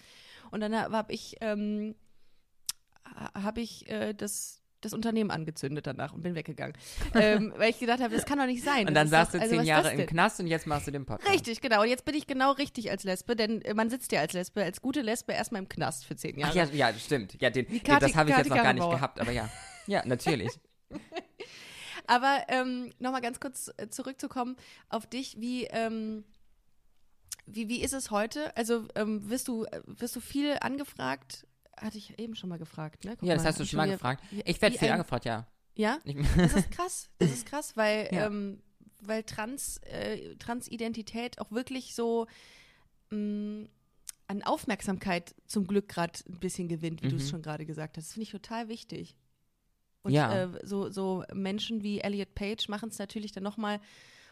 Und 0.50 0.60
dann 0.60 0.74
habe 0.74 1.12
ich, 1.12 1.36
ähm, 1.40 1.94
habe 3.34 3.60
ich 3.60 3.88
äh, 3.90 4.12
das, 4.12 4.62
das 4.84 4.92
Unternehmen 4.92 5.30
angezündet 5.30 5.86
danach 5.86 6.12
und 6.12 6.22
bin 6.22 6.34
weggegangen, 6.34 6.76
ähm, 7.14 7.52
weil 7.56 7.70
ich 7.70 7.78
gedacht 7.78 8.00
habe, 8.00 8.14
das 8.14 8.24
kann 8.26 8.38
doch 8.38 8.46
nicht 8.46 8.62
sein. 8.64 8.86
und 8.88 8.94
dann 8.94 9.06
ist 9.06 9.10
saß 9.10 9.28
doch- 9.28 9.32
du 9.38 9.40
also 9.42 9.56
zehn 9.56 9.64
Jahre 9.64 9.92
im? 9.92 10.06
Knast 10.06 10.40
und 10.40 10.46
jetzt 10.46 10.66
machst 10.66 10.86
du 10.86 10.90
den 10.90 11.04
Podcast. 11.06 11.32
Richtig, 11.32 11.60
genau. 11.60 11.82
Und 11.82 11.88
jetzt 11.88 12.04
bin 12.04 12.14
ich 12.14 12.26
genau 12.26 12.52
richtig 12.52 12.90
als 12.90 13.04
Lesbe, 13.04 13.36
denn 13.36 13.62
äh, 13.62 13.74
man 13.74 13.90
sitzt 13.90 14.12
ja 14.12 14.20
als 14.20 14.32
Lesbe, 14.32 14.62
als 14.62 14.80
gute 14.80 15.00
Lesbe 15.02 15.32
erstmal 15.32 15.62
im 15.62 15.68
Knast 15.68 16.04
für 16.04 16.16
zehn 16.16 16.38
Jahre. 16.38 16.52
Ach 16.52 16.72
ja, 16.72 16.88
ja, 16.90 16.94
stimmt. 16.94 17.40
Ja, 17.40 17.50
den, 17.50 17.66
Kati- 17.66 17.98
das 18.00 18.14
habe 18.14 18.30
ich 18.30 18.36
jetzt 18.36 18.48
Kati 18.48 18.56
noch 18.58 18.62
gar 18.64 18.72
nicht 18.72 18.90
gehabt, 18.90 19.20
aber 19.20 19.32
ja. 19.32 19.48
Ja, 19.86 20.02
natürlich. 20.06 20.50
Aber 22.06 22.44
ähm, 22.48 22.92
nochmal 22.98 23.22
ganz 23.22 23.40
kurz 23.40 23.70
äh, 23.78 23.88
zurückzukommen 23.88 24.56
auf 24.90 25.06
dich, 25.06 25.40
wie, 25.40 25.64
ähm, 25.64 26.24
wie, 27.46 27.68
wie 27.68 27.80
ist 27.82 27.94
es 27.94 28.10
heute? 28.10 28.54
Also 28.56 28.86
ähm, 28.94 29.28
wirst, 29.30 29.48
du, 29.48 29.64
äh, 29.64 29.80
wirst 29.86 30.14
du 30.16 30.20
viel 30.20 30.56
angefragt? 30.60 31.46
Hatte 31.80 31.98
ich 31.98 32.18
eben 32.18 32.34
schon 32.34 32.48
mal 32.48 32.58
gefragt, 32.58 33.04
ne? 33.04 33.16
Guck 33.16 33.26
ja, 33.28 33.34
das 33.34 33.42
mal, 33.42 33.48
hast 33.50 33.60
du 33.60 33.66
schon 33.66 33.76
mal 33.78 33.90
gefragt. 33.90 34.22
Ich 34.44 34.60
werde 34.62 34.78
viel 34.78 34.90
angefragt, 34.90 35.24
ja. 35.24 35.46
Ja, 35.76 35.98
das 36.36 36.54
ist 36.54 36.70
krass. 36.70 37.10
Das 37.18 37.32
ist 37.32 37.46
krass, 37.46 37.76
weil, 37.76 38.08
Ja. 38.12 38.26
ähm, 38.26 38.62
weil 39.00 39.22
Trans, 39.24 39.78
äh, 39.78 40.36
Transidentität 40.36 41.40
auch 41.40 41.50
wirklich 41.50 41.94
so 41.94 42.26
mh, 43.10 43.66
an 44.26 44.42
Aufmerksamkeit 44.42 45.34
zum 45.46 45.66
Glück 45.66 45.88
gerade 45.88 46.18
ein 46.28 46.38
bisschen 46.38 46.68
gewinnt, 46.68 47.02
wie 47.02 47.08
du 47.08 47.16
es 47.16 47.24
Mhm. 47.26 47.28
schon 47.30 47.42
gerade 47.42 47.66
gesagt 47.66 47.96
hast. 47.96 48.06
Das 48.06 48.12
finde 48.14 48.24
ich 48.24 48.30
total 48.30 48.68
wichtig. 48.68 49.16
Und 50.02 50.12
Ja. 50.12 50.44
äh, 50.44 50.66
so, 50.66 50.90
so 50.90 51.24
Menschen 51.32 51.82
wie 51.82 52.00
Elliot 52.00 52.34
Page 52.34 52.68
machen 52.68 52.88
es 52.90 52.98
natürlich 52.98 53.32
dann 53.32 53.42
nochmal 53.42 53.80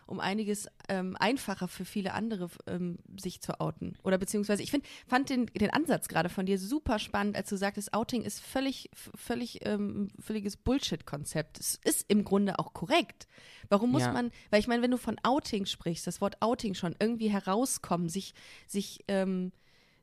um 0.07 0.21
einiges 0.21 0.69
ähm, 0.89 1.17
einfacher 1.19 1.69
für 1.69 1.85
viele 1.85 2.13
andere 2.15 2.49
ähm, 2.67 2.99
sich 3.21 3.41
zu 3.41 3.61
outen. 3.61 3.97
Oder 4.03 4.19
beziehungsweise, 4.19 4.63
ich 4.63 4.71
find, 4.71 4.85
fand 5.07 5.31
den, 5.31 5.47
den 5.47 5.71
Ansatz 5.71 6.09
gerade 6.09 6.29
von 6.29 6.47
dir 6.47 6.59
super 6.59 6.99
spannend, 6.99 7.37
als 7.37 7.49
du 7.49 7.57
sagtest, 7.57 7.95
Outing 7.95 8.23
ist 8.23 8.41
völlig, 8.41 8.91
völlig, 9.15 9.65
ähm, 9.67 10.09
völliges 10.19 10.57
Bullshit-Konzept. 10.57 11.59
Es 11.61 11.81
ist 11.85 12.05
im 12.09 12.25
Grunde 12.25 12.59
auch 12.59 12.73
korrekt. 12.73 13.27
Warum 13.69 13.93
muss 13.93 14.03
Ja. 14.03 14.13
man, 14.13 14.31
weil 14.51 14.61
ich 14.61 14.67
meine, 14.69 14.83
wenn 14.83 14.91
du 14.91 14.99
von 14.99 15.17
Outing 15.23 15.67
sprichst, 15.67 16.07
das 16.07 16.21
Wort 16.21 16.41
Outing 16.43 16.75
schon 16.75 16.95
irgendwie 16.99 17.29
herauskommen, 17.31 18.09
sich, 18.09 18.35
sich, 18.67 19.05
ähm, 19.09 19.53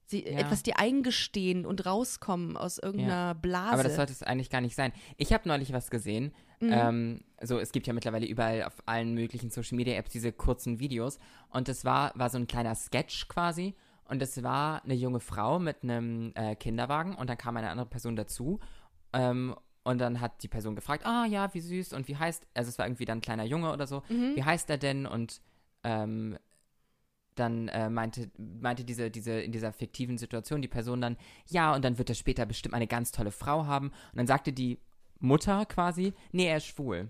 sie, 0.05 0.23
Ja. 0.25 0.39
etwas 0.39 0.63
dir 0.63 0.79
eingestehen 0.79 1.65
und 1.65 1.85
rauskommen 1.85 2.57
aus 2.57 2.77
irgendeiner 2.79 3.35
Blase. 3.35 3.73
aber 3.73 3.83
das 3.83 3.95
sollte 3.95 4.11
es 4.13 4.23
eigentlich 4.23 4.49
gar 4.49 4.61
nicht 4.61 4.75
sein. 4.75 4.91
Ich 5.17 5.33
habe 5.33 5.47
neulich 5.47 5.71
was 5.73 5.89
gesehen. 5.91 6.33
Mhm. 6.61 6.69
Ähm, 6.71 7.21
so, 7.41 7.57
es 7.59 7.71
gibt 7.71 7.87
ja 7.87 7.93
mittlerweile 7.93 8.25
überall 8.27 8.63
auf 8.63 8.73
allen 8.85 9.13
möglichen 9.13 9.49
Social 9.49 9.75
Media 9.77 9.95
Apps 9.95 10.11
diese 10.11 10.31
kurzen 10.31 10.79
Videos. 10.79 11.17
Und 11.49 11.67
das 11.67 11.85
war, 11.85 12.11
war 12.15 12.29
so 12.29 12.37
ein 12.37 12.47
kleiner 12.47 12.75
Sketch 12.75 13.27
quasi. 13.27 13.75
Und 14.05 14.21
das 14.21 14.41
war 14.43 14.83
eine 14.83 14.95
junge 14.95 15.19
Frau 15.19 15.59
mit 15.59 15.83
einem 15.83 16.31
äh, 16.35 16.55
Kinderwagen 16.55 17.15
und 17.15 17.29
dann 17.29 17.37
kam 17.37 17.55
eine 17.57 17.69
andere 17.69 17.87
Person 17.87 18.15
dazu. 18.15 18.59
Ähm, 19.13 19.55
und 19.83 19.99
dann 19.99 20.19
hat 20.19 20.43
die 20.43 20.47
Person 20.47 20.75
gefragt, 20.75 21.05
ah 21.05 21.25
ja, 21.25 21.53
wie 21.53 21.61
süß 21.61 21.93
und 21.93 22.07
wie 22.07 22.17
heißt, 22.17 22.45
also 22.53 22.69
es 22.69 22.77
war 22.77 22.85
irgendwie 22.85 23.05
dann 23.05 23.19
ein 23.19 23.21
kleiner 23.21 23.45
Junge 23.45 23.71
oder 23.71 23.87
so, 23.87 24.03
Mhm. 24.09 24.35
wie 24.35 24.43
heißt 24.43 24.69
er 24.69 24.77
denn? 24.77 25.05
Und 25.05 25.41
ähm, 25.83 26.37
dann 27.35 27.69
äh, 27.69 27.89
meinte, 27.89 28.29
meinte 28.37 28.83
diese, 28.83 29.09
diese, 29.09 29.39
in 29.39 29.51
dieser 29.51 29.71
fiktiven 29.71 30.17
Situation 30.17 30.61
die 30.61 30.67
Person 30.67 30.99
dann, 30.99 31.15
ja, 31.47 31.73
und 31.73 31.85
dann 31.85 31.97
wird 31.97 32.09
er 32.09 32.15
später 32.15 32.45
bestimmt 32.45 32.75
eine 32.75 32.87
ganz 32.87 33.11
tolle 33.11 33.31
Frau 33.31 33.65
haben. 33.65 33.87
Und 33.87 34.17
dann 34.17 34.27
sagte 34.27 34.51
die 34.51 34.79
Mutter 35.19 35.65
quasi, 35.65 36.13
nee, 36.31 36.47
er 36.47 36.57
ist 36.57 36.67
schwul. 36.67 37.09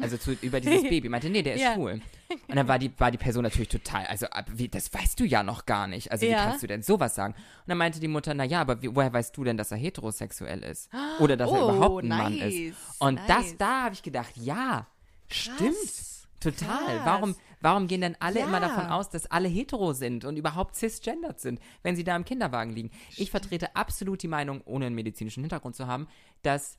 Also 0.00 0.16
zu, 0.16 0.32
über 0.32 0.60
dieses 0.60 0.82
Baby, 0.88 1.08
meinte, 1.08 1.28
nee, 1.28 1.42
der 1.42 1.54
ist 1.54 1.62
Ja. 1.62 1.74
schwul. 1.74 2.00
Und 2.46 2.56
dann 2.56 2.68
war 2.68 2.78
die, 2.78 2.90
war 2.98 3.10
die 3.10 3.18
Person 3.18 3.42
natürlich 3.42 3.68
total, 3.68 4.06
also 4.06 4.26
wie, 4.54 4.68
das 4.68 4.92
weißt 4.94 5.18
du 5.20 5.24
ja 5.24 5.42
noch 5.42 5.66
gar 5.66 5.86
nicht. 5.86 6.12
Also 6.12 6.24
wie 6.24 6.30
Ja. 6.30 6.44
kannst 6.44 6.62
du 6.62 6.66
denn 6.66 6.82
sowas 6.82 7.14
sagen? 7.14 7.34
Und 7.34 7.68
dann 7.68 7.78
meinte 7.78 7.98
die 8.00 8.08
Mutter, 8.08 8.32
na 8.32 8.44
ja, 8.44 8.60
aber 8.60 8.80
wie, 8.80 8.94
woher 8.94 9.12
weißt 9.12 9.36
du 9.36 9.44
denn, 9.44 9.56
dass 9.56 9.70
er 9.72 9.76
heterosexuell 9.76 10.62
ist? 10.62 10.88
Oder 11.20 11.36
dass 11.36 11.50
er 11.50 11.60
Oh, 11.60 11.64
überhaupt 11.64 12.04
ein 12.04 12.08
Mann 12.08 12.36
nice, 12.36 12.54
ist? 12.54 13.00
Und 13.00 13.20
das, 13.28 13.46
nice. 13.46 13.56
da 13.58 13.82
habe 13.84 13.94
ich 13.94 14.02
gedacht, 14.02 14.36
ja, 14.36 14.86
stimmt. 15.26 15.74
Krass, 15.74 16.26
Total. 16.40 17.00
krass. 17.00 17.00
Warum, 17.04 17.34
warum 17.60 17.86
gehen 17.88 18.00
denn 18.00 18.16
alle 18.20 18.38
immer 18.40 18.60
Ja. 18.60 18.68
davon 18.68 18.86
aus, 18.86 19.10
dass 19.10 19.26
alle 19.26 19.48
hetero 19.48 19.92
sind 19.92 20.24
und 20.24 20.36
überhaupt 20.36 20.76
cisgendered 20.76 21.40
sind, 21.40 21.60
wenn 21.82 21.96
sie 21.96 22.04
da 22.04 22.14
im 22.14 22.24
Kinderwagen 22.24 22.72
liegen? 22.72 22.92
Ich 23.16 23.32
vertrete 23.32 23.74
absolut 23.74 24.22
die 24.22 24.28
Meinung, 24.28 24.62
ohne 24.64 24.86
einen 24.86 24.94
medizinischen 24.94 25.40
Hintergrund 25.42 25.74
zu 25.74 25.88
haben, 25.88 26.06
dass 26.42 26.78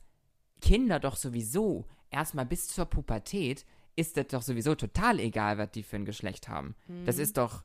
Kinder 0.60 1.00
doch 1.00 1.16
sowieso 1.16 1.86
erstmal 2.10 2.46
bis 2.46 2.68
zur 2.68 2.86
Pubertät 2.86 3.64
ist 3.96 4.16
das 4.16 4.28
doch 4.28 4.42
sowieso 4.42 4.74
total 4.74 5.18
egal, 5.20 5.58
was 5.58 5.70
die 5.72 5.82
für 5.82 5.96
ein 5.96 6.04
Geschlecht 6.04 6.48
haben. 6.48 6.74
Das 7.06 7.16
Mhm. 7.16 7.22
ist 7.22 7.36
doch. 7.36 7.64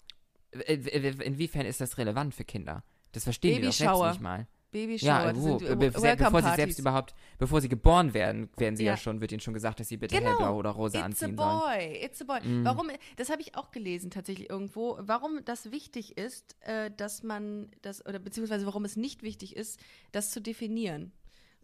äh, 0.52 0.74
Inwiefern 0.76 1.66
ist 1.66 1.82
das 1.82 1.98
relevant 1.98 2.34
für 2.34 2.44
Kinder? 2.46 2.84
Das 3.12 3.24
verstehen 3.26 3.62
die 3.62 3.68
doch 3.68 3.74
selbst 3.74 4.02
nicht 4.02 4.22
mal. 4.22 4.48
Babyshower, 4.72 5.08
Ja, 5.10 5.32
das 5.32 5.42
wo, 5.42 5.58
be 5.58 5.76
be 5.78 5.92
bevor 6.18 6.42
sie 6.42 6.54
selbst 6.56 6.80
überhaupt, 6.80 7.16
bevor 7.38 7.62
sie 7.62 7.70
geboren 7.70 8.14
werden, 8.14 8.50
werden 8.58 8.76
sie 8.76 8.84
ja, 8.84 8.94
Ja. 8.94 8.98
schon, 8.98 9.22
wird 9.22 9.32
ihnen 9.32 9.40
schon 9.40 9.54
gesagt, 9.54 9.80
dass 9.80 9.88
sie 9.88 9.96
bitte 9.96 10.16
Genau. 10.18 10.32
hellblau 10.32 10.58
oder 10.58 10.72
rosa 10.72 10.98
It's 10.98 11.02
a 11.02 11.06
anziehen 11.06 11.38
sollen. 11.38 11.60
boy, 11.60 12.04
it's 12.04 12.22
a 12.22 12.26
boy. 12.26 12.42
Mhm. 12.46 12.66
Warum, 12.66 12.90
das 13.16 13.30
habe 13.30 13.42
ich 13.42 13.56
auch 13.56 13.72
gelesen 13.72 14.12
tatsächlich 14.12 14.50
irgendwo, 14.50 14.98
warum 15.00 15.40
das 15.46 15.72
wichtig 15.72 16.18
ist, 16.18 16.58
äh, 16.62 16.92
dass 16.98 17.24
man 17.24 17.72
das, 17.84 18.06
oder 18.06 18.20
beziehungsweise 18.20 18.66
warum 18.66 18.84
es 18.84 18.98
nicht 18.98 19.24
wichtig 19.24 19.56
ist, 19.56 19.80
das 20.12 20.32
zu 20.32 20.42
definieren. 20.42 21.14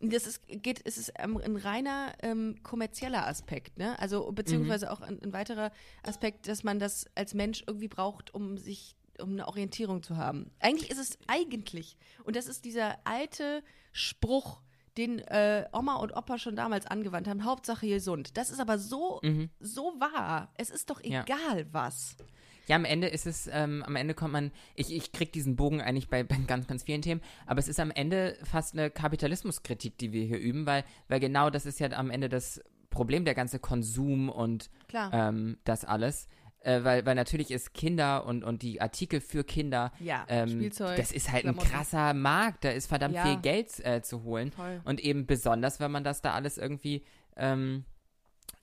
Das 0.02 0.26
ist, 0.26 0.42
geht, 0.48 0.82
es 0.86 0.98
ist 0.98 1.14
ähm, 1.20 1.38
ein 1.38 1.56
reiner 1.56 2.14
ähm, 2.24 2.56
kommerzieller 2.64 3.28
Aspekt, 3.28 3.78
ne? 3.78 3.98
Also, 4.00 4.32
beziehungsweise 4.32 4.88
Mhm. 4.88 4.92
auch 4.92 5.02
ein, 5.02 5.22
ein 5.22 5.34
weiterer 5.34 5.72
Aspekt, 6.04 6.48
dass 6.48 6.64
man 6.64 6.80
das 6.80 7.06
als 7.16 7.34
Mensch 7.34 7.64
irgendwie 7.68 7.88
braucht, 7.88 8.34
um 8.34 8.58
sich, 8.58 8.96
um 9.20 9.32
eine 9.32 9.48
Orientierung 9.48 10.02
zu 10.02 10.18
haben. 10.18 10.50
Eigentlich 10.60 10.90
ist 10.90 10.98
es 11.00 11.18
eigentlich, 11.28 11.98
und 12.24 12.36
das 12.36 12.48
ist 12.48 12.66
dieser 12.66 12.98
alte 13.06 13.64
Spruch, 13.92 14.62
den 14.98 15.20
äh, 15.20 15.68
Oma 15.72 15.96
und 15.98 16.12
Opa 16.18 16.38
schon 16.38 16.56
damals 16.58 16.86
angewandt 16.86 17.28
haben, 17.28 17.46
Hauptsache 17.46 17.88
gesund. 17.88 18.36
Das 18.38 18.50
ist 18.50 18.60
aber 18.60 18.78
so, 18.78 19.22
so 19.62 19.94
wahr. 20.00 20.52
Es 20.58 20.70
ist 20.70 20.90
doch 20.90 21.02
Mhm. 21.02 21.12
Ja. 21.12 21.22
egal 21.24 21.66
was. 21.72 22.18
Ja, 22.68 22.76
am 22.76 22.86
Ende 22.86 23.08
ist 23.08 23.26
es, 23.26 23.50
ähm, 23.52 23.84
am 23.86 23.96
Ende 23.96 24.14
kommt 24.14 24.34
man, 24.34 24.52
ich, 24.76 24.94
ich 24.96 25.12
krieg 25.12 25.32
diesen 25.34 25.56
Bogen 25.56 25.82
eigentlich 25.82 26.10
bei, 26.10 26.24
bei 26.24 26.38
ganz, 26.48 26.68
ganz 26.68 26.84
vielen 26.84 27.02
Themen, 27.02 27.22
aber 27.46 27.60
es 27.60 27.68
ist 27.68 27.80
am 27.80 27.92
Ende 27.92 28.38
fast 28.44 28.74
eine 28.74 28.90
Kapitalismuskritik, 28.90 29.98
die 29.98 30.12
wir 30.12 30.24
hier 30.26 30.40
üben, 30.40 30.66
weil, 30.66 30.84
weil 31.08 31.20
genau 31.20 31.50
das 31.50 31.66
ist 31.66 31.80
ja 31.80 31.92
am 31.92 32.10
Ende 32.12 32.30
das 32.30 32.62
Problem, 32.90 33.26
der 33.26 33.36
ganze 33.36 33.60
Konsum 33.60 34.30
und 34.30 34.70
Klar. 34.88 35.12
ähm, 35.14 35.58
das 35.64 35.86
alles. 35.86 36.28
Äh, 36.64 36.84
weil, 36.84 37.04
weil 37.08 37.16
natürlich 37.16 37.50
ist 37.50 37.74
Kinder 37.74 38.24
und, 38.28 38.44
und 38.44 38.62
die 38.62 38.82
Artikel 38.82 39.20
für 39.20 39.44
Kinder, 39.44 39.92
Ja, 40.00 40.26
ähm, 40.30 40.48
Spielzeug, 40.50 40.96
das 40.98 41.12
ist 41.12 41.32
halt 41.32 41.46
ein 41.46 41.58
krasser 41.58 42.14
Markt, 42.14 42.64
da 42.66 42.70
ist 42.70 42.86
verdammt 42.86 43.16
Ja. 43.16 43.24
viel 43.26 43.38
Geld 43.38 43.84
äh, 43.84 44.04
zu 44.04 44.22
holen. 44.24 44.52
Voll. 44.52 44.80
Und 44.84 45.00
eben 45.00 45.26
besonders, 45.26 45.80
wenn 45.80 45.90
man 45.90 46.04
das 46.04 46.22
da 46.22 46.34
alles 46.34 46.60
irgendwie 46.60 47.04
ähm, 47.36 47.86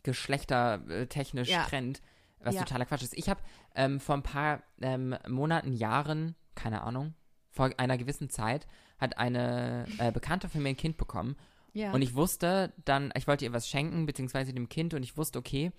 geschlechtertechnisch 0.05 1.49
Ja. 1.49 1.65
trennt, 1.65 2.01
was 2.41 2.55
Ja. 2.55 2.63
totaler 2.63 2.87
Quatsch 2.87 3.03
ist. 3.03 3.15
Ich 3.17 3.29
habe 3.29 3.41
ähm, 3.75 4.01
vor 4.01 4.15
ein 4.17 4.23
paar 4.23 4.63
ähm, 4.81 5.17
Monaten, 5.29 5.73
Jahren, 5.73 6.35
keine 6.55 6.83
Ahnung, 6.83 7.15
vor 7.51 7.71
einer 7.79 7.99
gewissen 7.99 8.31
Zeit, 8.31 8.67
hat 8.99 9.19
eine 9.19 9.87
äh, 9.99 10.13
Bekannte 10.13 10.49
von 10.49 10.63
mir 10.63 10.71
ein 10.71 10.77
Kind 10.77 10.97
bekommen. 10.97 11.37
Ja. 11.73 11.93
Und 11.93 12.03
ich 12.03 12.15
wusste 12.15 12.73
dann, 12.85 13.13
ich 13.17 13.27
wollte 13.27 13.45
ihr 13.45 13.53
was 13.53 13.69
schenken, 13.69 14.07
beziehungsweise 14.07 14.53
dem 14.53 14.69
Kind, 14.69 14.95
und 14.95 15.03
ich 15.03 15.17
wusste, 15.17 15.39
okay, 15.39 15.71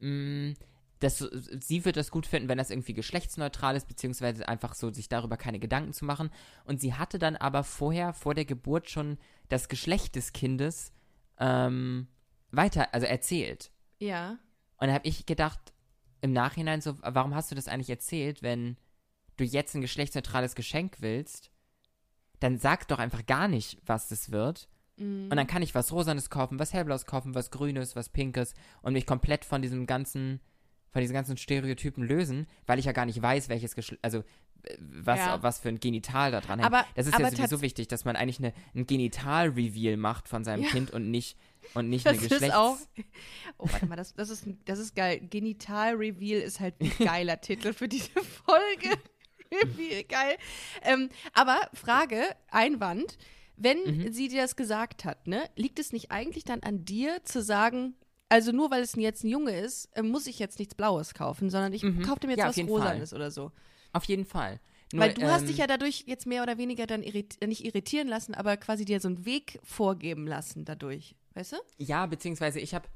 mh, 0.00 0.54
das, 1.00 1.18
sie 1.18 1.84
wird 1.84 1.96
das 1.96 2.10
gut 2.10 2.26
finden, 2.26 2.48
wenn 2.48 2.56
das 2.56 2.70
irgendwie 2.70 2.94
geschlechtsneutral 2.94 3.76
ist, 3.76 3.86
beziehungsweise 3.88 4.48
einfach 4.48 4.74
so 4.74 4.90
sich 4.92 5.08
darüber 5.08 5.36
keine 5.36 5.58
Gedanken 5.58 5.92
zu 5.92 6.04
machen. 6.06 6.30
Und 6.64 6.80
sie 6.80 6.94
hatte 6.94 7.18
dann 7.18 7.36
aber 7.36 7.62
vorher, 7.62 8.14
vor 8.14 8.34
der 8.34 8.46
Geburt 8.46 8.88
schon 8.88 9.18
das 9.50 9.68
Geschlecht 9.68 10.16
des 10.16 10.32
Kindes 10.32 10.92
ähm, 11.38 12.06
weiter, 12.52 12.94
also 12.94 13.06
erzählt. 13.06 13.70
ja. 13.98 14.38
Und 14.78 14.88
da 14.88 14.94
habe 14.94 15.06
ich 15.06 15.24
gedacht, 15.26 15.72
im 16.24 16.32
Nachhinein 16.32 16.80
so, 16.80 16.96
warum 17.02 17.34
hast 17.34 17.50
du 17.50 17.54
das 17.54 17.68
eigentlich 17.68 17.90
erzählt, 17.90 18.42
wenn 18.42 18.76
du 19.36 19.44
jetzt 19.44 19.74
ein 19.74 19.82
geschlechtsneutrales 19.82 20.54
Geschenk 20.54 20.96
willst? 21.00 21.50
Dann 22.40 22.58
sag 22.58 22.88
doch 22.88 22.98
einfach 22.98 23.26
gar 23.26 23.46
nicht, 23.46 23.78
was 23.84 24.08
das 24.08 24.30
wird. 24.30 24.68
Mhm. 24.96 25.28
Und 25.30 25.36
dann 25.36 25.46
kann 25.46 25.60
ich 25.62 25.74
was 25.74 25.92
Rosanes 25.92 26.30
kaufen, 26.30 26.58
was 26.58 26.72
Hellblaues 26.72 27.04
kaufen, 27.06 27.34
was 27.34 27.50
Grünes, 27.50 27.94
was 27.94 28.08
Pinkes 28.08 28.54
und 28.82 28.94
mich 28.94 29.06
komplett 29.06 29.44
von 29.44 29.60
diesem 29.60 29.86
ganzen, 29.86 30.40
von 30.90 31.00
diesen 31.02 31.14
ganzen 31.14 31.36
Stereotypen 31.36 32.04
lösen, 32.04 32.46
weil 32.66 32.78
ich 32.78 32.86
ja 32.86 32.92
gar 32.92 33.04
nicht 33.06 33.20
weiß, 33.20 33.48
welches 33.50 33.74
Geschlecht, 33.74 34.02
also 34.02 34.24
was, 34.78 35.18
Ja. 35.18 35.42
was 35.42 35.58
für 35.58 35.68
ein 35.68 35.78
Genital 35.78 36.30
da 36.32 36.40
dran 36.40 36.58
hängt. 36.58 36.72
Aber- 36.72 36.86
das 36.94 37.06
ist 37.06 37.18
ja 37.18 37.30
sowieso 37.30 37.60
wichtig, 37.60 37.88
dass 37.88 38.06
man 38.06 38.16
eigentlich 38.16 38.38
eine, 38.38 38.54
ein 38.74 38.86
Genital-Reveal 38.86 39.98
macht 39.98 40.26
von 40.28 40.42
seinem 40.42 40.62
Ja. 40.62 40.70
Kind 40.70 40.90
und 40.90 41.10
nicht, 41.10 41.36
und 41.74 41.88
nicht 41.88 42.04
Das 42.06 42.14
eine 42.14 42.22
ist 42.22 42.28
Geschlechts... 42.30 42.56
auch. 42.56 42.78
Oh, 43.58 43.66
warte 43.70 43.86
mal, 43.86 43.96
das, 43.96 44.14
das, 44.14 44.30
ist, 44.30 44.44
das 44.64 44.78
ist 44.78 44.96
geil. 44.96 45.20
Genital 45.30 45.94
Reveal 45.94 46.40
ist 46.40 46.58
halt 46.60 46.74
ein 46.80 46.90
geiler 46.98 47.40
Titel 47.40 47.72
für 47.72 47.88
diese 47.88 48.10
Folge. 48.22 48.90
Reveal, 49.52 50.02
geil. 50.04 50.36
Ähm, 50.82 51.08
aber 51.32 51.58
Frage, 51.74 52.22
Einwand. 52.50 53.16
Wenn 53.56 53.78
Mhm. 53.86 54.12
sie 54.12 54.26
dir 54.28 54.42
das 54.42 54.56
gesagt 54.56 55.04
hat, 55.04 55.28
ne, 55.28 55.48
liegt 55.54 55.78
es 55.78 55.92
nicht 55.92 56.10
eigentlich 56.10 56.42
dann 56.44 56.60
an 56.64 56.84
dir 56.84 57.22
zu 57.24 57.40
sagen, 57.42 57.94
also 58.28 58.50
nur 58.50 58.72
weil 58.72 58.82
es 58.82 58.94
jetzt 58.96 59.22
ein 59.22 59.28
Junge 59.28 59.56
ist, 59.56 59.86
äh, 59.96 60.02
muss 60.02 60.26
ich 60.26 60.40
jetzt 60.40 60.58
nichts 60.58 60.74
Blaues 60.74 61.14
kaufen, 61.14 61.50
sondern 61.50 61.72
ich 61.72 61.84
Mhm. 61.84 62.02
kaufe 62.02 62.18
dem 62.20 62.30
jetzt 62.30 62.40
Ja, 62.40 62.48
was 62.48 62.58
Rosanes 62.58 63.12
oder 63.12 63.30
so. 63.30 63.52
Auf 63.92 64.04
jeden 64.06 64.24
Fall. 64.24 64.58
Nur, 64.92 65.02
Weil 65.04 65.14
du 65.14 65.22
hast 65.22 65.42
ähm, 65.42 65.46
dich 65.48 65.58
ja 65.58 65.68
dadurch 65.68 66.02
jetzt 66.08 66.26
mehr 66.26 66.42
oder 66.42 66.58
weniger 66.58 66.86
dann 66.88 67.02
irrit 67.04 67.38
nicht 67.46 67.64
irritieren 67.64 68.08
lassen, 68.08 68.34
aber 68.34 68.56
quasi 68.56 68.84
dir 68.84 68.98
so 69.00 69.06
einen 69.08 69.24
Weg 69.24 69.60
vorgeben 69.62 70.26
lassen 70.26 70.64
dadurch. 70.64 71.14
Weißt 71.34 71.52
du? 71.52 71.56
Ja, 71.78 72.06
beziehungsweise 72.06 72.60
ich 72.60 72.74
habe. 72.74 72.88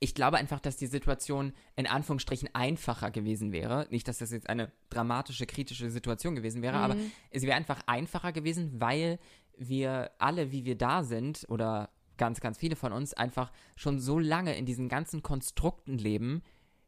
Ich 0.00 0.14
glaube 0.14 0.36
einfach, 0.36 0.60
dass 0.60 0.76
die 0.76 0.86
Situation 0.86 1.52
in 1.74 1.88
Anführungsstrichen 1.88 2.50
einfacher 2.54 3.10
gewesen 3.10 3.50
wäre. 3.50 3.88
Nicht, 3.90 4.06
dass 4.06 4.18
das 4.18 4.30
jetzt 4.30 4.48
eine 4.48 4.70
dramatische, 4.90 5.44
kritische 5.44 5.90
Situation 5.90 6.36
gewesen 6.36 6.62
wäre, 6.62 6.76
aber 6.76 6.94
es 7.30 7.42
wäre 7.42 7.56
einfach 7.56 7.80
einfacher 7.86 8.30
gewesen, 8.32 8.80
weil 8.80 9.18
wir 9.56 10.12
alle, 10.18 10.52
wie 10.52 10.64
wir 10.64 10.76
da 10.76 11.02
sind, 11.02 11.46
oder 11.48 11.90
ganz, 12.16 12.40
ganz 12.40 12.58
viele 12.58 12.76
von 12.76 12.92
uns, 12.92 13.12
einfach 13.12 13.50
schon 13.74 13.98
so 13.98 14.20
lange 14.20 14.56
in 14.56 14.66
diesen 14.66 14.88
ganzen 14.88 15.22
Konstrukten 15.22 15.98
leben, 15.98 16.42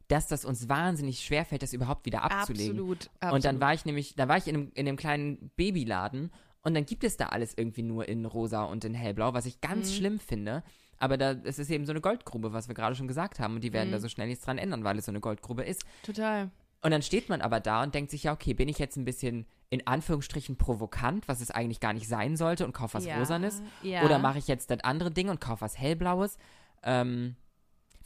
dass 0.07 0.27
das 0.27 0.45
uns 0.45 0.69
wahnsinnig 0.69 1.21
schwerfällt, 1.21 1.63
das 1.63 1.73
überhaupt 1.73 2.05
wieder 2.05 2.23
abzulegen. 2.23 2.77
Absolut. 2.77 3.09
Und 3.21 3.21
dann 3.21 3.35
absolut. 3.35 3.61
war 3.61 3.73
ich 3.73 3.85
nämlich, 3.85 4.15
da 4.15 4.27
war 4.27 4.37
ich 4.37 4.47
in 4.47 4.55
einem, 4.55 4.71
in 4.73 4.87
einem 4.87 4.97
kleinen 4.97 5.51
Babyladen 5.55 6.31
und 6.63 6.73
dann 6.75 6.85
gibt 6.85 7.03
es 7.03 7.17
da 7.17 7.27
alles 7.27 7.53
irgendwie 7.57 7.83
nur 7.83 8.07
in 8.07 8.25
rosa 8.25 8.63
und 8.65 8.83
in 8.85 8.93
hellblau, 8.93 9.33
was 9.33 9.45
ich 9.45 9.61
ganz 9.61 9.89
Mhm. 9.89 9.93
schlimm 9.95 10.19
finde. 10.19 10.63
Aber 10.97 11.17
da, 11.17 11.31
es 11.31 11.57
ist 11.57 11.71
eben 11.71 11.85
so 11.87 11.91
eine 11.93 12.01
Goldgrube, 12.01 12.53
was 12.53 12.67
wir 12.67 12.75
gerade 12.75 12.95
schon 12.95 13.07
gesagt 13.07 13.39
haben. 13.39 13.55
Und 13.55 13.63
die 13.63 13.73
werden 13.73 13.89
Mhm. 13.89 13.93
da 13.93 13.99
so 13.99 14.07
schnell 14.07 14.27
nichts 14.27 14.45
dran 14.45 14.59
ändern, 14.59 14.83
weil 14.83 14.99
es 14.99 15.05
so 15.05 15.11
eine 15.11 15.19
Goldgrube 15.19 15.63
ist. 15.63 15.83
Total. 16.03 16.51
Und 16.83 16.91
dann 16.91 17.01
steht 17.01 17.27
man 17.29 17.41
aber 17.41 17.59
da 17.59 17.81
und 17.83 17.95
denkt 17.95 18.11
sich, 18.11 18.23
ja, 18.23 18.33
okay, 18.33 18.53
bin 18.53 18.69
ich 18.69 18.77
jetzt 18.79 18.97
ein 18.97 19.05
bisschen 19.05 19.45
in 19.69 19.85
Anführungsstrichen 19.87 20.57
provokant, 20.57 21.27
was 21.27 21.41
es 21.41 21.49
eigentlich 21.49 21.79
gar 21.79 21.93
nicht 21.93 22.07
sein 22.07 22.37
sollte 22.37 22.65
und 22.65 22.73
kaufe 22.73 22.95
was 22.95 23.05
Ja, 23.05 23.17
Rosanes? 23.17 23.61
ja. 23.81 24.03
Oder 24.03 24.19
mache 24.19 24.37
ich 24.37 24.47
jetzt 24.47 24.69
das 24.69 24.83
andere 24.83 25.09
Ding 25.11 25.29
und 25.29 25.39
kaufe 25.41 25.61
was 25.61 25.77
Hellblaues? 25.79 26.37
Ähm, 26.83 27.35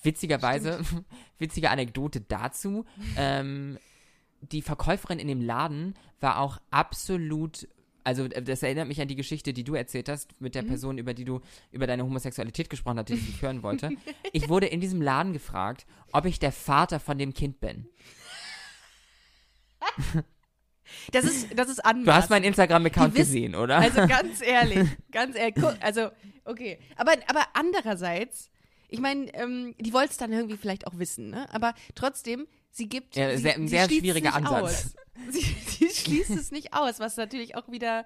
witzigerweise, 0.02 0.80
witzige 1.38 1.70
Anekdote 1.70 2.22
dazu, 2.22 2.86
ähm, 3.18 3.78
die 4.42 4.62
Verkäuferin 4.62 5.20
in 5.20 5.28
dem 5.28 5.42
Laden 5.42 5.96
war 6.20 6.40
auch 6.40 6.60
absolut, 6.72 7.68
also 8.06 8.24
äh, 8.26 8.42
das 8.42 8.64
erinnert 8.64 8.88
mich 8.88 9.02
an 9.02 9.08
die 9.10 9.16
Geschichte, 9.16 9.52
die 9.52 9.64
du 9.66 9.74
erzählt 9.76 10.08
hast 10.08 10.40
mit 10.40 10.56
der 10.56 10.64
Mhm. 10.64 10.68
Person, 10.68 10.98
über 10.98 11.14
die 11.14 11.26
du 11.26 11.42
über 11.72 11.88
deine 11.88 12.04
Homosexualität 12.04 12.70
gesprochen 12.70 13.00
hast, 13.00 13.10
die 13.10 13.16
ich 13.16 13.26
nicht 13.28 13.42
hören 13.42 13.62
wollte. 13.64 13.90
Ich 14.32 14.48
wurde 14.50 14.68
in 14.68 14.80
diesem 14.82 15.02
Laden 15.02 15.34
gefragt, 15.34 15.86
ob 16.12 16.26
ich 16.26 16.40
der 16.40 16.52
Vater 16.52 17.00
von 17.00 17.18
dem 17.18 17.34
Kind 17.34 17.60
bin. 17.60 17.88
Das 21.12 21.26
ist, 21.26 21.58
das 21.58 21.68
ist 21.68 21.84
anders. 21.84 22.06
Du 22.06 22.14
hast 22.14 22.30
meinen 22.30 22.44
Instagram-Account 22.46 23.16
gesehen, 23.16 23.56
oder? 23.56 23.78
Also 23.78 24.06
ganz 24.08 24.40
ehrlich, 24.46 24.88
ganz 25.12 25.36
ehrlich. 25.36 25.64
Also, 25.82 26.10
okay. 26.46 26.78
Aber, 26.96 27.14
aber 27.28 27.42
andererseits, 27.54 28.52
ich 28.88 29.00
meine, 29.00 29.34
ähm, 29.34 29.74
die 29.80 29.94
wollte 29.94 30.12
es 30.12 30.18
dann 30.18 30.32
irgendwie 30.32 30.58
vielleicht 30.58 30.86
auch 30.86 30.98
wissen, 31.00 31.32
ne? 31.32 31.52
Aber 31.52 31.74
trotzdem, 31.96 32.46
sie 32.76 32.90
gibt. 32.90 33.16
Ja, 33.16 33.30
sie, 33.32 33.38
sehr- 33.44 33.56
ein 33.56 33.68
sehr 33.68 33.88
schwieriger 33.88 34.30
es 34.30 34.36
nicht 34.40 34.48
Ansatz. 34.52 34.64
Aus. 34.64 34.96
Sie, 35.32 35.40
sie 35.42 35.90
schließt 35.90 36.32
es 36.32 36.52
nicht 36.52 36.74
aus, 36.74 37.00
was 37.00 37.16
natürlich 37.16 37.56
auch 37.56 37.70
wieder 37.72 38.06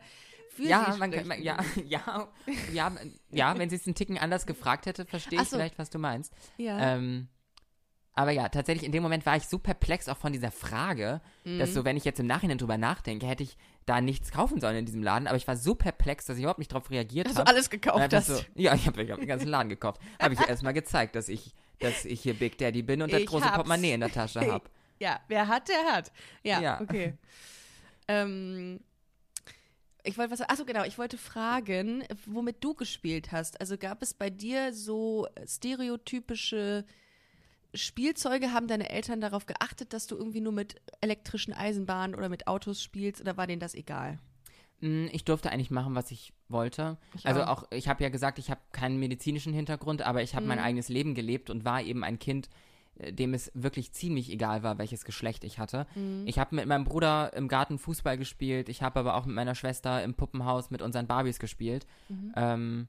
für 0.55 0.63
ja, 0.63 0.91
sie 0.93 0.99
man, 0.99 1.11
spricht. 1.11 1.26
man, 1.28 1.41
ja, 1.41 1.57
ja, 1.88 2.28
ja, 2.72 2.91
ja, 3.32 3.57
wenn 3.57 3.70
sie 3.70 3.78
es 3.78 3.86
einen 3.88 3.95
Ticken 3.95 4.17
anders 4.20 4.45
gefragt 4.45 4.86
hätte, 4.86 5.05
verstehe 5.05 5.41
ich 5.41 5.49
so. 5.49 5.55
vielleicht, 5.57 5.80
was 5.80 5.89
du 5.89 5.97
meinst. 5.97 6.32
Ja. 6.57 6.78
Ähm, 6.95 7.28
aber 8.13 8.32
ja, 8.32 8.47
tatsächlich 8.49 8.86
in 8.86 8.91
dem 8.91 9.01
Moment 9.01 9.26
war 9.26 9.36
ich 9.38 9.47
so 9.47 9.57
perplex 9.57 10.07
auch 10.07 10.17
von 10.17 10.34
dieser 10.34 10.51
Frage, 10.51 11.20
dass 11.45 11.70
Mhm. 11.70 11.74
so, 11.74 11.84
wenn 11.86 11.97
ich 11.97 12.05
jetzt 12.05 12.20
im 12.20 12.28
Nachhinein 12.28 12.57
drüber 12.59 12.78
nachdenke, 12.78 13.26
hätte 13.26 13.43
ich 13.43 13.57
da 13.86 14.01
nichts 14.01 14.32
kaufen 14.32 14.61
sollen 14.61 14.76
in 14.78 14.86
diesem 14.86 15.01
Laden. 15.01 15.28
Aber 15.28 15.38
ich 15.38 15.47
war 15.47 15.57
so 15.57 15.74
perplex, 15.74 16.26
dass 16.26 16.38
ich 16.38 16.43
überhaupt 16.43 16.59
nicht 16.59 16.72
darauf 16.72 16.91
reagiert 16.91 17.26
Dass 17.28 17.34
du 17.34 17.39
habe. 17.39 17.49
alles 17.49 17.70
gekauft 17.72 18.13
hast. 18.13 18.28
So, 18.28 18.39
ja, 18.55 18.76
ich 18.76 18.86
habe 18.88 19.01
hab 19.11 19.17
den 19.20 19.28
ganzen 19.28 19.47
Laden 19.47 19.70
gekauft. 19.70 19.99
Habe 20.22 20.36
ich 20.36 20.39
erstmal 20.41 20.74
gezeigt, 20.74 21.15
dass 21.15 21.28
ich, 21.30 21.53
dass 21.80 22.06
ich 22.06 22.22
hier 22.22 22.34
Big 22.34 22.58
Daddy 22.58 22.82
bin 22.82 23.02
und 23.02 23.12
das 23.12 23.22
Ich 23.22 23.28
große 23.28 23.46
hab's. 23.46 23.56
Portemonnaie 23.56 23.94
in 23.94 24.02
der 24.02 24.12
Tasche 24.12 24.42
habe. 24.42 24.70
Ja, 25.02 25.22
wer 25.30 25.48
hat, 25.48 25.70
der 25.70 25.84
hat. 25.94 26.12
Ja, 26.44 26.60
Ja. 26.62 26.82
okay. 26.82 27.14
ähm, 28.10 28.82
ich 30.04 30.18
wollte 30.18 30.32
was, 30.32 30.42
achso 30.42 30.66
genau, 30.66 30.84
ich 30.84 30.98
wollte 30.98 31.18
fragen, 31.18 32.04
womit 32.26 32.62
du 32.62 32.74
gespielt 32.74 33.32
hast. 33.32 33.62
Also 33.62 33.78
gab 33.78 34.02
es 34.02 34.14
bei 34.14 34.30
dir 34.30 34.74
so 34.74 35.26
stereotypische 35.46 36.84
Spielzeuge? 37.74 38.52
Haben 38.52 38.68
deine 38.68 38.90
Eltern 38.90 39.22
darauf 39.22 39.46
geachtet, 39.46 39.94
dass 39.94 40.08
du 40.08 40.18
irgendwie 40.18 40.42
nur 40.42 40.54
mit 40.54 40.76
elektrischen 41.02 41.54
Eisenbahnen 41.54 42.16
oder 42.16 42.28
mit 42.30 42.48
Autos 42.48 42.82
spielst 42.84 43.22
oder 43.22 43.38
war 43.38 43.48
denen 43.48 43.60
das 43.60 43.76
egal? 43.76 44.20
Mm, 44.82 45.08
Ich 45.12 45.24
durfte 45.26 45.50
eigentlich 45.52 45.72
machen, 45.72 45.96
was 45.96 46.12
ich 46.12 46.34
wollte. 46.52 46.97
Ich 47.16 47.26
also 47.26 47.43
auch. 47.43 47.64
ich 47.72 47.88
habe 47.88 48.04
ja 48.04 48.10
gesagt, 48.10 48.39
ich 48.39 48.50
habe 48.50 48.62
keinen 48.72 49.00
medizinischen 49.00 49.54
Hintergrund, 49.54 50.02
aber 50.02 50.22
ich 50.24 50.36
habe 50.36 50.45
mein 50.45 50.58
Mhm. 50.60 50.64
eigenes 50.64 50.89
Leben 50.89 51.16
gelebt 51.16 51.50
und 51.50 51.66
war 51.66 51.82
eben 51.82 52.04
ein 52.04 52.20
Kind, 52.20 52.50
äh, 52.97 53.14
dem 53.14 53.34
es 53.34 53.52
wirklich 53.54 53.91
ziemlich 53.93 54.32
egal 54.32 54.64
war, 54.64 54.78
welches 54.78 55.06
Geschlecht 55.06 55.43
ich 55.43 55.60
hatte. 55.60 55.86
Mhm. 55.95 56.24
Ich 56.26 56.39
habe 56.39 56.56
mit 56.56 56.66
meinem 56.66 56.84
Bruder 56.86 57.34
im 57.34 57.47
Garten 57.47 57.78
Fußball 57.78 58.18
gespielt, 58.18 58.70
ich 58.70 58.82
habe 58.82 59.00
aber 59.00 59.16
auch 59.16 59.26
mit 59.26 59.36
meiner 59.36 59.56
Schwester 59.56 60.04
im 60.04 60.14
Puppenhaus 60.16 60.70
mit 60.72 60.82
unseren 60.82 61.08
Barbies 61.08 61.39
gespielt. 61.39 61.86
Mhm. 62.10 62.34
Ähm, 62.36 62.88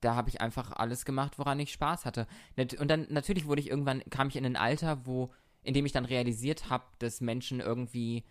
da 0.00 0.16
habe 0.16 0.28
ich 0.30 0.40
einfach 0.40 0.72
alles 0.72 1.04
gemacht, 1.04 1.38
woran 1.38 1.60
ich 1.60 1.72
Spaß 1.72 2.06
hatte. 2.06 2.26
Und 2.56 2.90
dann 2.90 3.06
natürlich 3.08 3.46
wurde 3.46 3.60
ich 3.60 3.70
irgendwann, 3.70 4.02
kam 4.10 4.28
ich 4.28 4.36
in 4.36 4.44
ein 4.44 4.56
Alter, 4.56 5.06
wo, 5.06 5.30
in 5.62 5.74
dem 5.74 5.86
ich 5.86 5.92
dann 5.92 6.04
realisiert 6.04 6.70
habe, 6.70 6.82
dass 6.98 7.20
Menschen 7.20 7.60
irgendwie 7.60 8.24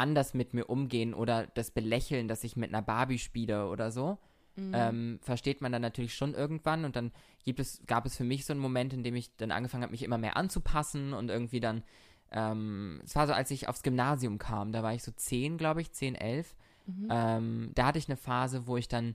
anders 0.00 0.34
mit 0.34 0.54
mir 0.54 0.64
umgehen 0.64 1.14
oder 1.14 1.46
das 1.46 1.70
belächeln, 1.70 2.26
dass 2.26 2.42
ich 2.42 2.56
mit 2.56 2.70
einer 2.70 2.82
Barbie 2.82 3.18
spiele 3.18 3.68
oder 3.68 3.90
so. 3.90 4.18
Mhm. 4.56 4.72
Ähm, 4.74 5.18
versteht 5.22 5.60
man 5.60 5.70
dann 5.70 5.82
natürlich 5.82 6.14
schon 6.14 6.34
irgendwann 6.34 6.84
und 6.84 6.96
dann 6.96 7.12
gibt 7.44 7.60
es, 7.60 7.82
gab 7.86 8.06
es 8.06 8.16
für 8.16 8.24
mich 8.24 8.44
so 8.44 8.52
einen 8.52 8.60
Moment, 8.60 8.92
in 8.92 9.04
dem 9.04 9.14
ich 9.14 9.36
dann 9.36 9.52
angefangen 9.52 9.82
habe, 9.82 9.92
mich 9.92 10.02
immer 10.02 10.18
mehr 10.18 10.36
anzupassen 10.36 11.12
und 11.12 11.30
irgendwie 11.30 11.60
dann, 11.60 11.84
ähm, 12.32 13.00
es 13.04 13.14
war 13.14 13.26
so, 13.26 13.32
als 13.32 13.50
ich 13.50 13.68
aufs 13.68 13.82
Gymnasium 13.82 14.38
kam, 14.38 14.72
da 14.72 14.82
war 14.82 14.94
ich 14.94 15.02
so 15.02 15.12
zehn, 15.12 15.56
glaube 15.56 15.80
ich, 15.80 15.92
zehn, 15.92 16.14
elf. 16.14 16.56
Mhm. 16.86 17.08
Ähm, 17.10 17.70
da 17.74 17.86
hatte 17.86 17.98
ich 17.98 18.08
eine 18.08 18.16
Phase, 18.16 18.66
wo 18.66 18.76
ich 18.76 18.88
dann 18.88 19.14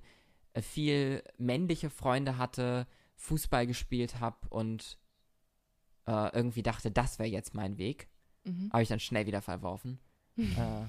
äh, 0.54 0.62
viel 0.62 1.24
männliche 1.38 1.90
Freunde 1.90 2.38
hatte, 2.38 2.88
Fußball 3.18 3.68
gespielt 3.68 4.20
habe 4.20 4.38
und 4.50 4.98
äh, 6.08 6.36
irgendwie 6.36 6.64
dachte, 6.64 6.92
das 6.92 7.20
wäre 7.20 7.30
jetzt 7.30 7.54
mein 7.54 7.78
Weg. 7.78 8.08
Mhm. 8.46 8.70
Habe 8.72 8.84
ich 8.84 8.90
dann 8.90 9.00
schnell 9.00 9.26
wieder 9.26 9.42
verworfen. 9.42 10.00
Äh, 10.38 10.88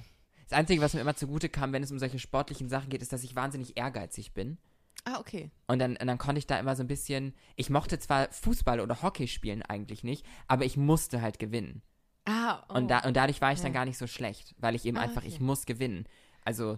das 0.49 0.51
Einzige, 0.57 0.81
was 0.81 0.93
mir 0.93 1.01
immer 1.01 1.15
zugute 1.15 1.49
kam, 1.49 1.73
wenn 1.73 1.83
es 1.83 1.91
um 1.91 1.99
solche 1.99 2.19
sportlichen 2.19 2.69
Sachen 2.69 2.89
geht, 2.89 3.01
ist, 3.01 3.11
dass 3.13 3.23
ich 3.23 3.35
wahnsinnig 3.35 3.77
ehrgeizig 3.77 4.33
bin. 4.33 4.57
Ah, 5.03 5.19
okay. 5.19 5.51
Und 5.67 5.79
dann, 5.79 5.95
und 5.97 6.07
dann 6.07 6.17
konnte 6.17 6.39
ich 6.39 6.47
da 6.47 6.59
immer 6.59 6.75
so 6.75 6.83
ein 6.83 6.87
bisschen. 6.87 7.33
Ich 7.55 7.69
mochte 7.69 7.99
zwar 7.99 8.31
Fußball 8.31 8.79
oder 8.79 9.01
Hockey 9.01 9.27
spielen 9.27 9.61
eigentlich 9.61 10.03
nicht, 10.03 10.25
aber 10.47 10.65
ich 10.65 10.75
musste 10.77 11.21
halt 11.21 11.39
gewinnen. 11.39 11.81
Ah, 12.25 12.65
oh. 12.69 12.73
Und, 12.75 12.89
da, 12.89 12.99
und 12.99 13.15
dadurch 13.15 13.39
war 13.39 13.53
ich 13.53 13.59
dann 13.59 13.71
Ja. 13.73 13.79
gar 13.79 13.85
nicht 13.85 13.97
so 13.97 14.07
schlecht, 14.07 14.53
weil 14.57 14.75
ich 14.75 14.85
eben 14.85 14.97
Ah, 14.97 15.01
einfach, 15.01 15.21
okay. 15.21 15.27
ich 15.29 15.39
muss 15.39 15.65
gewinnen. 15.65 16.05
Also, 16.43 16.77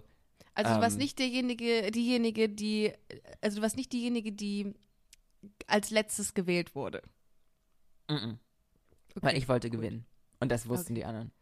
Also 0.54 0.74
du 0.74 0.80
warst 0.80 0.96
Ähm, 0.96 1.02
nicht 1.02 1.18
derjenige, 1.18 1.90
diejenige, 1.90 2.48
die, 2.48 2.92
also 3.40 3.56
du 3.56 3.62
warst 3.62 3.76
nicht 3.76 3.92
diejenige, 3.92 4.30
die 4.32 4.74
als 5.66 5.90
letztes 5.90 6.34
gewählt 6.34 6.74
wurde. 6.74 7.02
mm 8.08 8.14
-mm, 8.14 8.38
Okay, 9.16 9.26
weil 9.26 9.36
ich 9.36 9.48
wollte 9.48 9.70
gut. 9.70 9.80
gewinnen. 9.80 10.06
Und 10.38 10.50
das 10.52 10.68
wussten 10.68 10.92
Okay. 10.92 11.00
die 11.00 11.04
anderen. 11.04 11.32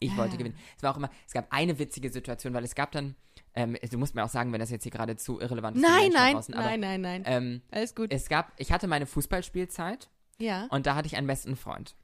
Ich 0.00 0.12
Ah. 0.12 0.16
wollte 0.18 0.36
gewinnen. 0.36 0.56
Es 0.76 0.82
war 0.82 0.92
auch 0.92 0.96
immer, 0.96 1.10
es 1.26 1.32
gab 1.32 1.46
eine 1.50 1.78
witzige 1.78 2.10
Situation, 2.10 2.54
weil 2.54 2.64
es 2.64 2.74
gab 2.74 2.92
dann, 2.92 3.16
ähm, 3.54 3.76
du 3.90 3.98
musst 3.98 4.14
mir 4.14 4.24
auch 4.24 4.28
sagen, 4.28 4.52
wenn 4.52 4.60
das 4.60 4.70
jetzt 4.70 4.84
hier 4.84 4.92
gerade 4.92 5.16
zu 5.16 5.40
irrelevant 5.40 5.76
ist. 5.76 5.82
Nein, 5.82 6.10
nein, 6.12 6.34
draußen, 6.34 6.54
aber, 6.54 6.64
nein, 6.76 6.80
nein, 6.80 7.00
nein. 7.00 7.22
Ähm, 7.26 7.62
Alles 7.70 7.94
gut. 7.94 8.12
es 8.12 8.28
gab, 8.28 8.52
ich 8.56 8.70
hatte 8.72 8.86
meine 8.86 9.06
Fußballspielzeit 9.06 10.08
ja. 10.38 10.66
und 10.70 10.86
da 10.86 10.94
hatte 10.94 11.06
ich 11.06 11.16
einen 11.16 11.26
besten 11.26 11.56
Freund. 11.56 11.96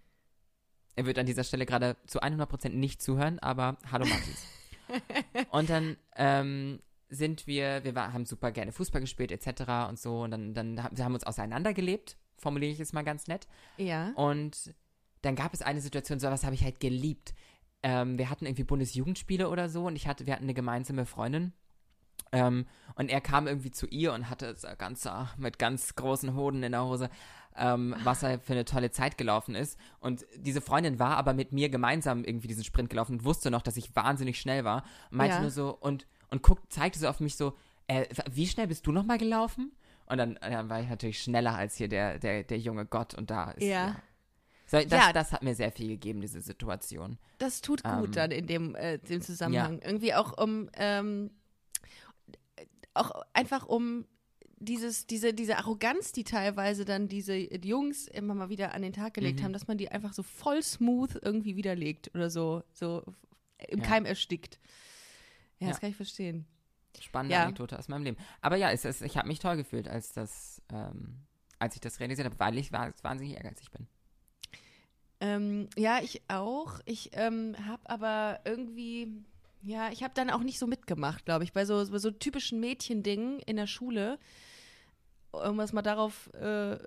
Er 0.97 1.07
wird 1.07 1.19
an 1.19 1.27
dieser 1.27 1.45
Stelle 1.45 1.67
gerade 1.67 1.97
zu 2.07 2.21
100% 2.21 2.69
nicht 2.71 3.03
zuhören, 3.03 3.39
aber 3.41 3.79
hallo 3.91 4.07
Mathis. 4.07 4.45
und 5.51 5.71
dann 5.71 5.97
ähm, 6.17 6.81
sind 7.09 7.47
wir, 7.47 7.85
wir 7.85 7.95
war, 7.95 8.13
haben 8.13 8.27
super 8.27 8.53
gerne 8.53 8.73
Fußball 8.73 9.01
gespielt 9.01 9.33
etc. 9.33 9.89
und 9.89 9.99
so 9.99 10.23
und 10.23 10.31
dann, 10.31 10.55
dann 10.55 10.83
haben 10.83 10.97
wir 10.97 11.07
uns 11.15 11.25
auseinandergelebt, 11.25 12.17
formuliere 12.37 12.73
ich 12.73 12.81
es 12.81 12.93
mal 12.93 13.03
ganz 13.03 13.27
nett. 13.27 13.47
Ja. 13.77 14.11
Und 14.15 14.75
dann 15.23 15.37
gab 15.37 15.55
es 15.55 15.63
eine 15.63 15.81
Situation, 15.81 16.21
so 16.21 16.29
was 16.29 16.45
habe 16.45 16.55
ich 16.55 16.63
halt 16.63 16.81
geliebt. 16.81 17.35
Ähm, 17.85 18.19
wir 18.19 18.31
hatten 18.31 18.47
irgendwie 18.47 18.65
Bundesjugendspiele 18.65 19.49
oder 19.49 19.69
so 19.69 19.87
und 19.87 19.95
ich 19.95 20.09
hatte, 20.09 20.27
wir 20.27 20.33
hatten 20.33 20.45
eine 20.45 20.55
gemeinsame 20.55 21.07
Freundin. 21.07 21.53
Ähm, 22.33 22.67
und 22.97 23.11
er 23.11 23.21
kam 23.21 23.47
irgendwie 23.47 23.71
zu 23.71 23.87
ihr 23.87 24.13
und 24.13 24.29
hatte 24.29 24.57
so 24.57 24.67
ganz, 24.77 25.07
ah, 25.07 25.31
mit 25.37 25.61
ganz 25.61 25.95
großen 25.95 26.35
Hoden 26.35 26.65
in 26.65 26.73
der 26.73 26.85
Hose 26.85 27.11
ähm, 27.57 27.95
was 28.03 28.23
er 28.23 28.39
für 28.41 28.53
eine 28.53 28.65
tolle 28.65 28.91
Zeit 28.91 29.17
gelaufen 29.19 29.55
ist. 29.55 29.79
Und 30.01 30.27
diese 30.37 30.61
Freundin 30.61 30.99
war 30.99 31.17
aber 31.17 31.35
mit 31.35 31.53
mir 31.53 31.69
gemeinsam 31.69 32.25
irgendwie 32.25 32.49
diesen 32.49 32.65
Sprint 32.65 32.91
gelaufen 32.91 33.13
und 33.19 33.25
wusste 33.25 33.51
noch, 33.51 33.63
dass 33.63 33.77
ich 33.77 33.95
wahnsinnig 33.95 34.41
schnell 34.41 34.65
war. 34.65 34.85
Und 35.11 35.19
meinte 35.19 35.37
Ja. 35.37 35.43
nur 35.43 35.51
so, 35.51 35.77
und, 35.81 36.07
und 36.31 36.43
guckt, 36.43 36.73
zeigte 36.73 36.99
so 36.99 37.09
auf 37.09 37.21
mich 37.21 37.37
so, 37.37 37.55
äh, 37.87 38.07
wie 38.31 38.47
schnell 38.47 38.67
bist 38.67 38.87
du 38.87 38.93
nochmal 38.93 39.19
gelaufen? 39.19 39.73
Und 40.07 40.19
dann, 40.19 40.39
dann 40.41 40.69
war 40.69 40.81
ich 40.81 40.89
natürlich 40.89 41.23
schneller 41.23 41.55
als 41.55 41.77
hier 41.77 41.89
der, 41.89 42.19
der, 42.19 42.45
der 42.45 42.59
junge 42.59 42.85
Gott 42.87 43.15
und 43.15 43.31
da 43.31 43.53
ist. 43.53 43.65
Ja. 43.65 43.97
So, 44.67 44.79
das, 44.79 44.91
Ja. 44.91 45.13
das 45.13 45.33
hat 45.33 45.43
mir 45.43 45.55
sehr 45.55 45.71
viel 45.71 45.89
gegeben, 45.89 46.21
diese 46.21 46.41
Situation. 46.41 47.19
Das 47.39 47.61
tut 47.61 47.83
gut 47.85 48.07
Ähm, 48.09 48.13
dann 48.13 48.31
in 48.31 48.47
dem, 48.47 48.75
äh, 48.75 48.99
dem 48.99 49.21
Zusammenhang. 49.21 49.81
Irgendwie 49.83 50.15
auch 50.15 50.43
um, 50.43 50.71
ähm, 50.75 51.31
auch 52.95 53.11
einfach 53.33 53.67
um 53.67 54.07
dieses, 54.59 55.07
diese, 55.07 55.35
diese 55.35 55.59
Arroganz, 55.59 56.13
die 56.13 56.25
teilweise 56.25 56.85
dann 56.85 57.09
diese 57.09 57.35
Jungs 57.37 58.09
immer 58.09 58.35
mal 58.35 58.49
wieder 58.49 58.73
an 58.73 58.83
den 58.83 58.93
Tag 58.93 59.15
gelegt 59.15 59.41
Mhm. 59.41 59.45
haben, 59.45 59.53
dass 59.53 59.67
man 59.67 59.77
die 59.77 59.91
einfach 59.91 60.13
so 60.13 60.23
voll 60.23 60.63
smooth 60.63 61.19
irgendwie 61.23 61.57
widerlegt 61.57 62.11
oder 62.15 62.31
so, 62.31 62.63
so 62.73 63.03
im 63.69 63.81
Ja. 63.81 63.85
Keim 63.85 64.05
erstickt. 64.07 64.59
Ja, 65.59 65.69
das 65.69 65.77
Ja. 65.77 65.81
kann 65.81 65.91
ich 65.91 65.97
verstehen. 65.97 66.47
Spannende 67.01 67.35
Ja. 67.35 67.43
Anekdote 67.45 67.79
aus 67.79 67.89
meinem 67.89 68.05
Leben. 68.05 68.17
Aber 68.41 68.57
ja, 68.57 68.71
es 68.71 68.85
ist, 68.85 69.03
ich 69.03 69.17
habe 69.17 69.29
mich 69.29 69.41
toll 69.41 69.57
gefühlt, 69.57 69.89
als 69.89 70.13
das, 70.13 70.63
ähm, 70.73 71.19
als 71.59 71.75
ich 71.75 71.81
das 71.81 71.99
realisiert 72.01 72.27
habe, 72.27 72.39
weil 72.39 72.57
ich 72.57 72.73
wa- 72.73 72.93
wahnsinnig 73.03 73.35
ehrgeizig 73.37 73.71
bin. 73.73 73.87
Ähm, 75.21 75.69
ja, 75.77 76.01
ich 76.03 76.23
auch. 76.29 76.81
Ich 76.85 77.11
ähm, 77.15 77.57
habe 77.67 77.89
aber 77.89 78.41
irgendwie, 78.45 79.13
ja, 79.63 79.91
ich 79.91 80.03
habe 80.03 80.15
dann 80.15 80.31
auch 80.31 80.43
nicht 80.43 80.59
so 80.59 80.67
mitgemacht, 80.67 81.25
glaube 81.25 81.45
ich, 81.45 81.53
bei 81.53 81.65
so, 81.65 81.85
bei 81.91 81.99
so 81.99 82.11
typischen 82.11 82.61
Mädchendingen 82.61 83.41
in 83.41 83.57
der 83.57 83.67
Schule. 83.67 84.19
Um 85.51 85.61
es 85.61 85.73
mal 85.73 85.83
darauf, 85.83 86.31
äh, 86.35 86.79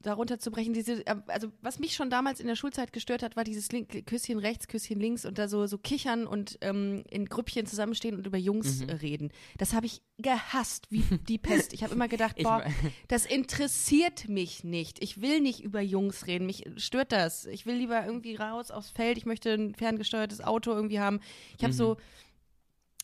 darunter 0.00 0.38
zu 0.38 0.50
brechen, 0.52 0.72
diese, 0.72 1.04
äh, 1.06 1.16
also 1.26 1.48
was 1.62 1.78
mich 1.80 1.94
schon 1.94 2.10
damals 2.10 2.38
in 2.38 2.46
der 2.46 2.54
Schulzeit 2.54 2.92
gestört 2.92 3.22
hat, 3.24 3.34
war 3.34 3.42
dieses 3.42 3.72
Link, 3.72 4.06
Küsschen 4.06 4.38
rechts, 4.38 4.68
Küsschen 4.68 5.00
links 5.00 5.24
und 5.26 5.36
da 5.38 5.48
so, 5.48 5.66
so 5.66 5.78
kichern 5.78 6.26
und 6.28 6.58
ähm, 6.60 7.02
in 7.10 7.26
Grüppchen 7.26 7.66
zusammenstehen 7.66 8.14
und 8.16 8.26
über 8.26 8.38
Jungs 8.38 8.80
Mhm. 8.82 8.88
äh, 8.88 8.92
reden. 8.94 9.32
Das 9.58 9.72
habe 9.72 9.86
ich 9.86 10.02
gehasst 10.18 10.86
wie 10.90 11.02
die 11.28 11.38
Pest. 11.38 11.72
Ich 11.72 11.82
habe 11.82 11.92
immer 11.94 12.06
gedacht, 12.08 12.36
boah, 12.42 12.62
das 13.08 13.26
interessiert 13.26 14.28
mich 14.28 14.62
nicht. 14.64 15.02
Ich 15.02 15.20
will 15.20 15.40
nicht 15.40 15.60
über 15.64 15.80
Jungs 15.80 16.26
reden. 16.28 16.46
Mich 16.46 16.64
stört 16.76 17.10
das. 17.10 17.46
Ich 17.46 17.66
will 17.66 17.74
lieber 17.76 18.04
irgendwie 18.06 18.36
raus 18.36 18.70
aufs 18.70 18.90
Feld. 18.90 19.18
Ich 19.18 19.26
möchte 19.26 19.50
ein 19.54 19.74
ferngesteuertes 19.74 20.40
Auto 20.40 20.70
irgendwie 20.72 21.00
haben. 21.00 21.20
Ich 21.58 21.64
habe 21.64 21.72
Mhm. 21.72 21.78
so, 21.78 21.96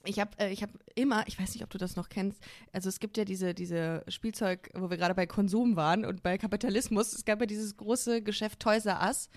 ich 0.05 0.19
habe 0.21 0.31
äh, 0.39 0.51
ich 0.53 0.63
habe 0.63 0.73
immer, 0.95 1.27
ich 1.27 1.39
weiß 1.39 1.53
nicht, 1.55 1.63
ob 1.65 1.71
du 1.71 1.79
das 1.79 1.97
noch 1.97 2.09
kennst. 2.09 2.43
Also 2.73 2.89
es 2.89 3.01
gibt 3.01 3.17
ja 3.17 3.25
diese 3.25 3.55
diese 3.55 4.05
Spielzeug, 4.09 4.71
wo 4.75 4.91
wir 4.91 4.97
gerade 4.97 5.15
bei 5.15 5.27
Konsum 5.27 5.77
waren 5.77 6.05
und 6.05 6.23
bei 6.23 6.39
Kapitalismus. 6.39 7.13
Es 7.13 7.25
gab 7.25 7.41
ja 7.41 7.47
dieses 7.47 7.77
große 7.77 8.23
Geschäft 8.23 8.61
Toys 8.61 8.87
R 8.87 9.01
Us. 9.07 9.29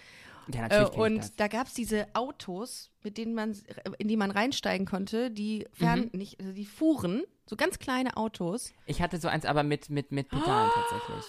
Ja, 0.47 0.59
Äh, 0.59 0.61
natürlich. 0.69 0.89
ich 0.91 0.97
und 0.99 1.17
das. 1.17 1.35
da 1.37 1.47
gab 1.47 1.67
es 1.67 1.73
diese 1.73 2.07
Autos, 2.13 2.91
mit 3.03 3.17
denen 3.17 3.33
man, 3.33 3.55
in 3.97 4.07
die 4.07 4.15
man 4.17 4.29
reinsteigen 4.29 4.85
konnte, 4.85 5.31
die 5.31 5.65
fern, 5.73 6.09
Mhm. 6.13 6.19
nicht, 6.19 6.39
also 6.39 6.51
die 6.53 6.65
fuhren, 6.65 7.23
so 7.47 7.55
ganz 7.55 7.79
kleine 7.79 8.15
Autos. 8.15 8.71
Ich 8.85 9.01
hatte 9.01 9.17
so 9.19 9.27
eins 9.27 9.45
aber 9.45 9.63
mit, 9.63 9.89
mit, 9.89 10.11
mit 10.11 10.29
Pedalen 10.29 10.69
tatsächlich. 10.75 11.25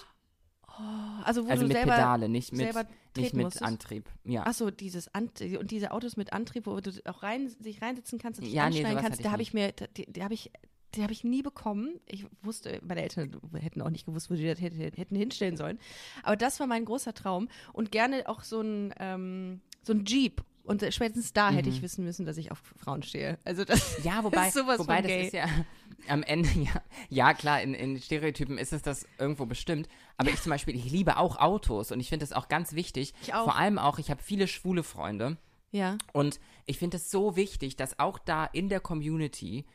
Also 1.24 1.46
wo 1.46 1.50
Also 1.50 1.62
du 1.62 1.68
mit 1.68 1.76
selber, 1.76 1.92
Pedale, 1.92 2.28
nicht 2.28 2.52
mit, 2.52 2.74
nicht 3.16 3.34
mit 3.34 3.44
musstest. 3.44 3.64
Antrieb. 3.64 4.08
Ja. 4.24 4.44
Ach 4.46 4.52
so, 4.54 4.70
dieses 4.70 5.12
Ant 5.14 5.40
und 5.40 5.70
diese 5.70 5.90
Autos 5.90 6.16
mit 6.16 6.32
Antrieb, 6.32 6.66
wo 6.66 6.78
du 6.80 6.90
auch 7.06 7.22
rein 7.22 7.48
sich 7.48 7.82
reinsetzen 7.82 8.18
kannst 8.18 8.40
und 8.40 8.46
dich 8.46 8.54
Ja, 8.54 8.62
nee, 8.62 8.76
anschneiden 8.76 8.98
sowas 8.98 9.02
kannst, 9.02 9.24
da 9.24 9.30
habe 9.30 9.42
ich 9.42 9.54
mir, 9.54 9.72
die, 9.72 10.06
die 10.06 10.22
habe 10.22 10.34
ich, 10.34 10.50
die 10.94 11.02
habe 11.02 11.12
ich 11.12 11.24
nie 11.24 11.42
bekommen. 11.42 12.00
Ich 12.06 12.26
wusste, 12.42 12.80
meine 12.86 13.02
Eltern 13.02 13.40
hätten 13.54 13.82
auch 13.82 13.90
nicht 13.90 14.06
gewusst, 14.06 14.30
wo 14.30 14.34
die 14.34 14.46
das 14.46 14.60
hätte, 14.60 14.76
hätten 14.76 15.16
hinstellen 15.16 15.56
sollen. 15.56 15.78
Aber 16.22 16.36
das 16.36 16.60
war 16.60 16.66
mein 16.66 16.84
großer 16.84 17.14
Traum 17.14 17.48
und 17.72 17.92
gerne 17.92 18.28
auch 18.28 18.42
so 18.42 18.60
ein, 18.60 18.94
ähm, 18.98 19.60
so 19.82 19.92
ein 19.92 20.04
Jeep. 20.04 20.42
Und 20.66 20.82
spätestens 20.92 21.32
da 21.32 21.50
hätte 21.50 21.68
ich 21.68 21.80
wissen 21.82 22.04
müssen, 22.04 22.26
dass 22.26 22.36
ich 22.36 22.50
auf 22.50 22.60
Frauen 22.76 23.02
stehe. 23.02 23.38
Also 23.44 23.64
das, 23.64 23.98
Ja, 24.04 24.24
wobei, 24.24 24.48
ist 24.48 24.54
sowas 24.54 24.78
wobei 24.78 24.96
von 24.96 25.02
das 25.04 25.12
gay. 25.12 25.26
ist 25.26 25.32
ja 25.32 25.46
am 26.08 26.22
Ende, 26.22 26.48
ja, 26.58 26.82
ja 27.08 27.34
klar, 27.34 27.62
in, 27.62 27.74
in 27.74 28.00
Stereotypen 28.00 28.58
ist 28.58 28.72
es 28.72 28.82
das 28.82 29.06
irgendwo 29.18 29.46
bestimmt. 29.46 29.88
Aber 30.16 30.30
ich 30.30 30.40
zum 30.42 30.50
Beispiel, 30.50 30.74
ich 30.74 30.90
liebe 30.90 31.16
auch 31.16 31.38
Autos 31.38 31.92
und 31.92 32.00
ich 32.00 32.08
finde 32.08 32.24
das 32.24 32.32
auch 32.32 32.48
ganz 32.48 32.72
wichtig. 32.74 33.14
Ich 33.22 33.34
auch. 33.34 33.44
Vor 33.44 33.56
allem 33.56 33.78
auch, 33.78 33.98
ich 33.98 34.10
habe 34.10 34.22
viele 34.22 34.48
schwule 34.48 34.82
Freunde 34.82 35.36
ja. 35.70 35.96
und 36.12 36.40
ich 36.66 36.78
finde 36.78 36.96
es 36.96 37.10
so 37.10 37.36
wichtig, 37.36 37.76
dass 37.76 37.98
auch 37.98 38.18
da 38.18 38.44
in 38.44 38.68
der 38.68 38.80
Community 38.80 39.66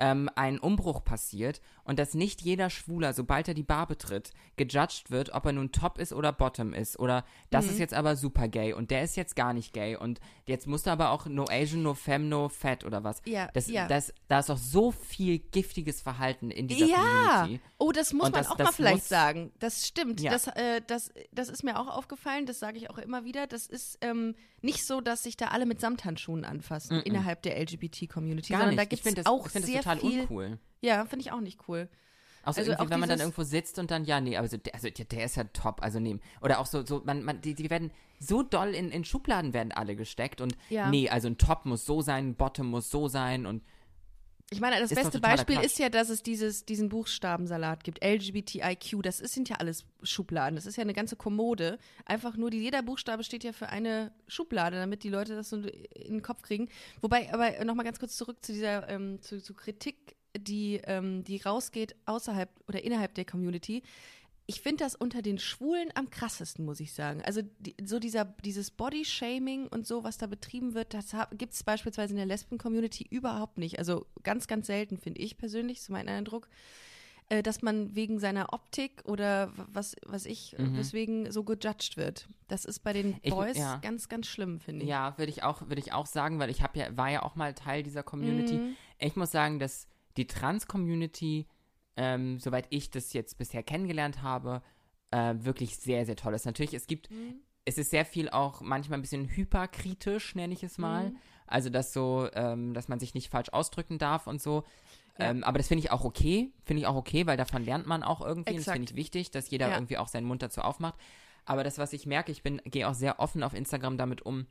ähm, 0.00 0.28
ein 0.34 0.58
Umbruch 0.58 1.04
passiert 1.04 1.60
und 1.84 1.98
dass 1.98 2.14
nicht 2.14 2.40
jeder 2.40 2.70
Schwuler, 2.70 3.12
sobald 3.12 3.46
er 3.48 3.54
die 3.54 3.62
Bar 3.62 3.86
betritt, 3.86 4.32
gejudged 4.56 5.10
wird, 5.10 5.32
ob 5.34 5.44
er 5.46 5.52
nun 5.52 5.72
top 5.72 5.98
ist 5.98 6.12
oder 6.12 6.32
bottom 6.32 6.72
ist. 6.72 6.98
Oder 6.98 7.24
das 7.50 7.66
Mhm. 7.66 7.70
ist 7.72 7.78
jetzt 7.78 7.94
aber 7.94 8.16
super 8.16 8.48
gay 8.48 8.72
und 8.72 8.90
der 8.90 9.02
ist 9.02 9.16
jetzt 9.16 9.36
gar 9.36 9.52
nicht 9.52 9.72
gay 9.72 9.96
und 9.96 10.18
jetzt 10.46 10.66
musst 10.66 10.86
du 10.86 10.90
aber 10.90 11.10
auch 11.10 11.26
no 11.26 11.44
Asian, 11.50 11.82
no 11.82 11.94
femme, 11.94 12.24
no 12.26 12.48
fat 12.48 12.84
oder 12.84 13.04
was. 13.04 13.20
Ja, 13.26 13.48
Das, 13.52 13.68
ja. 13.68 13.86
das, 13.86 14.12
da 14.28 14.40
ist 14.40 14.48
doch 14.48 14.58
so 14.58 14.90
viel 14.90 15.38
giftiges 15.38 16.00
Verhalten 16.00 16.50
in 16.50 16.66
dieser 16.66 16.86
Ja, 16.86 16.96
Community. 17.42 17.60
oh, 17.78 17.92
das 17.92 18.12
muss 18.12 18.26
Und 18.26 18.32
man 18.32 18.42
das- 18.42 18.50
auch 18.50 18.58
mal 18.58 18.64
das 18.64 18.76
vielleicht 18.76 18.96
muss- 18.96 19.08
sagen. 19.08 19.52
Das 19.58 19.86
stimmt. 19.86 20.20
Ja. 20.20 20.30
Das, 20.32 20.46
äh, 20.48 20.80
das, 20.86 21.10
das 21.32 21.48
ist 21.48 21.62
mir 21.62 21.78
auch 21.78 21.88
aufgefallen, 21.88 22.46
das 22.46 22.58
sage 22.58 22.78
ich 22.78 22.88
auch 22.90 22.98
immer 22.98 23.24
wieder. 23.24 23.46
Das 23.46 23.66
ist 23.66 23.98
ähm, 24.00 24.34
nicht 24.62 24.84
so, 24.86 25.00
dass 25.00 25.22
sich 25.22 25.36
da 25.36 25.46
alle 25.48 25.66
mit 25.66 25.80
Samthandschuhen 25.80 26.44
anfassen 26.44 27.00
innerhalb 27.02 27.42
der 27.42 27.58
LGBT-Community, 27.58 28.52
sondern 28.52 28.70
nicht. 28.70 28.78
da 28.78 28.84
gibt 28.84 29.06
es 29.06 29.26
auch 29.26 29.48
sehr 29.48 29.82
total 29.98 30.10
viel. 30.10 30.20
uncool. 30.20 30.58
Ja, 30.82 31.04
finde 31.04 31.24
ich 31.24 31.32
auch 31.32 31.40
nicht 31.40 31.68
cool. 31.68 31.88
Auch 32.42 32.54
so 32.54 32.60
Also 32.60 32.70
irgendwie, 32.70 32.86
auch 32.86 32.90
wenn 32.90 33.00
man 33.00 33.08
dann 33.08 33.20
irgendwo 33.20 33.42
sitzt 33.42 33.78
und 33.78 33.90
dann, 33.90 34.04
ja, 34.04 34.20
nee, 34.20 34.36
also 34.36 34.56
der, 34.56 34.74
also 34.74 34.88
der, 34.88 35.04
der 35.04 35.24
ist 35.24 35.36
ja 35.36 35.44
top, 35.44 35.82
also 35.82 36.00
nee. 36.00 36.18
Oder 36.40 36.58
auch 36.58 36.66
so, 36.66 36.84
so 36.86 37.02
man, 37.04 37.22
man, 37.22 37.40
die, 37.42 37.54
die 37.54 37.68
werden 37.68 37.90
so 38.18 38.42
doll 38.42 38.74
in, 38.74 38.90
in 38.90 39.04
Schubladen 39.04 39.52
werden 39.52 39.72
alle 39.72 39.94
gesteckt 39.96 40.40
und 40.40 40.56
Ja. 40.70 40.88
nee, 40.88 41.08
also 41.08 41.28
ein 41.28 41.36
Top 41.36 41.66
muss 41.66 41.84
so 41.84 42.00
sein, 42.00 42.28
ein 42.28 42.34
Bottom 42.34 42.68
muss 42.68 42.90
so 42.90 43.08
sein 43.08 43.46
und 43.46 43.62
Ich 44.52 44.60
meine, 44.60 44.80
das 44.80 44.90
Ist 44.90 45.00
beste 45.00 45.20
Beispiel 45.20 45.54
Quatsch. 45.54 45.64
ist 45.64 45.78
ja, 45.78 45.88
dass 45.88 46.08
es 46.08 46.24
dieses, 46.24 46.64
diesen 46.64 46.88
Buchstabensalat 46.88 47.84
gibt. 47.84 48.04
LGBTIQ, 48.04 49.00
das 49.00 49.20
ist, 49.20 49.32
sind 49.34 49.48
ja 49.48 49.56
alles 49.56 49.84
Schubladen. 50.02 50.56
Das 50.56 50.66
ist 50.66 50.74
ja 50.74 50.82
eine 50.82 50.92
ganze 50.92 51.14
Kommode. 51.14 51.78
Einfach 52.04 52.36
nur, 52.36 52.50
die, 52.50 52.58
jeder 52.58 52.82
Buchstabe 52.82 53.22
steht 53.22 53.44
ja 53.44 53.52
für 53.52 53.68
eine 53.68 54.12
Schublade, 54.26 54.76
damit 54.76 55.04
die 55.04 55.08
Leute 55.08 55.36
das 55.36 55.50
so 55.50 55.58
in 55.58 56.14
den 56.14 56.22
Kopf 56.22 56.42
kriegen. 56.42 56.68
Wobei, 57.00 57.32
aber 57.32 57.64
nochmal 57.64 57.84
ganz 57.84 58.00
kurz 58.00 58.16
zurück 58.16 58.38
zu 58.44 58.52
dieser, 58.52 58.88
ähm, 58.88 59.22
zu, 59.22 59.40
zu 59.40 59.54
Kritik, 59.54 60.16
die, 60.36 60.80
ähm, 60.84 61.22
die 61.22 61.36
rausgeht 61.36 61.94
außerhalb 62.06 62.50
oder 62.66 62.82
innerhalb 62.82 63.14
der 63.14 63.24
Community. 63.24 63.84
Ich 64.50 64.60
finde 64.62 64.82
das 64.84 64.96
unter 64.96 65.22
den 65.22 65.38
Schwulen 65.38 65.90
am 65.94 66.10
krassesten, 66.10 66.64
muss 66.64 66.80
ich 66.80 66.92
sagen. 66.92 67.22
Also 67.22 67.40
die, 67.60 67.76
so 67.84 68.00
dieser, 68.00 68.24
dieses 68.24 68.72
Body-Shaming 68.72 69.68
und 69.68 69.86
so, 69.86 70.02
was 70.02 70.18
da 70.18 70.26
betrieben 70.26 70.74
wird, 70.74 70.92
das 70.92 71.14
gibt 71.38 71.52
es 71.54 71.62
beispielsweise 71.62 72.12
in 72.14 72.16
der 72.16 72.26
Lesben-Community 72.26 73.06
überhaupt 73.08 73.58
nicht. 73.58 73.78
Also 73.78 74.06
ganz, 74.24 74.48
ganz 74.48 74.66
selten, 74.66 74.98
finde 74.98 75.20
ich 75.20 75.38
persönlich, 75.38 75.82
so 75.82 75.92
mein 75.92 76.08
Eindruck, 76.08 76.48
äh, 77.28 77.44
dass 77.44 77.62
man 77.62 77.94
wegen 77.94 78.18
seiner 78.18 78.52
Optik 78.52 79.02
oder 79.04 79.52
was, 79.72 79.94
was 80.04 80.26
ich, 80.26 80.58
äh, 80.58 80.76
weswegen 80.76 81.30
so 81.30 81.44
gejudged 81.44 81.96
wird. 81.96 82.28
Das 82.48 82.64
ist 82.64 82.80
bei 82.80 82.92
den 82.92 83.10
Mhm. 83.10 83.16
Ich- 83.22 83.30
Boys 83.32 83.56
ja. 83.56 83.76
ganz, 83.76 84.08
ganz 84.08 84.26
schlimm, 84.26 84.58
finde 84.58 84.82
ich. 84.82 84.88
ja, 84.88 85.16
würde 85.16 85.30
ich 85.30 85.44
auch, 85.44 85.60
würde 85.62 85.78
ich 85.80 85.92
auch 85.92 86.06
sagen, 86.06 86.40
weil 86.40 86.50
ich 86.50 86.60
habe 86.62 86.76
ja, 86.76 86.96
war 86.96 87.08
ja 87.08 87.22
auch 87.22 87.36
mal 87.36 87.54
Teil 87.54 87.84
dieser 87.84 88.02
Community. 88.02 88.54
Mhm. 88.54 88.76
Ich 88.98 89.14
muss 89.14 89.30
sagen, 89.30 89.60
dass 89.60 89.86
die 90.16 90.26
Trans-Community, 90.26 91.46
ähm, 92.02 92.38
soweit 92.40 92.66
ich 92.70 92.90
das 92.90 93.12
jetzt 93.12 93.36
bisher 93.36 93.62
kennengelernt 93.62 94.22
habe, 94.22 94.62
äh, 95.10 95.34
wirklich 95.38 95.76
sehr, 95.76 96.06
sehr 96.06 96.16
toll 96.16 96.32
ist. 96.34 96.46
Natürlich, 96.46 96.72
es 96.72 96.86
gibt, 96.86 97.10
Mhm. 97.10 97.34
es 97.66 97.76
ist 97.76 97.90
sehr 97.90 98.06
viel 98.06 98.30
auch 98.30 98.62
manchmal 98.62 98.98
ein 98.98 99.02
bisschen 99.02 99.28
hyperkritisch, 99.28 100.34
nenne 100.34 100.54
ich 100.54 100.62
es 100.62 100.78
mal. 100.78 101.10
Mhm. 101.10 101.16
Also, 101.46 101.68
dass 101.68 101.92
so, 101.92 102.28
ähm, 102.32 102.72
dass 102.74 102.88
man 102.88 102.98
sich 103.00 103.12
nicht 103.12 103.28
falsch 103.28 103.50
ausdrücken 103.50 103.98
darf 103.98 104.26
und 104.26 104.40
so. 104.40 104.64
Ja. 105.18 105.30
Ähm, 105.30 105.44
aber 105.44 105.58
das 105.58 105.68
finde 105.68 105.84
ich 105.84 105.90
auch 105.90 106.04
okay. 106.04 106.52
Finde 106.64 106.80
ich 106.80 106.86
auch 106.86 106.94
okay, 106.94 107.26
weil 107.26 107.36
davon 107.36 107.64
lernt 107.64 107.86
man 107.86 108.02
auch 108.02 108.20
irgendwie. 108.22 108.50
Und 108.52 108.56
das 108.56 108.62
Exakt. 108.68 108.76
finde 108.78 108.90
ich 108.92 108.96
wichtig, 108.96 109.30
dass 109.30 109.50
jeder 109.50 109.68
Ja. 109.68 109.74
irgendwie 109.74 109.98
auch 109.98 110.08
seinen 110.08 110.26
Mund 110.26 110.42
dazu 110.42 110.62
aufmacht. 110.62 110.94
Aber 111.44 111.64
das, 111.64 111.76
was 111.78 111.92
ich 111.92 112.06
merke, 112.06 112.32
ich 112.32 112.42
bin, 112.42 112.62
gehe 112.64 112.88
auch 112.88 112.94
sehr 112.94 113.18
offen 113.20 113.42
auf 113.42 113.52
Instagram 113.52 113.98
damit 113.98 114.22
um, 114.22 114.46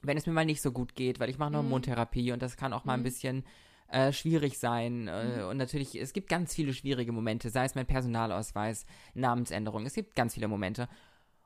wenn 0.00 0.16
es 0.16 0.26
mir 0.26 0.32
mal 0.32 0.44
nicht 0.46 0.62
so 0.62 0.70
gut 0.72 0.94
geht, 0.94 1.18
weil 1.20 1.28
ich 1.28 1.38
mache 1.38 1.50
noch 1.50 1.62
Mhm. 1.64 1.70
Mundtherapie 1.70 2.30
und 2.32 2.40
das 2.40 2.56
kann 2.56 2.72
auch 2.72 2.84
mal 2.84 2.94
ein 2.94 3.02
bisschen 3.02 3.44
äh, 3.88 4.12
schwierig 4.12 4.58
sein. 4.58 5.08
Äh, 5.08 5.42
Mhm. 5.42 5.48
Und 5.48 5.56
natürlich, 5.56 5.94
es 5.94 6.12
gibt 6.12 6.28
ganz 6.28 6.54
viele 6.54 6.74
schwierige 6.74 7.12
Momente, 7.12 7.50
sei 7.50 7.64
es 7.64 7.74
mein 7.74 7.86
Personalausweis, 7.86 8.84
Namensänderung. 9.14 9.86
Es 9.86 9.94
gibt 9.94 10.14
ganz 10.14 10.34
viele 10.34 10.48
Momente. 10.48 10.88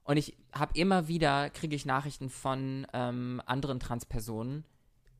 Und 0.04 0.16
ich 0.16 0.36
habe 0.52 0.76
immer 0.78 1.06
wieder, 1.08 1.50
kriege 1.50 1.76
ich 1.76 1.86
Nachrichten 1.86 2.28
von 2.28 2.86
ähm, 2.92 3.40
anderen 3.46 3.78
Transpersonen. 3.78 4.64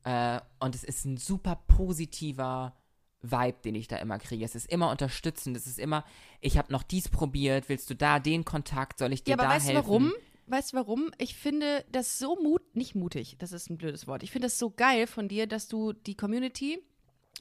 Äh, 0.03 0.41
und 0.59 0.75
es 0.75 0.83
ist 0.83 1.05
ein 1.05 1.15
super 1.17 1.55
positiver 1.67 2.75
Vibe, 3.21 3.57
den 3.63 3.75
ich 3.75 3.87
da 3.87 3.95
immer 3.97 4.19
kriege. 4.19 4.43
Es 4.43 4.53
ist 4.55 4.69
immer 4.69 4.91
unterstützend. 4.91 5.55
Es 5.55 5.65
ist 5.67 5.79
immer, 5.79 6.03
ich 6.41 6.57
habe 6.57 6.73
noch 6.73 6.83
dies 6.83 7.07
probiert. 7.07 7.69
Willst 7.69 7.89
du 7.89 7.95
da 7.95 8.19
den 8.19 8.43
Kontakt? 8.43 8.99
Soll 8.99 9.13
ich 9.13 9.23
dir 9.23 9.31
Ja, 9.31 9.37
aber 9.37 9.43
da 9.43 9.49
weißt 9.55 9.67
helfen? 9.69 9.81
du 9.81 9.87
warum? 9.87 10.13
Weißt 10.47 10.73
du 10.73 10.77
warum? 10.77 11.11
Ich 11.17 11.37
finde 11.37 11.85
das 11.89 12.19
so 12.19 12.35
mut, 12.35 12.75
nicht 12.75 12.95
mutig, 12.95 13.37
das 13.39 13.53
ist 13.53 13.69
ein 13.69 13.77
blödes 13.77 14.07
Wort. 14.07 14.23
Ich 14.23 14.31
finde 14.31 14.47
das 14.47 14.59
so 14.59 14.69
geil 14.71 15.07
von 15.07 15.29
dir, 15.29 15.47
dass 15.47 15.69
du 15.69 15.93
die 15.93 16.15
Community 16.15 16.79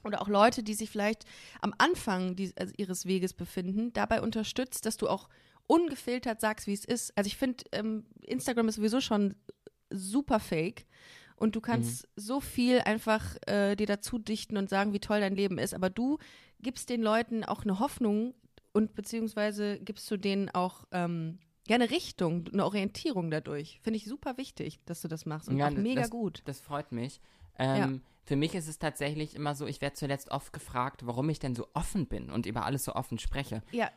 oder 0.05 0.22
auch 0.22 0.28
Leute, 0.28 0.62
die 0.62 0.74
sich 0.74 0.90
vielleicht 0.90 1.24
am 1.61 1.74
Anfang 1.78 2.36
dies, 2.36 2.57
also 2.57 2.72
ihres 2.76 3.07
Weges 3.07 3.32
befinden, 3.34 3.93
dabei 3.93 4.20
unterstützt, 4.20 4.86
dass 4.86 4.97
du 4.97 5.09
auch 5.09 5.28
ungefiltert 5.66 6.40
sagst, 6.40 6.66
wie 6.66 6.72
es 6.72 6.84
ist. 6.84 7.16
Also 7.16 7.28
ich 7.28 7.36
finde, 7.36 7.64
ähm, 7.72 8.05
Instagram 8.22 8.68
ist 8.68 8.76
sowieso 8.76 9.01
schon 9.01 9.34
super 9.90 10.40
fake. 10.40 10.86
Und 11.36 11.57
du 11.57 11.61
kannst 11.61 12.05
mhm. 12.05 12.20
so 12.20 12.40
viel 12.40 12.80
einfach 12.80 13.36
äh, 13.47 13.74
dir 13.74 13.86
dazu 13.86 14.18
dichten 14.18 14.57
und 14.57 14.70
sagen, 14.70 14.93
wie 14.93 15.01
toll 15.01 15.20
dein 15.20 15.34
Leben 15.34 15.59
ist. 15.59 15.74
Aber 15.74 15.90
du 15.90 16.18
gibst 16.61 16.88
den 16.88 17.03
Leuten 17.03 17.45
auch 17.45 17.62
eine 17.62 17.80
Hoffnung 17.80 18.34
und 18.72 18.95
beziehungsweise 18.95 19.78
gibst 19.80 20.11
du 20.11 20.16
denen 20.16 20.51
auch 20.51 20.84
ähm, 20.93 21.38
ja, 21.66 21.76
eine 21.76 21.90
Richtung, 21.90 22.49
eine 22.53 22.64
Orientierung 22.64 23.30
dadurch. 23.30 23.80
Finde 23.82 23.97
ich 23.97 24.05
super 24.05 24.36
wichtig, 24.36 24.80
dass 24.84 25.03
du 25.03 25.09
das 25.09 25.26
machst 25.26 25.49
und 25.49 25.57
ja, 25.57 25.68
auch 25.68 25.72
mega 25.72 26.03
das, 26.03 26.11
gut. 26.11 26.43
Das 26.45 26.61
freut 26.61 26.93
mich. 26.93 27.20
Ähm, 27.59 27.76
ja. 27.76 27.99
Für 28.24 28.36
mich 28.36 28.54
ist 28.54 28.68
es 28.68 28.78
tatsächlich 28.78 29.34
immer 29.34 29.54
so, 29.54 29.66
ich 29.66 29.80
werde 29.80 29.94
zuletzt 29.94 30.30
oft 30.30 30.52
gefragt, 30.52 31.06
warum 31.06 31.28
ich 31.28 31.38
denn 31.38 31.54
so 31.54 31.66
offen 31.74 32.06
bin 32.06 32.30
und 32.30 32.46
über 32.46 32.64
alles 32.64 32.84
so 32.84 32.94
offen 32.94 33.18
spreche. 33.18 33.62
Ja. 33.72 33.90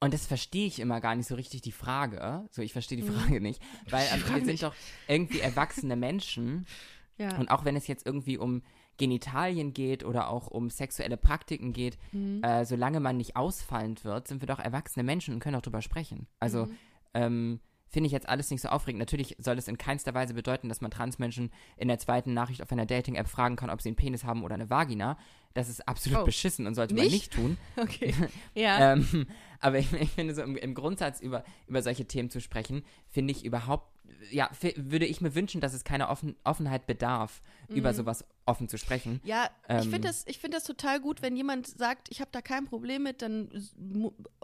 Und 0.00 0.14
das 0.14 0.26
verstehe 0.26 0.66
ich 0.66 0.78
immer 0.78 1.00
gar 1.00 1.14
nicht 1.14 1.26
so 1.26 1.34
richtig, 1.34 1.62
die 1.62 1.72
Frage. 1.72 2.46
So, 2.50 2.62
ich 2.62 2.72
verstehe 2.72 2.98
die 2.98 3.08
mhm. 3.08 3.14
Frage 3.14 3.40
nicht. 3.40 3.62
Weil 3.90 4.06
also, 4.08 4.34
wir 4.34 4.44
sind 4.44 4.62
doch 4.62 4.74
irgendwie 5.06 5.40
erwachsene 5.40 5.96
Menschen. 5.96 6.66
Ja. 7.20 7.36
Und 7.36 7.50
auch 7.50 7.64
wenn 7.64 7.74
es 7.74 7.88
jetzt 7.88 8.06
irgendwie 8.06 8.38
um 8.38 8.62
Genitalien 8.96 9.72
geht 9.74 10.04
oder 10.04 10.28
auch 10.28 10.46
um 10.46 10.70
sexuelle 10.70 11.16
Praktiken 11.16 11.72
geht, 11.72 11.98
mhm. 12.12 12.44
äh, 12.44 12.64
solange 12.64 13.00
man 13.00 13.16
nicht 13.16 13.34
ausfallend 13.34 14.04
wird, 14.04 14.28
sind 14.28 14.40
wir 14.40 14.46
doch 14.46 14.60
erwachsene 14.60 15.02
Menschen 15.02 15.34
und 15.34 15.40
können 15.40 15.56
auch 15.56 15.62
drüber 15.62 15.82
sprechen. 15.82 16.28
Also, 16.38 16.66
mhm. 16.66 16.76
ähm, 17.14 17.60
finde 17.88 18.06
ich 18.06 18.12
jetzt 18.12 18.28
alles 18.28 18.50
nicht 18.50 18.60
so 18.60 18.68
aufregend. 18.68 19.00
Natürlich 19.00 19.36
soll 19.38 19.58
es 19.58 19.68
in 19.68 19.78
keinster 19.78 20.14
Weise 20.14 20.34
bedeuten, 20.34 20.68
dass 20.68 20.80
man 20.80 20.90
Transmenschen 20.90 21.50
in 21.76 21.88
der 21.88 21.98
zweiten 21.98 22.34
Nachricht 22.34 22.62
auf 22.62 22.70
einer 22.70 22.86
Dating-App 22.86 23.28
fragen 23.28 23.56
kann, 23.56 23.70
ob 23.70 23.80
sie 23.80 23.88
einen 23.88 23.96
Penis 23.96 24.24
haben 24.24 24.44
oder 24.44 24.54
eine 24.54 24.70
Vagina. 24.70 25.18
Das 25.54 25.68
ist 25.68 25.88
absolut 25.88 26.20
oh. 26.20 26.24
beschissen 26.24 26.66
und 26.66 26.74
sollte 26.74 26.94
nicht? 26.94 27.04
man 27.04 27.12
nicht 27.12 27.32
tun. 27.32 27.56
Okay. 27.76 28.14
Ja. 28.54 28.92
ähm, 28.92 29.26
aber 29.60 29.78
ich, 29.78 29.92
ich, 29.92 30.10
finde 30.10 30.34
so 30.34 30.42
im, 30.42 30.56
im, 30.56 30.74
Grundsatz 30.74 31.20
über, 31.20 31.44
über 31.66 31.82
solche 31.82 32.04
Themen 32.04 32.30
zu 32.30 32.40
sprechen, 32.40 32.84
finde 33.08 33.32
ich 33.32 33.44
überhaupt, 33.44 33.90
ja, 34.30 34.50
würde 34.76 35.06
ich 35.06 35.20
mir 35.20 35.34
wünschen, 35.34 35.60
dass 35.60 35.74
es 35.74 35.84
keine 35.84 36.08
Offen, 36.08 36.36
Offenheit 36.44 36.86
bedarf, 36.86 37.42
mhm. 37.68 37.76
über 37.76 37.94
sowas 37.94 38.24
offen 38.46 38.68
zu 38.68 38.78
sprechen. 38.78 39.20
Ja, 39.24 39.50
ähm, 39.68 39.80
ich 39.80 39.88
finde 39.88 40.08
das, 40.08 40.24
find 40.24 40.54
das 40.54 40.64
total 40.64 41.00
gut, 41.00 41.22
wenn 41.22 41.36
jemand 41.36 41.66
sagt, 41.66 42.08
ich 42.10 42.20
habe 42.20 42.30
da 42.32 42.40
kein 42.40 42.64
Problem 42.66 43.04
mit, 43.04 43.22
dann 43.22 43.50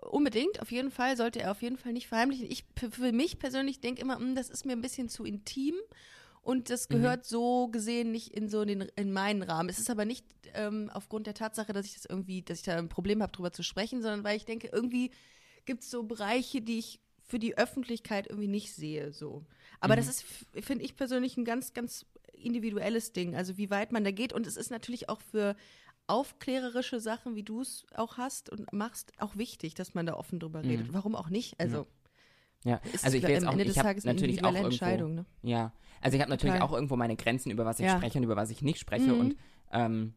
unbedingt, 0.03 0.61
auf 0.61 0.71
jeden 0.71 0.91
Fall, 0.91 1.17
sollte 1.17 1.41
er 1.41 1.51
auf 1.51 1.63
jeden 1.63 1.77
Fall 1.77 1.93
nicht 1.93 2.09
verheimlichen. 2.09 2.47
Ich 2.51 2.65
für, 2.77 3.13
mich 3.13 3.39
persönlich 3.39 3.81
denke 3.81 4.01
immer, 4.03 4.19
mh, 4.19 4.27
hm, 4.27 4.35
das 4.35 4.51
ist 4.51 4.65
mir 4.65 4.73
ein 4.73 4.83
bisschen 4.83 5.09
zu 5.09 5.25
intim 5.25 5.75
und 6.43 6.71
das 6.71 6.89
mhm. 6.89 6.95
gehört 6.95 7.21
mhm. 7.21 7.29
so 7.29 7.69
gesehen 7.69 8.13
nicht 8.13 8.33
in 8.33 8.49
so 8.49 8.65
den, 8.65 8.83
in 8.97 9.13
meinen 9.13 9.43
Rahmen. 9.43 9.69
Es 9.69 9.79
ist 9.79 9.91
aber 9.91 10.05
nicht 10.05 10.27
ähm, 10.55 10.91
aufgrund 10.93 11.27
der 11.27 11.35
Tatsache, 11.35 11.73
dass 11.73 11.87
ich 11.87 11.95
das 11.95 12.05
irgendwie, 12.05 12.43
dass 12.43 12.59
ich 12.59 12.65
da 12.65 12.77
ein 12.77 12.89
Problem 12.89 13.23
habe, 13.23 13.33
drüber 13.33 13.53
zu 13.53 13.63
sprechen, 13.63 14.03
sondern 14.03 14.25
weil 14.25 14.37
ich 14.37 14.45
denke, 14.45 14.69
irgendwie 14.73 15.11
gibt 15.65 15.83
es 15.83 15.91
so 15.91 16.03
Bereiche, 16.03 16.61
die 16.61 16.79
ich 16.79 17.01
für 17.25 17.39
die 17.39 17.57
Öffentlichkeit 17.57 18.27
irgendwie 18.29 18.49
nicht 18.49 18.75
sehe. 18.75 19.13
So. 19.13 19.45
Aber 19.81 19.95
mhm. 19.95 19.99
das 19.99 20.09
ist, 20.09 20.25
finde 20.61 20.85
ich 20.85 20.97
persönlich, 20.97 21.37
ein 21.37 21.45
ganz, 21.45 21.73
ganz 21.73 22.07
individuelles 22.33 23.13
Ding. 23.13 23.35
Also 23.35 23.57
wie 23.57 23.71
weit 23.71 23.93
man 23.93 24.05
da 24.05 24.11
geht. 24.11 24.33
Und 24.33 24.47
es 24.47 24.57
ist 24.57 24.71
natürlich 24.71 25.09
auch 25.09 25.21
für 25.21 25.57
aufklärerische 26.07 27.01
Sachen, 27.01 27.35
wie 27.35 27.43
du 27.43 27.63
es 27.63 27.87
auch 27.95 28.19
hast 28.19 28.51
und 28.51 28.73
machst, 28.73 29.13
auch 29.19 29.37
wichtig, 29.37 29.75
dass 29.75 29.95
man 29.95 30.05
da 30.05 30.15
offen 30.15 30.39
drüber 30.39 30.63
redet. 30.63 30.89
Mhm. 30.89 30.95
Warum 30.95 31.15
auch 31.15 31.31
nicht? 31.31 31.59
Also 31.59 31.87
ja, 32.65 32.81
also 33.03 33.17
ich 33.17 33.23
will 33.23 33.31
jetzt 33.31 33.47
auch, 33.47 33.57
ich 33.57 33.79
habe 33.79 34.01
natürlich 34.05 34.43
auch 34.43 34.49
irgendwo, 34.49 34.69
Entscheidung, 34.69 35.15
ne? 35.15 35.27
ja, 35.43 35.73
also 36.01 36.17
ich 36.17 36.23
habe 36.23 36.31
natürlich 36.31 36.63
auch 36.63 36.73
irgendwo 36.73 36.97
meine 36.97 37.15
Grenzen, 37.15 37.51
über 37.51 37.67
was 37.67 37.79
ich 37.79 37.85
ja. 37.85 37.97
spreche 37.97 38.17
und 38.17 38.25
über 38.25 38.37
was 38.37 38.49
ich 38.49 38.63
nicht 38.63 38.79
spreche 38.79 39.13
mhm. 39.13 39.21
und 39.21 39.37
ähm, 39.71 40.15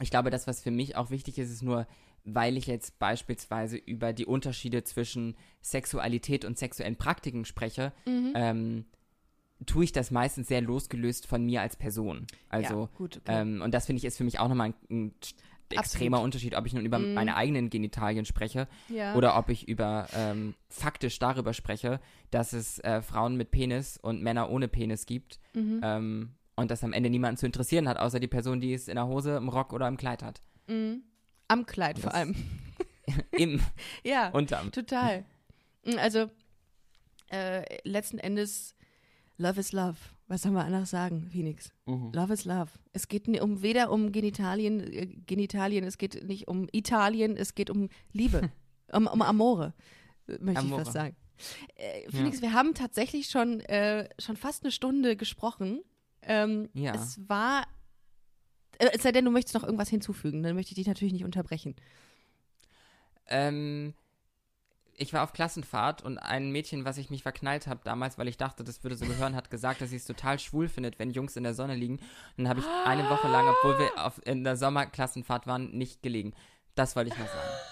ich 0.00 0.10
glaube, 0.10 0.30
das, 0.30 0.46
was 0.46 0.62
für 0.62 0.70
mich 0.70 0.96
auch 0.96 1.10
wichtig 1.10 1.38
ist, 1.38 1.50
ist 1.50 1.62
nur, 1.62 1.86
weil 2.24 2.56
ich 2.56 2.66
jetzt 2.66 2.98
beispielsweise 2.98 3.76
über 3.76 4.12
die 4.12 4.26
Unterschiede 4.26 4.84
zwischen 4.84 5.36
Sexualität 5.60 6.44
und 6.44 6.58
sexuellen 6.58 6.96
Praktiken 6.96 7.44
spreche, 7.44 7.92
mhm. 8.06 8.32
ähm, 8.34 8.84
tue 9.66 9.84
ich 9.84 9.92
das 9.92 10.10
meistens 10.10 10.48
sehr 10.48 10.60
losgelöst 10.60 11.26
von 11.26 11.44
mir 11.44 11.62
als 11.62 11.76
Person. 11.76 12.26
Also, 12.48 12.82
ja, 12.82 12.96
gut, 12.96 13.18
okay. 13.18 13.40
ähm, 13.40 13.62
und 13.62 13.72
das 13.72 13.86
finde 13.86 13.98
ich 13.98 14.04
ist 14.04 14.16
für 14.16 14.24
mich 14.24 14.38
auch 14.38 14.48
nochmal 14.48 14.68
ein, 14.68 14.74
ein 14.90 15.14
extremer 15.70 16.18
Absolut. 16.18 16.24
Unterschied, 16.24 16.56
ob 16.56 16.66
ich 16.66 16.74
nun 16.74 16.84
über 16.84 16.98
mm. 16.98 17.14
meine 17.14 17.36
eigenen 17.36 17.70
Genitalien 17.70 18.24
spreche 18.24 18.68
ja. 18.88 19.14
oder 19.14 19.36
ob 19.38 19.48
ich 19.48 19.68
über 19.68 20.06
ähm, 20.14 20.54
faktisch 20.68 21.18
darüber 21.18 21.54
spreche, 21.54 22.00
dass 22.30 22.52
es 22.52 22.78
äh, 22.80 23.02
Frauen 23.02 23.36
mit 23.36 23.50
Penis 23.50 23.96
und 23.96 24.22
Männer 24.22 24.50
ohne 24.50 24.68
Penis 24.68 25.06
gibt 25.06 25.38
mhm. 25.54 25.80
ähm, 25.82 26.30
und 26.56 26.70
das 26.70 26.84
am 26.84 26.92
Ende 26.92 27.10
niemanden 27.10 27.38
zu 27.38 27.46
interessieren 27.46 27.88
hat, 27.88 27.96
außer 27.98 28.20
die 28.20 28.28
Person, 28.28 28.60
die 28.60 28.74
es 28.74 28.88
in 28.88 28.96
der 28.96 29.06
Hose, 29.06 29.36
im 29.36 29.48
Rock 29.48 29.72
oder 29.72 29.88
im 29.88 29.96
Kleid 29.96 30.22
hat. 30.22 30.40
Mhm. 30.66 31.02
Am 31.52 31.66
Kleid 31.66 31.96
das 31.96 32.04
vor 32.04 32.14
allem. 32.14 32.34
Im. 33.32 33.60
ja. 34.04 34.30
Unterm. 34.30 34.72
Total. 34.72 35.24
Mm, 35.84 35.98
also 35.98 36.30
äh, 37.30 37.62
letzten 37.88 38.18
Endes 38.18 38.74
Love 39.36 39.60
is 39.60 39.72
Love. 39.72 39.96
Was 40.28 40.42
soll 40.42 40.52
man 40.52 40.66
anders 40.66 40.90
sagen, 40.90 41.28
Phoenix? 41.30 41.72
Mhm. 41.86 42.12
Love 42.14 42.32
is 42.32 42.44
Love. 42.44 42.70
Es 42.92 43.08
geht 43.08 43.28
um 43.28 43.62
weder 43.62 43.90
um 43.90 44.12
Genitalien, 44.12 44.80
äh, 44.80 45.06
Genitalien, 45.26 45.84
es 45.84 45.98
geht 45.98 46.24
nicht 46.24 46.48
um 46.48 46.68
Italien, 46.72 47.36
es 47.36 47.54
geht 47.54 47.68
um 47.68 47.88
Liebe, 48.12 48.50
um, 48.92 49.06
um 49.06 49.20
Amore, 49.20 49.74
möchte 50.26 50.60
Amore. 50.60 50.80
ich 50.80 50.84
fast 50.86 50.92
sagen. 50.94 51.16
Äh, 51.74 52.10
Phoenix, 52.10 52.36
ja. 52.36 52.42
wir 52.42 52.52
haben 52.52 52.74
tatsächlich 52.74 53.28
schon, 53.28 53.60
äh, 53.60 54.08
schon 54.18 54.36
fast 54.36 54.62
eine 54.62 54.70
Stunde 54.70 55.16
gesprochen. 55.16 55.82
Ähm, 56.22 56.68
ja. 56.72 56.94
Es 56.94 57.20
war, 57.28 57.62
äh, 57.62 57.64
es 58.88 59.02
sei 59.02 59.12
denn, 59.12 59.24
du 59.24 59.30
möchtest 59.30 59.54
noch 59.54 59.64
irgendwas 59.64 59.88
hinzufügen, 59.88 60.42
dann 60.42 60.54
möchte 60.54 60.72
ich 60.72 60.76
dich 60.76 60.86
natürlich 60.86 61.12
nicht 61.12 61.24
unterbrechen. 61.24 61.76
Ähm, 63.28 63.94
ich 64.96 65.12
war 65.12 65.22
auf 65.22 65.32
Klassenfahrt 65.32 66.02
und 66.02 66.18
ein 66.18 66.50
Mädchen, 66.50 66.84
was 66.84 66.98
ich 66.98 67.10
mich 67.10 67.22
verknallt 67.22 67.66
habe 67.66 67.80
damals, 67.84 68.18
weil 68.18 68.28
ich 68.28 68.36
dachte, 68.36 68.62
das 68.64 68.82
würde 68.82 68.96
so 68.96 69.06
gehören, 69.06 69.34
hat 69.34 69.50
gesagt, 69.50 69.80
dass 69.80 69.90
sie 69.90 69.96
es 69.96 70.04
total 70.04 70.38
schwul 70.38 70.68
findet, 70.68 70.98
wenn 70.98 71.10
Jungs 71.10 71.36
in 71.36 71.44
der 71.44 71.54
Sonne 71.54 71.74
liegen. 71.74 71.98
Dann 72.36 72.48
habe 72.48 72.60
ich 72.60 72.66
eine 72.86 73.08
Woche 73.08 73.28
lang, 73.28 73.46
obwohl 73.48 73.78
wir 73.78 74.04
auf, 74.04 74.20
in 74.26 74.44
der 74.44 74.56
Sommerklassenfahrt 74.56 75.46
waren, 75.46 75.70
nicht 75.70 76.02
gelegen. 76.02 76.34
Das 76.74 76.94
wollte 76.96 77.10
ich 77.10 77.18
mal 77.18 77.26
sagen. 77.26 77.71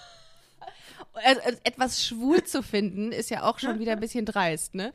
Also, 1.13 1.41
also, 1.41 1.59
etwas 1.63 2.05
schwul 2.05 2.43
zu 2.43 2.63
finden, 2.63 3.11
ist 3.11 3.29
ja 3.29 3.43
auch 3.43 3.59
schon 3.59 3.79
wieder 3.79 3.91
ein 3.91 3.99
bisschen 3.99 4.25
dreist, 4.25 4.75
ne? 4.75 4.91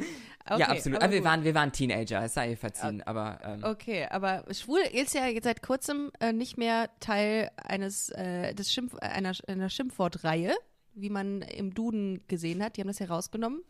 Okay, 0.48 0.60
ja, 0.60 0.68
absolut. 0.68 1.02
Aber, 1.02 1.12
wir, 1.12 1.24
waren, 1.24 1.44
wir 1.44 1.54
waren 1.54 1.72
Teenager, 1.72 2.24
es 2.24 2.34
sei 2.34 2.56
verziehen, 2.56 3.00
okay. 3.00 3.02
aber. 3.04 3.38
Ähm, 3.42 3.64
okay, 3.64 4.06
aber 4.08 4.44
schwul 4.52 4.80
ist 4.92 5.12
ja 5.12 5.26
jetzt 5.26 5.44
seit 5.44 5.60
kurzem 5.60 6.10
äh, 6.20 6.32
nicht 6.32 6.56
mehr 6.56 6.88
Teil 7.00 7.50
eines 7.56 8.10
äh, 8.10 8.54
des 8.54 8.72
Schimpf 8.72 8.94
einer, 8.94 9.32
einer 9.46 9.68
Schimpfwortreihe 9.68 10.54
wie 10.96 11.10
man 11.10 11.42
im 11.42 11.74
Duden 11.74 12.26
gesehen 12.26 12.62
hat. 12.62 12.76
Die 12.76 12.80
haben 12.80 12.88
das 12.88 12.98
ja 12.98 13.06
rausgenommen. 13.06 13.62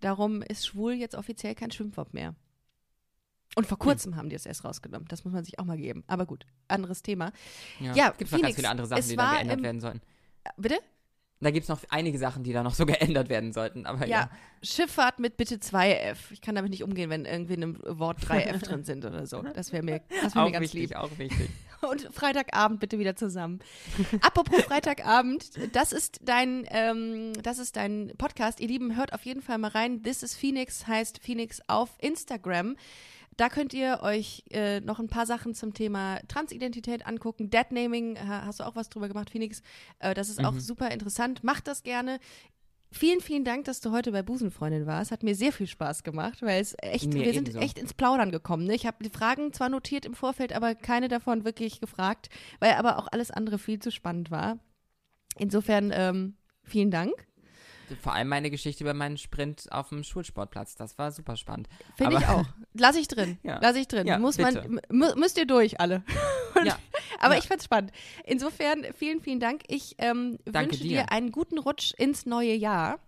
Darum 0.00 0.40
ist 0.42 0.66
schwul 0.66 0.94
jetzt 0.94 1.14
offiziell 1.14 1.54
kein 1.54 1.70
Schimpfwort 1.70 2.14
mehr. 2.14 2.34
Und 3.56 3.66
vor 3.66 3.78
kurzem 3.78 4.12
hm. 4.12 4.18
haben 4.18 4.28
die 4.30 4.36
es 4.36 4.46
erst 4.46 4.64
rausgenommen. 4.64 5.06
Das 5.08 5.24
muss 5.24 5.32
man 5.32 5.44
sich 5.44 5.58
auch 5.58 5.64
mal 5.64 5.76
geben. 5.76 6.02
Aber 6.06 6.26
gut, 6.26 6.46
anderes 6.66 7.02
Thema. 7.02 7.32
Ja, 7.78 7.94
ja 7.94 8.10
gibt 8.10 8.32
noch 8.32 8.40
ganz 8.40 8.56
viele 8.56 8.68
andere 8.68 8.86
Sachen, 8.86 9.08
die 9.08 9.16
da 9.16 9.34
geändert 9.34 9.62
werden 9.62 9.80
sollen. 9.80 10.00
Bitte? 10.56 10.78
Da 11.44 11.50
gibt 11.50 11.64
es 11.64 11.68
noch 11.68 11.80
einige 11.90 12.18
Sachen, 12.18 12.42
die 12.42 12.52
da 12.52 12.62
noch 12.62 12.74
so 12.74 12.86
geändert 12.86 13.28
werden 13.28 13.52
sollten. 13.52 13.86
Aber 13.86 14.06
ja, 14.06 14.20
ja. 14.20 14.30
Schifffahrt 14.62 15.18
mit 15.18 15.36
bitte 15.36 15.56
2F. 15.56 16.16
Ich 16.30 16.40
kann 16.40 16.54
damit 16.54 16.70
nicht 16.70 16.82
umgehen, 16.82 17.10
wenn 17.10 17.26
irgendwie 17.26 17.54
in 17.54 17.62
einem 17.62 17.78
Wort 17.84 18.20
3F 18.20 18.64
drin 18.64 18.84
sind 18.84 19.04
oder 19.04 19.26
so. 19.26 19.42
Das 19.42 19.72
wäre 19.72 19.82
mir, 19.82 20.00
das 20.22 20.34
wär 20.34 20.44
mir 20.44 20.52
ganz 20.52 20.62
wichtig, 20.64 20.80
lieb. 20.90 20.96
Auch 20.96 21.10
wichtig. 21.18 21.50
Und 21.90 22.08
Freitagabend 22.14 22.80
bitte 22.80 22.98
wieder 22.98 23.14
zusammen. 23.14 23.60
Apropos 24.22 24.62
Freitagabend, 24.62 25.50
das 25.74 25.92
ist 25.92 26.20
dein, 26.24 26.66
ähm, 26.70 27.34
das 27.42 27.58
ist 27.58 27.76
dein 27.76 28.12
Podcast. 28.16 28.58
Ihr 28.60 28.68
Lieben, 28.68 28.96
hört 28.96 29.12
auf 29.12 29.26
jeden 29.26 29.42
Fall 29.42 29.58
mal 29.58 29.68
rein. 29.68 30.02
This 30.02 30.22
is 30.22 30.34
Phoenix 30.34 30.86
heißt 30.86 31.18
Phoenix 31.22 31.60
auf 31.66 31.90
Instagram. 32.00 32.76
Da 33.36 33.48
könnt 33.48 33.74
ihr 33.74 34.00
euch 34.02 34.44
äh, 34.50 34.80
noch 34.80 35.00
ein 35.00 35.08
paar 35.08 35.26
Sachen 35.26 35.54
zum 35.54 35.74
Thema 35.74 36.20
Transidentität 36.28 37.06
angucken. 37.06 37.50
Deadnaming, 37.50 38.18
hast 38.18 38.60
du 38.60 38.64
auch 38.64 38.76
was 38.76 38.88
drüber 38.88 39.08
gemacht, 39.08 39.30
Phoenix. 39.30 39.62
Äh, 39.98 40.14
das 40.14 40.28
ist 40.28 40.40
mhm. 40.40 40.46
auch 40.46 40.58
super 40.58 40.90
interessant. 40.90 41.42
Macht 41.42 41.66
das 41.66 41.82
gerne. 41.82 42.18
Vielen, 42.94 43.20
vielen 43.20 43.42
Dank, 43.44 43.64
dass 43.64 43.80
du 43.80 43.90
heute 43.90 44.12
bei 44.12 44.22
Busenfreundin 44.22 44.86
warst. 44.86 45.10
Hat 45.10 45.24
mir 45.24 45.34
sehr 45.34 45.50
viel 45.50 45.66
Spaß 45.66 46.04
gemacht, 46.04 46.42
weil 46.42 46.62
es 46.62 46.76
echt, 46.78 47.12
mir 47.12 47.24
wir 47.24 47.32
sind 47.32 47.52
echt 47.56 47.76
ins 47.76 47.92
Plaudern 47.92 48.30
gekommen. 48.30 48.66
Ne? 48.66 48.74
Ich 48.76 48.86
habe 48.86 49.02
die 49.02 49.10
Fragen 49.10 49.52
zwar 49.52 49.68
notiert 49.68 50.06
im 50.06 50.14
Vorfeld, 50.14 50.52
aber 50.52 50.76
keine 50.76 51.08
davon 51.08 51.44
wirklich 51.44 51.80
gefragt, 51.80 52.28
weil 52.60 52.74
aber 52.74 52.98
auch 52.98 53.08
alles 53.10 53.32
andere 53.32 53.58
viel 53.58 53.80
zu 53.80 53.90
spannend 53.90 54.30
war. 54.30 54.60
Insofern 55.36 55.90
ähm, 55.92 56.36
vielen 56.62 56.92
Dank. 56.92 57.12
Vor 58.00 58.14
allem 58.14 58.28
meine 58.28 58.50
Geschichte 58.50 58.84
über 58.84 58.94
meinen 58.94 59.16
Sprint 59.16 59.70
auf 59.70 59.88
dem 59.88 60.02
Schulsportplatz. 60.04 60.74
Das 60.74 60.98
war 60.98 61.12
super 61.12 61.36
spannend. 61.36 61.68
Finde 61.96 62.18
ich 62.18 62.26
auch. 62.26 62.44
Lass 62.74 62.96
ich 62.96 63.08
drin. 63.08 63.38
Ja. 63.44 63.58
Lass 63.60 63.76
ich 63.76 63.88
drin. 63.88 64.06
Ja, 64.06 64.18
Muss 64.18 64.38
man, 64.38 64.80
müsst 64.88 65.36
ihr 65.36 65.46
durch, 65.46 65.78
alle. 65.78 66.02
ja. 66.64 66.78
Aber 67.18 67.34
ja. 67.34 67.40
ich 67.40 67.46
fand's 67.46 67.64
spannend. 67.64 67.92
Insofern, 68.24 68.86
vielen, 68.96 69.20
vielen 69.20 69.38
Dank. 69.38 69.62
Ich 69.68 69.96
ähm, 69.98 70.38
wünsche 70.46 70.80
dir. 70.80 70.88
dir 70.88 71.12
einen 71.12 71.30
guten 71.30 71.58
Rutsch 71.58 71.92
ins 71.94 72.26
neue 72.26 72.54
Jahr. 72.54 72.98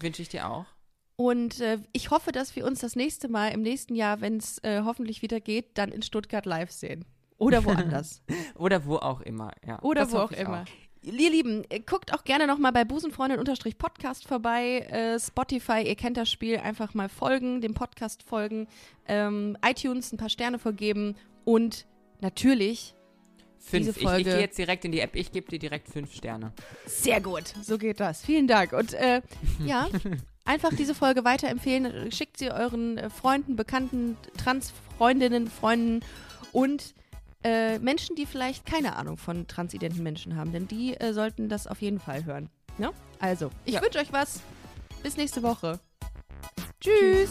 Wünsche 0.00 0.22
ich 0.22 0.28
dir 0.28 0.48
auch. 0.48 0.66
Und 1.16 1.60
äh, 1.60 1.78
ich 1.92 2.10
hoffe, 2.10 2.32
dass 2.32 2.56
wir 2.56 2.64
uns 2.64 2.80
das 2.80 2.96
nächste 2.96 3.28
Mal 3.28 3.48
im 3.48 3.60
nächsten 3.60 3.94
Jahr, 3.94 4.20
wenn 4.20 4.38
es 4.38 4.58
äh, 4.64 4.82
hoffentlich 4.84 5.22
wieder 5.22 5.38
geht, 5.38 5.76
dann 5.76 5.92
in 5.92 6.02
Stuttgart 6.02 6.46
live 6.46 6.70
sehen. 6.70 7.04
Oder 7.36 7.64
woanders. 7.64 8.22
Oder 8.54 8.84
wo 8.84 8.96
auch 8.96 9.20
immer, 9.20 9.52
ja. 9.66 9.80
Oder 9.82 10.02
das 10.02 10.12
wo 10.12 10.18
auch 10.18 10.32
immer. 10.32 10.62
Auch. 10.62 10.89
Ihr 11.02 11.30
Lieben, 11.30 11.64
äh, 11.70 11.80
guckt 11.80 12.12
auch 12.12 12.24
gerne 12.24 12.46
nochmal 12.46 12.72
bei 12.72 12.84
Busenfreundin-Podcast 12.84 14.28
vorbei. 14.28 14.80
Äh, 14.90 15.18
Spotify, 15.18 15.82
ihr 15.86 15.94
kennt 15.96 16.16
das 16.18 16.30
Spiel, 16.30 16.58
einfach 16.58 16.92
mal 16.94 17.08
folgen, 17.08 17.60
dem 17.62 17.72
Podcast 17.74 18.22
folgen, 18.22 18.68
ähm, 19.08 19.56
iTunes 19.64 20.12
ein 20.12 20.18
paar 20.18 20.28
Sterne 20.28 20.58
vergeben 20.58 21.16
und 21.44 21.86
natürlich 22.20 22.94
Fünf. 23.62 23.80
Diese 23.86 23.90
Ich, 23.90 23.96
ich 23.98 24.02
Folge- 24.08 24.24
gehe 24.30 24.40
jetzt 24.40 24.56
direkt 24.56 24.86
in 24.86 24.92
die 24.92 25.00
App. 25.00 25.14
Ich 25.14 25.32
gebe 25.32 25.50
dir 25.50 25.58
direkt 25.58 25.88
fünf 25.90 26.14
Sterne. 26.14 26.54
Sehr 26.86 27.20
gut, 27.20 27.52
so 27.62 27.76
geht 27.76 28.00
das. 28.00 28.22
Vielen 28.24 28.46
Dank. 28.46 28.72
Und 28.72 28.94
äh, 28.94 29.20
ja, 29.66 29.86
einfach 30.46 30.70
diese 30.74 30.94
Folge 30.94 31.24
weiterempfehlen. 31.24 32.10
Schickt 32.10 32.38
sie 32.38 32.50
euren 32.50 33.10
Freunden, 33.10 33.56
Bekannten, 33.56 34.16
Transfreundinnen, 34.38 35.50
Freunden 35.50 36.00
und 36.52 36.94
äh, 37.44 37.78
Menschen, 37.78 38.16
die 38.16 38.26
vielleicht 38.26 38.66
keine 38.66 38.96
Ahnung 38.96 39.16
von 39.16 39.46
transidenten 39.46 40.02
Menschen 40.02 40.36
haben. 40.36 40.52
Denn 40.52 40.68
die 40.68 40.94
äh, 41.00 41.12
sollten 41.12 41.48
das 41.48 41.66
auf 41.66 41.80
jeden 41.82 42.00
Fall 42.00 42.24
hören. 42.24 42.48
Ne? 42.78 42.90
Also, 43.18 43.50
ich 43.64 43.74
Ja. 43.74 43.82
wünsche 43.82 43.98
euch 43.98 44.12
was. 44.12 44.40
Bis 45.02 45.16
nächste 45.16 45.42
Woche. 45.42 45.80
Tschüss. 46.80 47.30